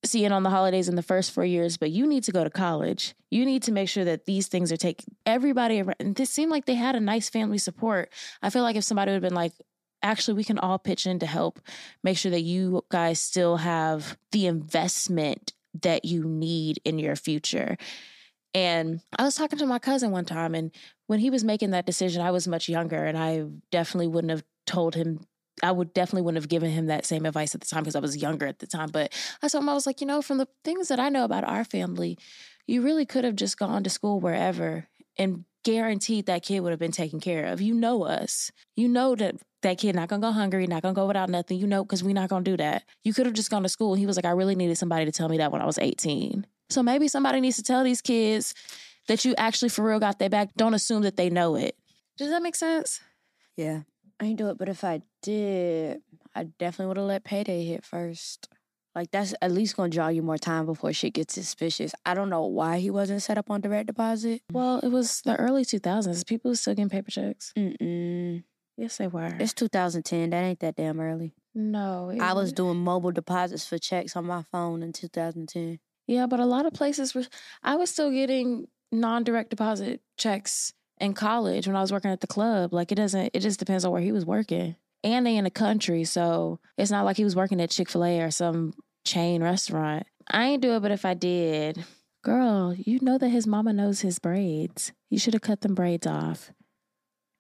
seeing 0.05 0.33
on 0.33 0.43
the 0.43 0.51
holidays 0.51 0.89
in 0.89 0.97
the 0.97 1.03
first 1.03 1.31
four 1.31 1.45
years, 1.45 1.77
but 1.77 1.91
you 1.91 2.07
need 2.07 2.25
to 2.25 2.33
go 2.33 2.43
to 2.43 2.51
college. 2.51 3.15
You 3.31 3.45
need 3.45 3.63
to 3.65 3.73
make 3.73 3.89
sure 3.89 4.05
that 4.05 4.25
these 4.25 4.49
things 4.49 4.73
are 4.73 4.77
taken. 4.77 5.15
Everybody 5.27 5.81
around, 5.81 5.97
and 6.01 6.17
this 6.17 6.31
seemed 6.31 6.51
like 6.51 6.65
they 6.65 6.75
had 6.75 6.97
a 6.97 7.01
nice 7.01 7.29
family 7.29 7.59
support. 7.59 8.11
I 8.43 8.51
feel 8.51 8.63
like 8.63 8.77
if 8.77 8.85
somebody 8.85 9.11
would 9.11 9.23
have 9.23 9.23
been 9.23 9.35
like, 9.35 9.53
actually, 10.03 10.35
we 10.35 10.45
can 10.45 10.59
all 10.59 10.79
pitch 10.79 11.07
in 11.07 11.19
to 11.19 11.27
help 11.27 11.61
make 12.03 12.17
sure 12.17 12.31
that 12.31 12.41
you 12.41 12.83
guys 12.91 13.21
still 13.21 13.59
have 13.59 14.17
the 14.33 14.47
investment 14.47 15.53
that 15.83 16.07
you 16.07 16.25
need 16.25 16.81
in 16.85 16.99
your 16.99 17.15
future. 17.15 17.77
And 18.55 19.01
I 19.17 19.25
was 19.25 19.37
talking 19.37 19.59
to 19.59 19.67
my 19.67 19.79
cousin 19.79 20.11
one 20.11 20.25
time, 20.25 20.55
and 20.55 20.73
when 21.11 21.19
he 21.19 21.29
was 21.29 21.43
making 21.43 21.73
that 21.73 21.87
decision, 21.87 22.23
I 22.23 22.31
was 22.31 22.47
much 22.47 22.69
younger, 22.69 23.05
and 23.05 23.19
I 23.19 23.43
definitely 23.73 24.07
wouldn't 24.07 24.31
have 24.31 24.45
told 24.65 24.95
him. 24.95 25.19
I 25.61 25.73
would 25.73 25.93
definitely 25.93 26.23
wouldn't 26.23 26.41
have 26.41 26.49
given 26.49 26.71
him 26.71 26.87
that 26.87 27.05
same 27.05 27.27
advice 27.27 27.53
at 27.53 27.61
the 27.61 27.67
time 27.67 27.83
because 27.83 27.97
I 27.97 28.01
was 28.01 28.17
younger 28.17 28.47
at 28.47 28.61
the 28.61 28.69
time. 28.69 28.91
But 28.93 29.13
I 29.43 29.49
told 29.49 29.65
him, 29.65 29.69
I 29.71 29.75
was 29.75 29.89
like, 29.89 30.01
you 30.01 30.07
know, 30.07 30.23
from 30.23 30.39
the 30.39 30.47
things 30.63 30.87
that 30.87 31.01
I 31.01 31.09
know 31.09 31.25
about 31.25 31.43
our 31.43 31.65
family, 31.65 32.17
you 32.69 32.81
really 32.81 33.07
could 33.07 33.25
have 33.25 33.35
just 33.35 33.59
gone 33.59 33.83
to 33.83 33.91
school 33.91 34.21
wherever 34.21 34.87
and 35.19 35.47
guaranteed 35.65 36.27
that 36.27 36.45
kid 36.45 36.61
would 36.61 36.71
have 36.71 36.79
been 36.79 36.93
taken 36.93 37.19
care 37.19 37.47
of. 37.47 37.61
You 37.61 37.75
know 37.75 38.05
us. 38.05 38.53
You 38.77 38.87
know 38.87 39.17
that 39.17 39.35
that 39.63 39.79
kid 39.79 39.97
not 39.97 40.09
gonna 40.09 40.23
go 40.23 40.31
hungry, 40.31 40.69
not 40.69 40.83
gonna 40.83 40.95
go 40.95 41.09
without 41.09 41.29
nothing. 41.29 41.59
You 41.59 41.67
know, 41.67 41.83
because 41.83 42.05
we're 42.05 42.15
not 42.15 42.29
gonna 42.29 42.45
do 42.45 42.57
that. 42.59 42.85
You 43.03 43.15
could 43.15 43.27
have 43.27 43.35
just 43.35 43.51
gone 43.51 43.65
to 43.65 43.69
school. 43.69 43.95
He 43.97 44.07
was 44.07 44.15
like, 44.15 44.27
I 44.27 44.31
really 44.31 44.55
needed 44.55 44.79
somebody 44.79 45.07
to 45.07 45.13
tell 45.13 45.29
me 45.29 45.39
that 45.39 45.51
when 45.51 45.61
I 45.61 45.67
was 45.67 45.77
18. 45.77 46.47
So 46.69 46.85
maybe 46.85 47.09
somebody 47.09 47.41
needs 47.41 47.57
to 47.57 47.65
tell 47.65 47.83
these 47.83 48.01
kids 48.01 48.55
that 49.11 49.25
you 49.25 49.35
actually 49.37 49.69
for 49.69 49.83
real 49.85 49.99
got 49.99 50.19
their 50.19 50.31
back. 50.31 50.55
Don't 50.57 50.73
assume 50.75 51.03
that 51.03 51.17
they 51.17 51.29
know 51.31 51.57
it. 51.57 51.77
Does 52.17 52.31
that 52.31 52.43
make 52.43 52.55
sense? 52.55 53.01
Yeah. 53.57 53.83
I 54.21 54.27
ain't 54.27 54.39
do 54.39 54.49
it, 54.51 54.57
but 54.59 54.69
if 54.69 54.85
I 54.85 55.03
did, 55.23 56.01
I 56.35 56.45
definitely 56.45 56.87
would 56.89 56.97
have 56.99 57.07
let 57.07 57.25
payday 57.25 57.65
hit 57.65 57.85
first. 57.85 58.49
Like 58.95 59.11
that's 59.11 59.35
at 59.41 59.51
least 59.53 59.77
gonna 59.77 59.89
draw 59.89 60.09
you 60.09 60.21
more 60.23 60.37
time 60.39 60.67
before 60.67 60.93
shit 60.93 61.15
gets 61.15 61.35
suspicious. 61.35 61.95
I 62.05 62.15
don't 62.15 62.29
know 62.31 62.45
why 62.45 62.79
he 62.79 62.91
wasn't 62.91 63.23
set 63.23 63.39
up 63.39 63.51
on 63.51 63.61
direct 63.61 63.87
deposit. 63.87 64.43
Well, 64.53 64.79
it 64.81 64.89
was 64.89 65.23
the 65.23 65.37
early 65.37 65.65
2000s. 65.65 66.27
People 66.27 66.51
were 66.51 66.57
still 66.57 66.75
getting 66.75 66.89
paper 66.91 67.11
checks. 67.11 67.53
Mm-mm. 67.57 68.43
Yes, 68.77 68.97
they 68.99 69.07
were. 69.07 69.37
It's 69.39 69.53
2010. 69.55 70.31
That 70.31 70.43
ain't 70.45 70.61
that 70.61 70.77
damn 70.77 71.01
early. 71.01 71.35
no, 71.55 72.11
it- 72.11 72.21
I 72.21 72.33
was 72.33 72.53
doing 72.53 72.79
mobile 72.79 73.13
deposits 73.13 73.67
for 73.67 73.79
checks 73.79 74.17
on 74.17 74.25
my 74.27 74.43
phone 74.53 74.83
in 74.83 74.93
2010. 74.93 75.79
Yeah, 76.07 76.27
but 76.27 76.41
a 76.41 76.45
lot 76.47 76.67
of 76.67 76.73
places 76.73 77.15
were. 77.15 77.27
I 77.63 77.77
was 77.77 77.91
still 77.91 78.11
getting 78.11 78.67
non-direct 78.93 79.51
deposit 79.51 80.01
checks 80.17 80.73
in 80.99 81.15
college 81.15 81.67
when 81.67 81.77
I 81.77 81.81
was 81.81 81.93
working 81.93 82.11
at 82.11 82.21
the 82.21 82.27
club. 82.27 82.73
Like 82.73 82.93
it 82.93 82.97
doesn't. 82.97 83.31
It 83.33 83.41
just 83.41 83.59
depends 83.59 83.85
on 83.85 83.93
where 83.93 84.03
he 84.03 84.13
was 84.13 84.25
working, 84.27 84.77
and 85.03 85.27
they 85.27 85.37
in 85.37 85.45
the 85.45 85.51
country, 85.51 86.05
so 86.05 86.59
it's 86.77 86.91
not 86.91 87.05
like 87.05 87.17
he 87.17 87.25
was 87.25 87.37
working 87.37 87.61
at 87.61 87.71
Chick 87.71 87.89
Fil 87.89 88.05
A 88.05 88.21
or 88.21 88.31
some 88.31 88.75
chain 89.05 89.43
restaurant. 89.43 90.07
I 90.31 90.45
ain't 90.47 90.63
do 90.63 90.75
it, 90.75 90.81
but 90.81 90.93
if 90.93 91.05
I 91.05 91.15
did, 91.15 91.85
girl, 92.23 92.75
you 92.75 92.99
know 93.03 93.19
that 93.19 93.29
his 93.29 93.47
mama 93.47 93.73
knows 93.73 94.01
his 94.01 94.19
braids. 94.19 94.93
You 95.09 95.19
should 95.19 95.35
have 95.35 95.43
cut 95.43 95.63
them 95.63 95.75
braids 95.75 96.07
off. 96.07 96.53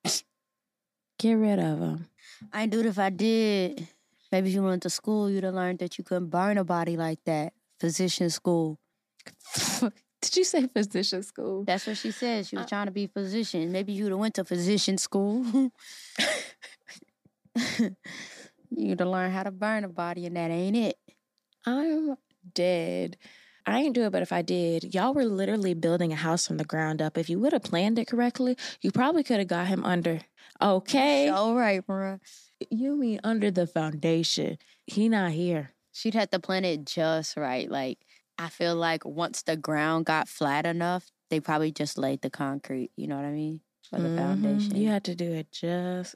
Get 1.19 1.35
rid 1.35 1.59
of 1.59 1.81
them. 1.81 2.07
I 2.53 2.63
ain't 2.63 2.73
do 2.73 2.81
it 2.81 2.87
if 2.87 2.99
I 2.99 3.11
did. 3.11 3.87
Maybe 4.33 4.49
if 4.49 4.55
you 4.55 4.63
went 4.63 4.83
to 4.85 4.91
school, 4.91 5.31
you'd 5.31 5.45
have 5.45 5.55
learned 5.55 5.81
that 5.81 5.99
you 5.99 6.05
couldn't 6.05 6.29
burn 6.31 6.57
a 6.57 6.65
body 6.65 6.97
like 6.97 7.19
that. 7.27 7.53
Physician 7.79 8.31
school. 8.31 8.79
Did 10.23 10.37
you 10.37 10.45
say 10.45 10.67
physician 10.67 11.23
school? 11.23 11.65
That's 11.65 11.87
what 11.87 11.97
she 11.97 12.11
said. 12.11 12.47
She 12.47 12.57
was 12.57 12.67
Uh, 12.67 12.69
trying 12.69 12.87
to 12.87 12.93
be 12.93 13.07
physician. 13.07 13.73
Maybe 13.73 13.93
you'd 13.93 14.11
have 14.11 14.19
went 14.19 14.35
to 14.35 14.45
physician 14.45 14.99
school. 14.99 15.45
you'd 18.71 19.01
have 19.01 19.09
learned 19.09 19.33
how 19.33 19.43
to 19.45 19.51
burn 19.51 19.85
a 19.85 19.89
body, 19.89 20.27
and 20.27 20.37
that 20.37 20.51
ain't 20.51 20.77
it. 20.77 20.97
I'm 21.67 22.17
dead. 22.55 23.17
I 23.67 23.81
ain't 23.81 23.95
do 23.95 24.05
it, 24.05 24.11
but 24.11 24.23
if 24.23 24.33
I 24.33 24.43
did, 24.43 24.95
y'all 24.95 25.15
were 25.15 25.25
literally 25.27 25.75
building 25.75 26.13
a 26.13 26.17
house 26.17 26.47
from 26.47 26.57
the 26.57 26.65
ground 26.65 27.01
up. 27.03 27.19
If 27.19 27.29
you 27.29 27.39
would 27.41 27.53
have 27.53 27.63
planned 27.63 27.99
it 27.99 28.07
correctly, 28.07 28.57
you 28.81 28.91
probably 28.91 29.23
could 29.23 29.39
have 29.39 29.49
got 29.49 29.67
him 29.69 29.85
under. 29.85 30.21
Okay. 30.61 31.29
All 31.29 31.55
right, 31.55 31.87
bruh. 31.87 32.21
You 32.71 32.97
mean 32.97 33.21
under 33.23 33.51
the 33.51 33.67
foundation. 33.67 34.59
He 34.87 35.09
not 35.09 35.33
here. 35.33 35.71
She'd 35.93 36.15
have 36.15 36.31
to 36.31 36.39
plan 36.39 36.65
it 36.65 36.85
just 36.85 37.37
right. 37.37 37.71
Like, 37.71 37.99
I 38.41 38.49
feel 38.49 38.75
like 38.75 39.05
once 39.05 39.43
the 39.43 39.57
ground 39.57 40.07
got 40.07 40.27
flat 40.27 40.65
enough, 40.65 41.11
they 41.29 41.41
probably 41.41 41.73
just 41.73 41.99
laid 41.99 42.23
the 42.23 42.31
concrete. 42.31 42.91
You 42.97 43.07
know 43.07 43.17
what 43.17 43.27
I 43.27 43.33
mean? 43.33 43.61
For 43.91 44.01
the 44.01 44.09
Mhm. 44.09 44.17
foundation. 44.17 44.77
You 44.77 44.89
had 44.89 45.05
to 45.05 45.15
do 45.15 45.31
it 45.33 45.53
just 45.53 46.15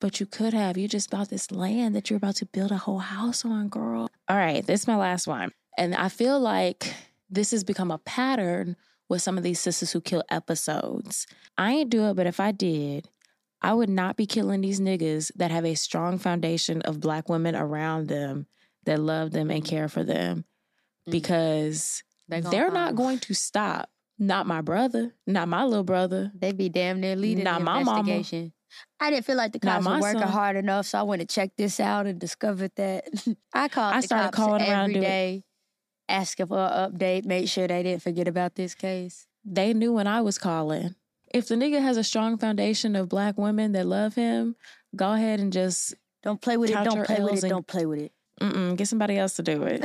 but 0.00 0.18
you 0.18 0.26
could 0.26 0.54
have. 0.54 0.78
You 0.78 0.88
just 0.88 1.10
bought 1.10 1.28
this 1.28 1.50
land 1.52 1.94
that 1.94 2.08
you're 2.08 2.16
about 2.16 2.36
to 2.36 2.46
build 2.46 2.72
a 2.72 2.78
whole 2.78 3.00
house 3.00 3.44
on, 3.44 3.68
girl. 3.68 4.10
All 4.28 4.36
right, 4.36 4.66
this 4.66 4.80
is 4.80 4.86
my 4.86 4.96
last 4.96 5.26
one. 5.26 5.52
And 5.76 5.94
I 5.94 6.08
feel 6.08 6.40
like 6.40 6.94
this 7.28 7.50
has 7.50 7.64
become 7.64 7.90
a 7.90 7.98
pattern 7.98 8.76
with 9.10 9.20
some 9.20 9.36
of 9.36 9.44
these 9.44 9.60
Sistas 9.60 9.92
Who 9.92 10.00
Kill 10.00 10.24
episodes. 10.30 11.26
I 11.58 11.72
ain't 11.72 11.90
do 11.90 12.06
it, 12.06 12.14
but 12.14 12.26
if 12.26 12.40
I 12.40 12.50
did, 12.50 13.10
I 13.60 13.74
would 13.74 13.90
not 13.90 14.16
be 14.16 14.24
killing 14.24 14.62
these 14.62 14.80
niggas 14.80 15.32
that 15.36 15.50
have 15.50 15.66
a 15.66 15.74
strong 15.74 16.16
foundation 16.18 16.80
of 16.82 17.00
black 17.00 17.28
women 17.28 17.54
around 17.54 18.08
them 18.08 18.46
that 18.86 18.98
love 18.98 19.32
them 19.32 19.50
and 19.50 19.62
care 19.62 19.88
for 19.88 20.02
them 20.02 20.46
Mm. 21.08 21.12
because 21.12 22.02
They 22.28 22.40
they're 22.40 22.70
not 22.70 22.94
going 22.96 23.18
to 23.20 23.34
stop. 23.34 23.90
Not 24.18 24.46
my 24.46 24.60
brother, 24.60 25.14
not 25.26 25.48
my 25.48 25.64
little 25.64 25.82
brother. 25.84 26.30
They'd 26.34 26.56
be 26.58 26.68
damn 26.68 27.00
near 27.00 27.16
leading 27.16 27.44
Not 27.44 27.60
the 27.60 27.64
my 27.64 27.82
mama. 27.82 28.00
investigation. 28.00 28.52
I 29.00 29.10
didn't 29.10 29.24
feel 29.24 29.36
like 29.36 29.52
the 29.52 29.58
cops 29.58 29.84
were 29.86 29.98
working 29.98 30.20
son. 30.20 30.28
hard 30.28 30.56
enough, 30.56 30.86
so 30.86 30.98
I 30.98 31.02
went 31.02 31.20
to 31.20 31.26
check 31.26 31.52
this 31.56 31.80
out 31.80 32.06
and 32.06 32.20
discovered 32.20 32.70
that 32.76 33.06
I 33.54 33.68
called. 33.68 33.94
I 33.94 34.00
the 34.00 34.06
started 34.06 34.24
cops 34.32 34.36
calling 34.36 34.62
around 34.62 34.82
every 34.90 34.94
doing- 34.94 35.02
day, 35.04 35.44
asking 36.08 36.46
for 36.48 36.58
an 36.58 36.92
update, 36.92 37.24
make 37.24 37.48
sure 37.48 37.66
they 37.66 37.82
didn't 37.82 38.02
forget 38.02 38.28
about 38.28 38.54
this 38.54 38.74
case. 38.74 39.26
they 39.44 39.72
knew 39.72 39.92
when 39.92 40.06
I 40.06 40.20
was 40.20 40.36
calling. 40.38 40.94
If 41.32 41.48
the 41.48 41.54
nigga 41.54 41.80
has 41.80 41.96
a 41.96 42.04
strong 42.04 42.36
foundation 42.38 42.94
of 42.96 43.08
black 43.08 43.38
women 43.38 43.72
that 43.72 43.86
love 43.86 44.14
him, 44.16 44.54
go 44.94 45.12
ahead 45.12 45.40
and 45.40 45.52
just 45.52 45.94
Don't 46.22 46.40
play 46.42 46.56
with 46.58 46.68
it. 46.70 46.74
Don't 46.84 47.06
play 47.06 47.20
with 47.20 47.32
it. 47.38 47.42
and- 47.44 47.50
Don't 47.50 47.66
play 47.66 47.86
with 47.86 48.00
it. 48.00 48.12
mm-mm, 48.40 48.76
get 48.76 48.86
somebody 48.88 49.16
else 49.16 49.34
to 49.36 49.42
do 49.42 49.62
it. 49.64 49.82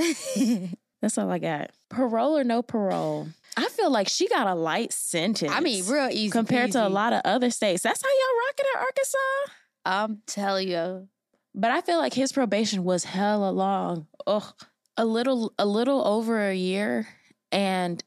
That's 1.06 1.20
all 1.20 1.30
I 1.30 1.38
got. 1.38 1.70
Parole 1.91 2.36
or 2.36 2.43
no 2.43 2.64
parole? 2.64 3.28
I 3.56 3.70
feel 3.70 3.91
like 3.91 4.10
she 4.10 4.28
got 4.28 4.47
a 4.47 4.56
light 4.56 4.91
sentence. 4.91 5.51
I 5.51 5.60
mean, 5.60 5.86
real 5.86 6.10
easy 6.10 6.32
compared 6.32 6.72
to 6.72 6.84
a 6.84 6.89
lot 6.89 7.14
of 7.14 7.22
other 7.24 7.51
states. 7.51 7.84
That's 7.84 8.01
how 8.01 8.10
y'all 8.10 8.47
rocking 8.47 8.66
in 8.74 8.80
Arkansas. 8.80 9.53
I'm 9.86 10.22
telling 10.26 10.68
you, 10.68 11.08
But 11.53 11.70
I 11.70 11.82
feel 11.82 11.99
like 11.99 12.16
his 12.16 12.32
probation 12.32 12.84
was 12.84 13.03
hella 13.03 13.51
long. 13.51 14.08
Ugh, 14.26 14.51
a 14.97 15.06
little, 15.06 15.53
a 15.60 15.68
little 15.68 16.08
over 16.08 16.49
a 16.49 16.56
year, 16.56 17.08
and 17.51 18.03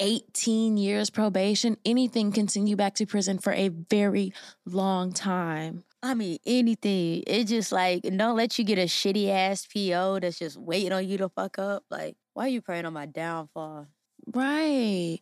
18 0.00 0.76
years 0.76 1.10
probation. 1.10 1.76
Anything 1.84 2.32
can 2.32 2.48
send 2.48 2.68
you 2.68 2.74
back 2.74 2.96
to 2.96 3.06
prison 3.06 3.38
for 3.38 3.52
a 3.52 3.68
very 3.68 4.32
long 4.66 5.12
time. 5.12 5.84
I 6.02 6.14
mean, 6.14 6.38
anything. 6.44 7.22
It 7.26 7.44
just 7.44 7.70
like 7.70 8.02
don't 8.02 8.36
let 8.36 8.58
you 8.58 8.64
get 8.64 8.78
a 8.78 8.86
shitty 8.86 9.28
ass 9.28 9.66
PO 9.72 10.18
that's 10.20 10.40
just 10.40 10.56
waiting 10.56 10.92
on 10.92 11.06
you 11.06 11.18
to 11.18 11.28
fuck 11.28 11.58
up. 11.60 11.84
Like, 11.90 12.16
why 12.34 12.44
are 12.46 12.48
you 12.48 12.60
praying 12.62 12.86
on 12.86 12.92
my 12.92 13.06
downfall? 13.06 13.88
Right. 14.32 15.20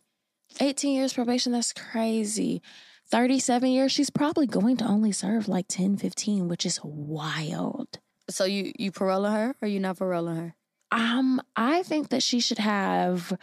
18 0.59 0.95
years 0.95 1.13
probation, 1.13 1.51
that's 1.51 1.73
crazy. 1.73 2.61
37 3.09 3.69
years, 3.71 3.91
she's 3.91 4.09
probably 4.09 4.47
going 4.47 4.77
to 4.77 4.85
only 4.85 5.11
serve 5.11 5.47
like 5.47 5.67
10, 5.67 5.97
15, 5.97 6.47
which 6.47 6.65
is 6.65 6.79
wild. 6.83 7.99
So 8.29 8.45
you 8.45 8.71
you 8.77 8.91
paroling 8.91 9.31
her 9.33 9.55
or 9.61 9.67
you 9.67 9.79
not 9.79 9.97
paroling 9.97 10.35
her? 10.37 10.55
Um, 10.91 11.41
I 11.55 11.83
think 11.83 12.09
that 12.09 12.23
she 12.23 12.39
should 12.39 12.59
have 12.59 13.37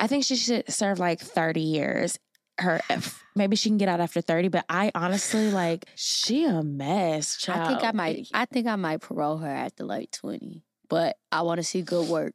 I 0.00 0.06
think 0.06 0.24
she 0.24 0.36
should 0.36 0.70
serve 0.72 0.98
like 0.98 1.20
30 1.20 1.60
years. 1.60 2.18
Her 2.58 2.80
if- 2.90 3.22
maybe 3.34 3.56
she 3.56 3.68
can 3.70 3.78
get 3.78 3.88
out 3.88 4.00
after 4.00 4.20
30, 4.20 4.48
but 4.48 4.64
I 4.68 4.90
honestly 4.94 5.50
like 5.50 5.86
she 5.94 6.44
a 6.44 6.62
mess. 6.62 7.36
child. 7.36 7.60
I 7.60 7.68
think 7.68 7.84
I 7.84 7.92
might. 7.92 8.28
I 8.34 8.44
think 8.46 8.66
I 8.66 8.76
might 8.76 9.00
parole 9.00 9.38
her 9.38 9.48
after 9.48 9.84
like 9.84 10.10
twenty. 10.10 10.62
But 10.92 11.16
I 11.32 11.40
want 11.40 11.56
to 11.56 11.64
see 11.64 11.80
good 11.80 12.06
work. 12.10 12.34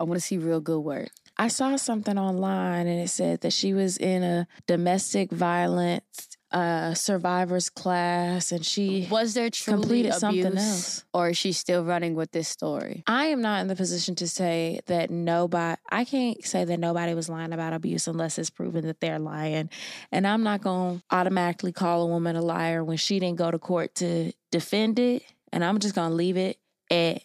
I 0.00 0.04
want 0.04 0.18
to 0.18 0.26
see 0.26 0.38
real 0.38 0.60
good 0.60 0.80
work. 0.80 1.10
I 1.36 1.48
saw 1.48 1.76
something 1.76 2.18
online 2.18 2.86
and 2.86 2.98
it 3.00 3.10
said 3.10 3.42
that 3.42 3.52
she 3.52 3.74
was 3.74 3.98
in 3.98 4.22
a 4.22 4.48
domestic 4.66 5.30
violence 5.30 6.04
uh 6.50 6.94
survivors 6.94 7.68
class 7.68 8.50
and 8.50 8.64
she 8.64 9.06
Was 9.10 9.34
there 9.34 9.50
truly 9.50 9.80
completed 9.82 10.08
abuse, 10.12 10.20
something 10.20 10.56
else. 10.56 11.04
or 11.12 11.28
is 11.28 11.36
she 11.36 11.52
still 11.52 11.84
running 11.84 12.14
with 12.14 12.30
this 12.32 12.48
story? 12.48 13.04
I 13.06 13.26
am 13.26 13.42
not 13.42 13.60
in 13.60 13.66
the 13.68 13.76
position 13.76 14.14
to 14.14 14.26
say 14.26 14.80
that 14.86 15.10
nobody, 15.10 15.78
I 15.90 16.06
can't 16.06 16.42
say 16.46 16.64
that 16.64 16.80
nobody 16.80 17.12
was 17.12 17.28
lying 17.28 17.52
about 17.52 17.74
abuse 17.74 18.08
unless 18.08 18.38
it's 18.38 18.48
proven 18.48 18.86
that 18.86 19.00
they're 19.00 19.18
lying. 19.18 19.68
And 20.10 20.26
I'm 20.26 20.42
not 20.42 20.62
going 20.62 21.00
to 21.00 21.04
automatically 21.14 21.72
call 21.72 22.04
a 22.04 22.06
woman 22.06 22.36
a 22.36 22.40
liar 22.40 22.82
when 22.82 22.96
she 22.96 23.20
didn't 23.20 23.36
go 23.36 23.50
to 23.50 23.58
court 23.58 23.94
to 23.96 24.32
defend 24.50 24.98
it. 24.98 25.22
And 25.52 25.62
I'm 25.62 25.78
just 25.78 25.94
going 25.94 26.08
to 26.08 26.16
leave 26.16 26.38
it 26.38 26.56
at 26.90 27.22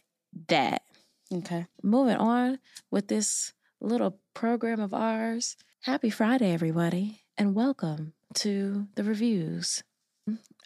that. 0.54 0.84
Okay. 1.34 1.66
Moving 1.82 2.18
on 2.18 2.60
with 2.92 3.08
this 3.08 3.54
little 3.82 4.20
program 4.36 4.80
of 4.80 4.94
ours. 4.94 5.58
Happy 5.82 6.12
Friday, 6.12 6.54
everybody, 6.54 7.22
and 7.38 7.56
welcome 7.56 8.14
to 8.36 8.88
the 8.96 9.04
reviews. 9.04 9.84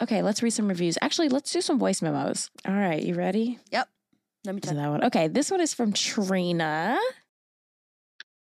Okay, 0.01 0.21
let's 0.21 0.43
read 0.43 0.51
some 0.51 0.67
reviews. 0.67 0.97
Actually, 1.01 1.29
let's 1.29 1.53
do 1.53 1.61
some 1.61 1.79
voice 1.79 2.01
memos. 2.01 2.51
All 2.67 2.75
right, 2.75 3.01
you 3.01 3.15
ready? 3.15 3.59
Yep. 3.71 3.88
Let 4.45 4.55
me 4.55 4.61
to 4.61 4.67
tell 4.67 4.75
you. 4.75 4.83
that 4.83 4.89
one. 4.89 5.03
Okay, 5.05 5.29
this 5.29 5.49
one 5.49 5.61
is 5.61 5.73
from 5.73 5.93
Trina. 5.93 6.99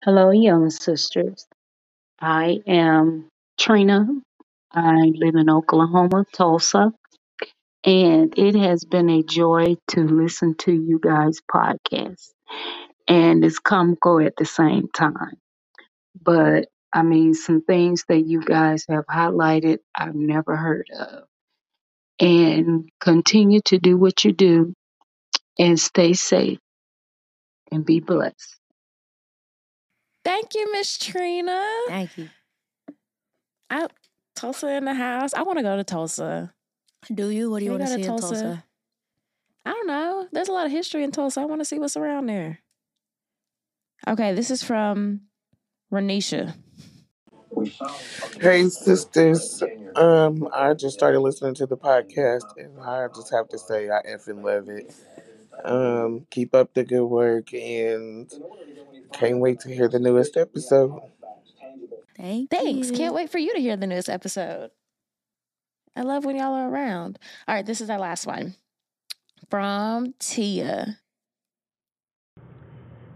Hello, 0.04 0.30
young 0.30 0.70
sisters. 0.70 1.48
I 2.22 2.60
am 2.68 3.28
Trina. 3.60 4.08
I 4.72 5.12
live 5.16 5.36
in 5.36 5.50
Oklahoma, 5.50 6.26
Tulsa, 6.32 6.94
and 7.84 8.34
it 8.38 8.56
has 8.56 8.86
been 8.86 9.10
a 9.10 9.24
joy 9.24 9.76
to 9.90 10.02
listen 10.02 10.56
to 10.60 10.72
you 10.72 11.00
guys' 11.00 11.42
podcast. 11.52 12.30
And 13.08 13.44
it's 13.44 13.60
comical 13.60 14.20
at 14.20 14.36
the 14.38 14.46
same 14.46 14.88
time. 14.94 15.38
But 16.22 16.70
I 16.94 17.02
mean, 17.02 17.34
some 17.34 17.62
things 17.62 18.06
that 18.08 18.22
you 18.26 18.42
guys 18.42 18.86
have 18.88 19.06
highlighted, 19.08 19.80
I've 19.96 20.16
never 20.16 20.56
heard 20.56 20.88
of. 20.98 21.24
And 22.20 22.90
continue 23.02 23.62
to 23.66 23.80
do 23.80 23.98
what 23.98 24.24
you 24.24 24.32
do 24.32 24.74
and 25.60 25.80
stay 25.80 26.14
safe 26.14 26.60
and 27.72 27.86
be 27.86 28.00
blessed. 28.00 28.58
Thank 30.24 30.54
you, 30.54 30.72
Miss 30.72 30.98
Trina. 30.98 31.66
Thank 31.88 32.18
you. 32.18 32.30
I, 33.70 33.88
Tulsa 34.36 34.70
in 34.76 34.86
the 34.86 34.94
house. 34.94 35.34
I 35.34 35.42
want 35.42 35.58
to 35.58 35.64
go 35.64 35.76
to 35.76 35.84
Tulsa. 35.84 36.54
Do 37.12 37.30
you? 37.30 37.50
What 37.50 37.60
do 37.60 37.66
you 37.66 37.72
want 37.72 37.84
to 37.84 37.88
see 37.88 37.96
to 37.96 38.02
in 38.02 38.08
Tulsa? 38.08 38.28
Tulsa? 38.28 38.64
I 39.66 39.72
don't 39.72 39.88
know. 39.88 40.28
There's 40.32 40.50
a 40.50 40.52
lot 40.52 40.66
of 40.66 40.72
history 40.72 41.04
in 41.04 41.12
Tulsa. 41.12 41.42
I 41.42 41.46
want 41.46 41.62
to 41.62 41.66
see 41.66 41.80
what's 41.80 41.98
around 41.98 42.28
there. 42.28 42.60
Okay, 44.08 44.34
this 44.34 44.52
is 44.52 44.64
from 44.64 45.22
Renisha. 45.92 46.56
Hey 48.42 48.68
sisters, 48.68 49.64
um, 49.96 50.50
I 50.54 50.74
just 50.74 50.98
started 50.98 51.20
listening 51.20 51.54
to 51.56 51.66
the 51.66 51.78
podcast, 51.78 52.58
and 52.58 52.80
I 52.82 53.08
just 53.16 53.32
have 53.32 53.48
to 53.50 53.60
say 53.60 53.90
I 53.90 54.02
effing 54.02 54.44
love 54.44 54.68
it. 54.70 54.94
Um, 55.64 56.26
keep 56.32 56.56
up 56.56 56.74
the 56.74 56.84
good 56.84 57.06
work 57.06 57.54
and 57.54 58.30
can't 59.14 59.40
wait 59.40 59.60
to 59.62 59.74
hear 59.74 59.88
the 59.88 60.00
newest 60.00 60.36
episode. 60.36 61.00
Thank 62.18 62.50
Thanks. 62.50 62.90
you. 62.90 62.98
Can't 62.98 63.14
wait 63.14 63.30
for 63.30 63.38
you 63.38 63.54
to 63.54 63.62
hear 63.62 63.78
the 63.78 63.88
newest 63.88 64.10
episode. 64.10 64.72
I 65.96 66.02
love 66.02 66.26
when 66.26 66.36
y'all 66.36 66.54
are 66.54 66.70
around. 66.70 67.20
All 67.48 67.56
right, 67.56 67.66
this 67.66 67.82
is 67.82 67.90
our 67.90 68.00
last 68.00 68.26
one 68.26 68.56
from 69.50 70.14
Tia. 70.20 71.00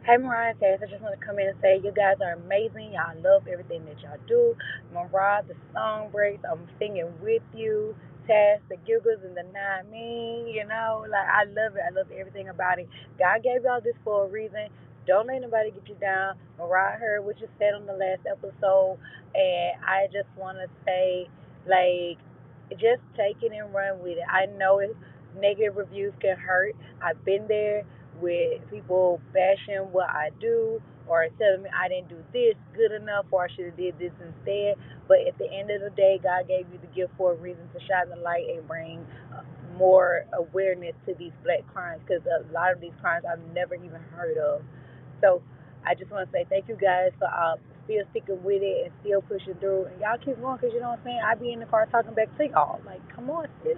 Hey, 0.07 0.15
Mariah 0.15 0.53
and 0.61 0.81
I 0.81 0.87
just 0.87 1.01
want 1.01 1.19
to 1.19 1.25
come 1.25 1.37
in 1.37 1.47
and 1.47 1.57
say 1.61 1.81
you 1.83 1.91
guys 1.91 2.15
are 2.21 2.33
amazing. 2.33 2.93
Y'all 2.93 3.19
love 3.21 3.47
everything 3.47 3.83
that 3.85 3.99
y'all 3.99 4.15
do. 4.25 4.55
Mariah, 4.93 5.43
the 5.45 5.55
song 5.73 6.09
breaks. 6.11 6.41
I'm 6.49 6.65
singing 6.79 7.11
with 7.21 7.41
you. 7.53 7.93
Taz, 8.29 8.59
the 8.69 8.77
giggles 8.85 9.19
and 9.25 9.35
the 9.35 9.43
not 9.51 9.91
me. 9.91 10.53
You 10.55 10.65
know, 10.65 11.03
like 11.09 11.27
I 11.27 11.43
love 11.43 11.75
it. 11.75 11.81
I 11.85 11.89
love 11.89 12.07
everything 12.17 12.47
about 12.47 12.79
it. 12.79 12.87
God 13.19 13.43
gave 13.43 13.63
y'all 13.63 13.81
this 13.83 13.95
for 14.05 14.25
a 14.25 14.29
reason. 14.29 14.69
Don't 15.07 15.27
let 15.27 15.41
nobody 15.41 15.71
get 15.71 15.89
you 15.89 15.95
down. 15.99 16.35
Mariah 16.57 16.97
heard 16.99 17.25
what 17.25 17.39
you 17.41 17.47
said 17.59 17.73
on 17.73 17.85
the 17.85 17.93
last 17.93 18.21
episode, 18.29 18.99
and 19.35 19.83
I 19.83 20.07
just 20.13 20.29
want 20.37 20.57
to 20.57 20.67
say, 20.85 21.27
like, 21.67 22.17
just 22.71 23.01
take 23.15 23.37
it 23.41 23.51
and 23.51 23.73
run 23.73 23.99
with 24.01 24.17
it. 24.17 24.25
I 24.29 24.45
know 24.57 24.79
it, 24.79 24.95
negative 25.39 25.75
reviews 25.77 26.13
can 26.21 26.37
hurt. 26.37 26.75
I've 27.01 27.23
been 27.25 27.47
there 27.47 27.83
with 28.21 28.69
people 28.69 29.21
bashing 29.33 29.91
what 29.91 30.09
I 30.09 30.29
do 30.41 30.81
or 31.07 31.27
telling 31.37 31.63
me 31.63 31.69
I 31.73 31.87
didn't 31.87 32.09
do 32.09 32.23
this 32.33 32.55
good 32.75 32.91
enough 32.91 33.25
or 33.31 33.45
I 33.45 33.47
should 33.55 33.65
have 33.65 33.77
did 33.77 33.99
this 33.99 34.11
instead. 34.19 34.75
But 35.07 35.27
at 35.27 35.37
the 35.37 35.51
end 35.51 35.71
of 35.71 35.81
the 35.81 35.91
day, 35.95 36.19
God 36.21 36.47
gave 36.47 36.65
you 36.71 36.79
the 36.81 36.87
gift 36.95 37.13
for 37.17 37.33
a 37.33 37.35
reason 37.35 37.63
to 37.73 37.79
shine 37.87 38.09
the 38.09 38.17
light 38.21 38.45
and 38.49 38.67
bring 38.67 39.05
uh, 39.33 39.41
more 39.77 40.25
awareness 40.33 40.95
to 41.05 41.13
these 41.15 41.31
black 41.43 41.65
crimes 41.73 42.01
because 42.05 42.23
a 42.25 42.51
lot 42.51 42.73
of 42.73 42.81
these 42.81 42.93
crimes 43.01 43.25
I've 43.29 43.43
never 43.53 43.75
even 43.75 44.01
heard 44.15 44.37
of. 44.37 44.61
So 45.21 45.41
I 45.85 45.95
just 45.95 46.11
want 46.11 46.29
to 46.29 46.31
say 46.33 46.45
thank 46.49 46.67
you 46.67 46.75
guys 46.75 47.11
for 47.19 47.27
uh, 47.27 47.55
still 47.87 48.03
sticking 48.11 48.43
with 48.43 48.61
it 48.61 48.85
and 48.85 48.91
still 49.01 49.21
pushing 49.21 49.55
through. 49.55 49.85
And 49.85 50.01
y'all 50.01 50.17
keep 50.23 50.39
going 50.41 50.57
because 50.57 50.73
you 50.73 50.79
know 50.81 50.89
what 50.91 50.99
I'm 50.99 51.05
saying? 51.05 51.21
I 51.25 51.35
be 51.35 51.53
in 51.53 51.59
the 51.59 51.65
car 51.65 51.87
talking 51.87 52.13
back 52.13 52.35
to 52.37 52.47
y'all. 52.47 52.81
Like, 52.85 53.01
come 53.15 53.29
on, 53.29 53.47
sis. 53.63 53.77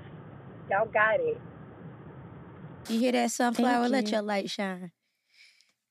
Y'all 0.69 0.85
got 0.87 1.19
it. 1.19 1.39
You 2.89 2.99
hear 2.99 3.11
that 3.13 3.31
sunflower? 3.31 3.87
Let 3.87 4.11
your 4.11 4.21
light 4.23 4.49
shine. 4.49 4.91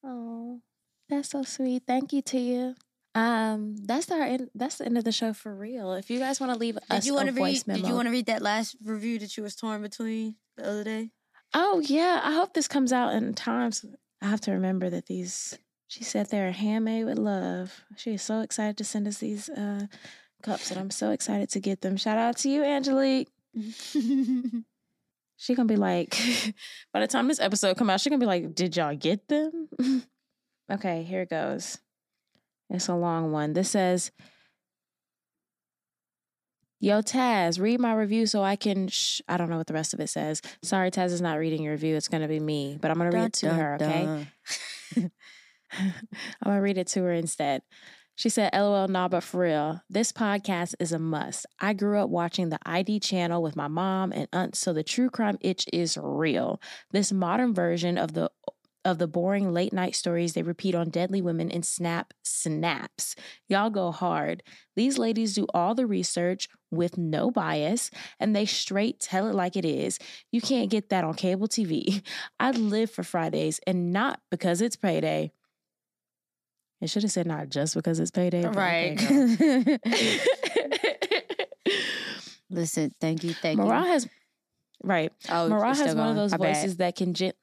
Oh, 0.05 0.61
that's 1.09 1.31
so 1.31 1.43
sweet. 1.43 1.83
Thank 1.87 2.13
you, 2.13 2.23
Tia. 2.23 2.75
Um, 3.15 3.75
that's 3.85 4.11
our 4.11 4.23
end, 4.23 4.51
that's 4.55 4.77
the 4.77 4.87
end 4.87 4.99
of 4.99 5.05
the 5.05 5.13
show 5.13 5.33
for 5.33 5.55
real. 5.55 5.93
If 5.95 6.11
you 6.11 6.19
guys 6.19 6.41
want 6.41 6.53
to 6.53 6.59
leave 6.59 6.75
Did 6.75 6.99
us 6.99 7.07
you 7.07 7.15
a 7.15 7.17
want 7.17 7.29
to 7.29 7.33
voice 7.33 7.59
read? 7.59 7.67
memo, 7.69 7.81
Did 7.81 7.89
you 7.89 7.95
want 7.95 8.07
to 8.07 8.13
read 8.13 8.27
that 8.27 8.43
last 8.43 8.77
review 8.85 9.19
that 9.21 9.37
you 9.37 9.43
was 9.43 9.57
torn 9.57 9.83
between 9.83 10.37
the 10.57 10.69
other 10.69 10.85
day? 10.85 11.11
Oh 11.55 11.81
yeah, 11.81 12.21
I 12.23 12.35
hope 12.35 12.53
this 12.55 12.69
comes 12.69 12.93
out 12.93 13.15
in 13.15 13.35
time. 13.35 13.73
so 13.73 13.89
I 14.23 14.27
have 14.27 14.41
to 14.43 14.53
remember 14.53 14.91
that 14.91 15.07
these. 15.07 15.59
She 15.89 16.05
said 16.05 16.29
they're 16.29 16.53
handmade 16.53 17.07
with 17.07 17.19
love. 17.19 17.83
She 17.97 18.15
is 18.15 18.23
so 18.23 18.41
excited 18.41 18.77
to 18.77 18.85
send 18.85 19.09
us 19.09 19.19
these 19.19 19.49
uh, 19.49 19.87
cups, 20.43 20.71
and 20.71 20.79
I'm 20.79 20.91
so 20.91 21.11
excited 21.11 21.49
to 21.51 21.61
get 21.61 21.81
them. 21.81 21.97
Shout 21.97 22.19
out 22.19 22.37
to 22.39 22.49
you, 22.49 22.63
Angelique. 22.63 23.29
She 25.41 25.55
gonna 25.55 25.69
be 25.69 25.77
like, 25.77 26.11
by 26.93 26.99
the 26.99 27.07
time 27.07 27.29
this 27.29 27.39
episode 27.41 27.77
come 27.77 27.89
out, 27.89 28.01
she 28.01 28.11
gonna 28.11 28.19
be 28.19 28.27
like, 28.27 28.57
"Did 28.57 28.77
y'all 28.77 28.95
get 28.95 29.29
them?" 29.29 29.69
okay, 30.71 31.05
here 31.05 31.23
it 31.23 31.31
goes. 31.31 31.79
It's 32.69 32.89
a 32.89 32.97
long 32.97 33.31
one. 33.31 33.53
This 33.53 33.71
says, 33.71 34.11
"Yo 36.81 37.03
Taz, 37.03 37.61
read 37.61 37.79
my 37.79 37.95
review 37.95 38.27
so 38.27 38.43
I 38.43 38.57
can." 38.57 38.89
Sh-. 38.89 39.21
I 39.29 39.37
don't 39.37 39.49
know 39.49 39.59
what 39.59 39.69
the 39.69 39.75
rest 39.75 39.95
of 39.95 40.01
it 40.01 40.09
says. 40.09 40.43
Sorry, 40.65 40.91
Taz 40.91 41.13
is 41.13 41.23
not 41.23 41.39
reading 41.39 41.63
your 41.63 41.73
review. 41.73 41.95
It's 41.95 42.09
gonna 42.09 42.27
be 42.27 42.41
me, 42.41 42.77
but 42.81 42.91
I'm 42.91 42.99
gonna 42.99 43.13
read 43.13 43.27
it 43.27 43.33
to 43.35 43.51
her. 43.51 43.79
Okay. 43.81 45.09
I'm 45.73 45.93
gonna 46.45 46.63
read 46.63 46.79
it 46.79 46.87
to 46.89 47.03
her 47.03 47.13
instead. 47.13 47.63
She 48.19 48.29
said, 48.31 48.51
LOL, 48.53 48.89
nah, 48.89 49.07
but 49.07 49.23
for 49.23 49.43
real, 49.43 49.81
this 49.89 50.11
podcast 50.11 50.75
is 50.81 50.91
a 50.91 50.99
must. 50.99 51.47
I 51.61 51.73
grew 51.73 52.01
up 52.01 52.11
watching 52.11 52.49
the 52.49 52.59
ID 52.67 52.99
channel 52.99 53.41
with 53.41 53.55
my 53.55 53.69
mom 53.69 54.11
and 54.11 54.27
aunt, 54.33 54.57
so 54.57 54.73
the 54.73 54.83
true 54.83 55.09
crime 55.09 55.39
itch 55.41 55.67
is 55.73 55.97
real. 56.03 56.61
This 56.91 57.13
modern 57.13 57.55
version 57.55 57.97
of 57.97 58.15
the 58.15 58.29
of 58.85 58.99
the 58.99 59.07
boring 59.07 59.53
late 59.53 59.73
night 59.73 59.95
stories 59.95 60.33
they 60.33 60.43
repeat 60.43 60.75
on 60.75 60.89
Deadly 60.89 61.21
Women 61.21 61.51
and 61.51 61.65
Snap 61.65 62.15
Snaps. 62.25 63.15
Y'all 63.49 63.71
go 63.71 63.93
hard. 63.93 64.43
These 64.77 64.99
ladies 64.99 65.35
do 65.35 65.47
all 65.53 65.75
the 65.75 65.87
research 65.87 66.49
with 66.71 66.97
no 66.97 67.31
bias 67.31 67.91
and 68.19 68.35
they 68.35 68.47
straight 68.47 68.99
tell 68.99 69.29
it 69.29 69.35
like 69.35 69.57
it 69.57 69.65
is. 69.65 69.99
You 70.33 70.41
can't 70.41 70.71
get 70.71 70.89
that 70.89 71.05
on 71.05 71.15
cable 71.15 71.49
TV. 71.49 72.03
I 72.41 72.51
live 72.53 72.91
for 72.91 73.03
Fridays 73.03 73.61
and 73.67 73.93
not 73.93 74.21
because 74.31 74.61
it's 74.61 74.77
payday. 74.77 75.33
It 76.81 76.91
should 76.91 77.03
have 77.03 77.13
said 77.13 77.27
not 77.27 77.49
just 77.49 77.75
because 77.75 77.99
it's 77.99 78.11
payday. 78.11 78.47
Right. 78.47 78.97
Listen, 82.51 82.95
thank 83.01 83.25
you, 83.25 83.35
thank 83.35 83.59
Mariah 83.59 83.83
you. 83.85 83.89
has 83.89 84.09
right. 84.83 85.13
Oh, 85.29 85.49
Mariah 85.49 85.75
has 85.75 85.95
one 85.95 86.09
of 86.09 86.17
those 86.17 86.33
voices 86.33 86.77
that 86.79 86.97
can 86.97 87.15
gen- 87.15 87.35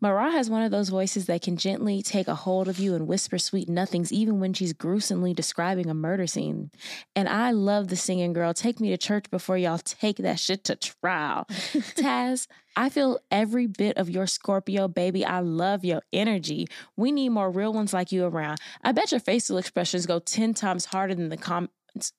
Mariah 0.00 0.32
has 0.32 0.50
one 0.50 0.62
of 0.62 0.70
those 0.70 0.88
voices 0.88 1.26
that 1.26 1.42
can 1.42 1.56
gently 1.56 2.02
take 2.02 2.28
a 2.28 2.34
hold 2.34 2.68
of 2.68 2.78
you 2.78 2.94
and 2.94 3.06
whisper 3.06 3.38
sweet 3.38 3.68
nothings, 3.68 4.12
even 4.12 4.40
when 4.40 4.52
she's 4.52 4.72
gruesomely 4.72 5.32
describing 5.34 5.88
a 5.88 5.94
murder 5.94 6.26
scene. 6.26 6.70
And 7.14 7.28
I 7.28 7.50
love 7.50 7.88
the 7.88 7.96
singing 7.96 8.32
girl. 8.32 8.52
Take 8.54 8.80
me 8.80 8.90
to 8.90 8.98
church 8.98 9.30
before 9.30 9.58
y'all 9.58 9.78
take 9.78 10.18
that 10.18 10.38
shit 10.38 10.64
to 10.64 10.76
trial. 10.76 11.46
Taz, 11.50 12.46
I 12.76 12.90
feel 12.90 13.18
every 13.30 13.66
bit 13.66 13.96
of 13.96 14.10
your 14.10 14.26
Scorpio, 14.26 14.86
baby. 14.86 15.24
I 15.24 15.40
love 15.40 15.84
your 15.84 16.02
energy. 16.12 16.68
We 16.96 17.10
need 17.10 17.30
more 17.30 17.50
real 17.50 17.72
ones 17.72 17.94
like 17.94 18.12
you 18.12 18.24
around. 18.24 18.58
I 18.84 18.92
bet 18.92 19.10
your 19.10 19.20
facial 19.20 19.56
expressions 19.56 20.04
go 20.06 20.18
10 20.18 20.54
times 20.54 20.84
harder 20.86 21.14
than 21.14 21.30
the 21.30 21.36
comments 21.36 21.72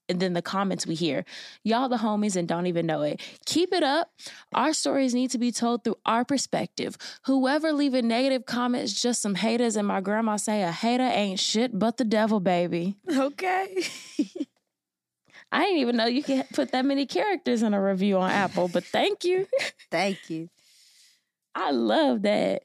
than 0.08 0.34
the 0.34 0.42
comments 0.42 0.88
we 0.88 0.96
hear. 0.96 1.24
Y'all 1.64 1.88
the 1.88 1.98
homies 1.98 2.36
and 2.36 2.48
don't 2.48 2.66
even 2.66 2.88
know 2.88 3.04
it. 3.04 3.22
Keep 3.46 3.74
it 3.74 3.84
up. 3.84 4.10
Our 4.56 4.74
stories 4.74 5.14
need 5.14 5.30
to 5.32 5.38
be 5.38 5.52
told 5.52 5.84
through 5.84 6.00
our 6.04 6.26
perspective. 6.26 6.98
Whoever 7.26 7.72
leave 7.72 7.94
a 7.94 8.02
negative 8.02 8.48
comment 8.48 8.86
is 8.86 9.00
just 9.00 9.22
some 9.22 9.36
haters 9.36 9.76
and 9.76 9.88
my 9.88 10.02
grandma 10.02 10.38
say 10.38 10.64
a 10.64 10.72
hater 10.72 11.04
ain't 11.04 11.40
shit 11.40 11.78
but 11.78 11.98
the 11.98 12.06
devil, 12.06 12.40
baby. 12.40 12.96
Okay. 13.18 13.84
I 15.52 15.64
didn't 15.64 15.80
even 15.80 15.98
know 15.98 16.06
you 16.06 16.24
could 16.24 16.46
put 16.54 16.72
that 16.72 16.86
many 16.86 17.06
characters 17.06 17.64
in 17.64 17.74
a 17.74 17.82
review 17.82 18.18
on 18.18 18.30
Apple, 18.32 18.68
but 18.68 18.84
thank 18.84 19.24
you. 19.24 19.48
thank 19.92 20.30
you. 20.30 20.50
I 21.56 21.72
love 21.72 22.24
that. 22.24 22.64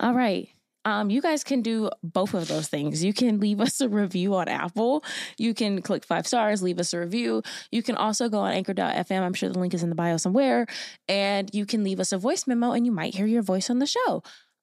All 0.00 0.14
right. 0.14 0.48
Um, 0.84 1.10
you 1.10 1.20
guys 1.20 1.44
can 1.44 1.60
do 1.60 1.90
both 2.02 2.32
of 2.32 2.48
those 2.48 2.68
things. 2.68 3.04
You 3.04 3.12
can 3.12 3.40
leave 3.40 3.60
us 3.60 3.80
a 3.80 3.88
review 3.88 4.34
on 4.36 4.48
Apple. 4.48 5.04
You 5.36 5.52
can 5.52 5.82
click 5.82 6.04
five 6.04 6.26
stars, 6.26 6.62
leave 6.62 6.78
us 6.78 6.94
a 6.94 7.00
review. 7.00 7.42
You 7.70 7.82
can 7.82 7.96
also 7.96 8.28
go 8.28 8.38
on 8.38 8.52
anchor.fm. 8.52 9.20
I'm 9.20 9.34
sure 9.34 9.50
the 9.50 9.58
link 9.58 9.74
is 9.74 9.82
in 9.82 9.90
the 9.90 9.94
bio 9.94 10.16
somewhere. 10.16 10.66
And 11.08 11.50
you 11.52 11.66
can 11.66 11.84
leave 11.84 12.00
us 12.00 12.12
a 12.12 12.18
voice 12.18 12.46
memo 12.46 12.72
and 12.72 12.86
you 12.86 12.92
might 12.92 13.14
hear 13.14 13.26
your 13.26 13.42
voice 13.42 13.68
on 13.68 13.80
the 13.80 13.86
show. 13.86 14.22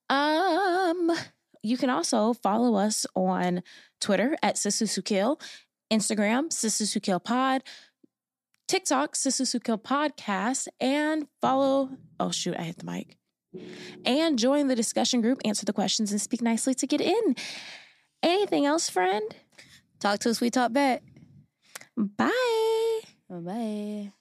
Um, 0.09 1.11
you 1.61 1.77
can 1.77 1.89
also 1.89 2.33
follow 2.33 2.75
us 2.75 3.05
on 3.15 3.63
Twitter 3.99 4.37
at 4.43 4.55
SistasWhoKill, 4.55 5.41
Instagram, 5.91 6.49
SistasWhoKill 6.49 7.23
Pod, 7.23 7.63
TikTok, 8.67 9.13
SistasWhoKill 9.13 9.81
Podcast, 9.81 10.67
and 10.79 11.27
follow. 11.41 11.89
Oh, 12.19 12.31
shoot, 12.31 12.55
I 12.57 12.63
hit 12.63 12.77
the 12.77 12.85
mic 12.85 13.17
and 14.05 14.37
join 14.37 14.67
the 14.67 14.75
discussion 14.75 15.21
group, 15.21 15.41
answer 15.45 15.65
the 15.65 15.73
questions, 15.73 16.11
and 16.11 16.21
speak 16.21 16.41
nicely 16.41 16.73
to 16.75 16.87
get 16.87 17.01
in. 17.01 17.35
Anything 18.21 18.65
else, 18.65 18.89
friend? 18.89 19.35
Talk 19.99 20.19
to 20.19 20.29
us, 20.29 20.41
we 20.41 20.49
talk 20.49 20.73
back. 20.73 21.03
Bye. 21.97 23.01
Bye. 23.29 24.11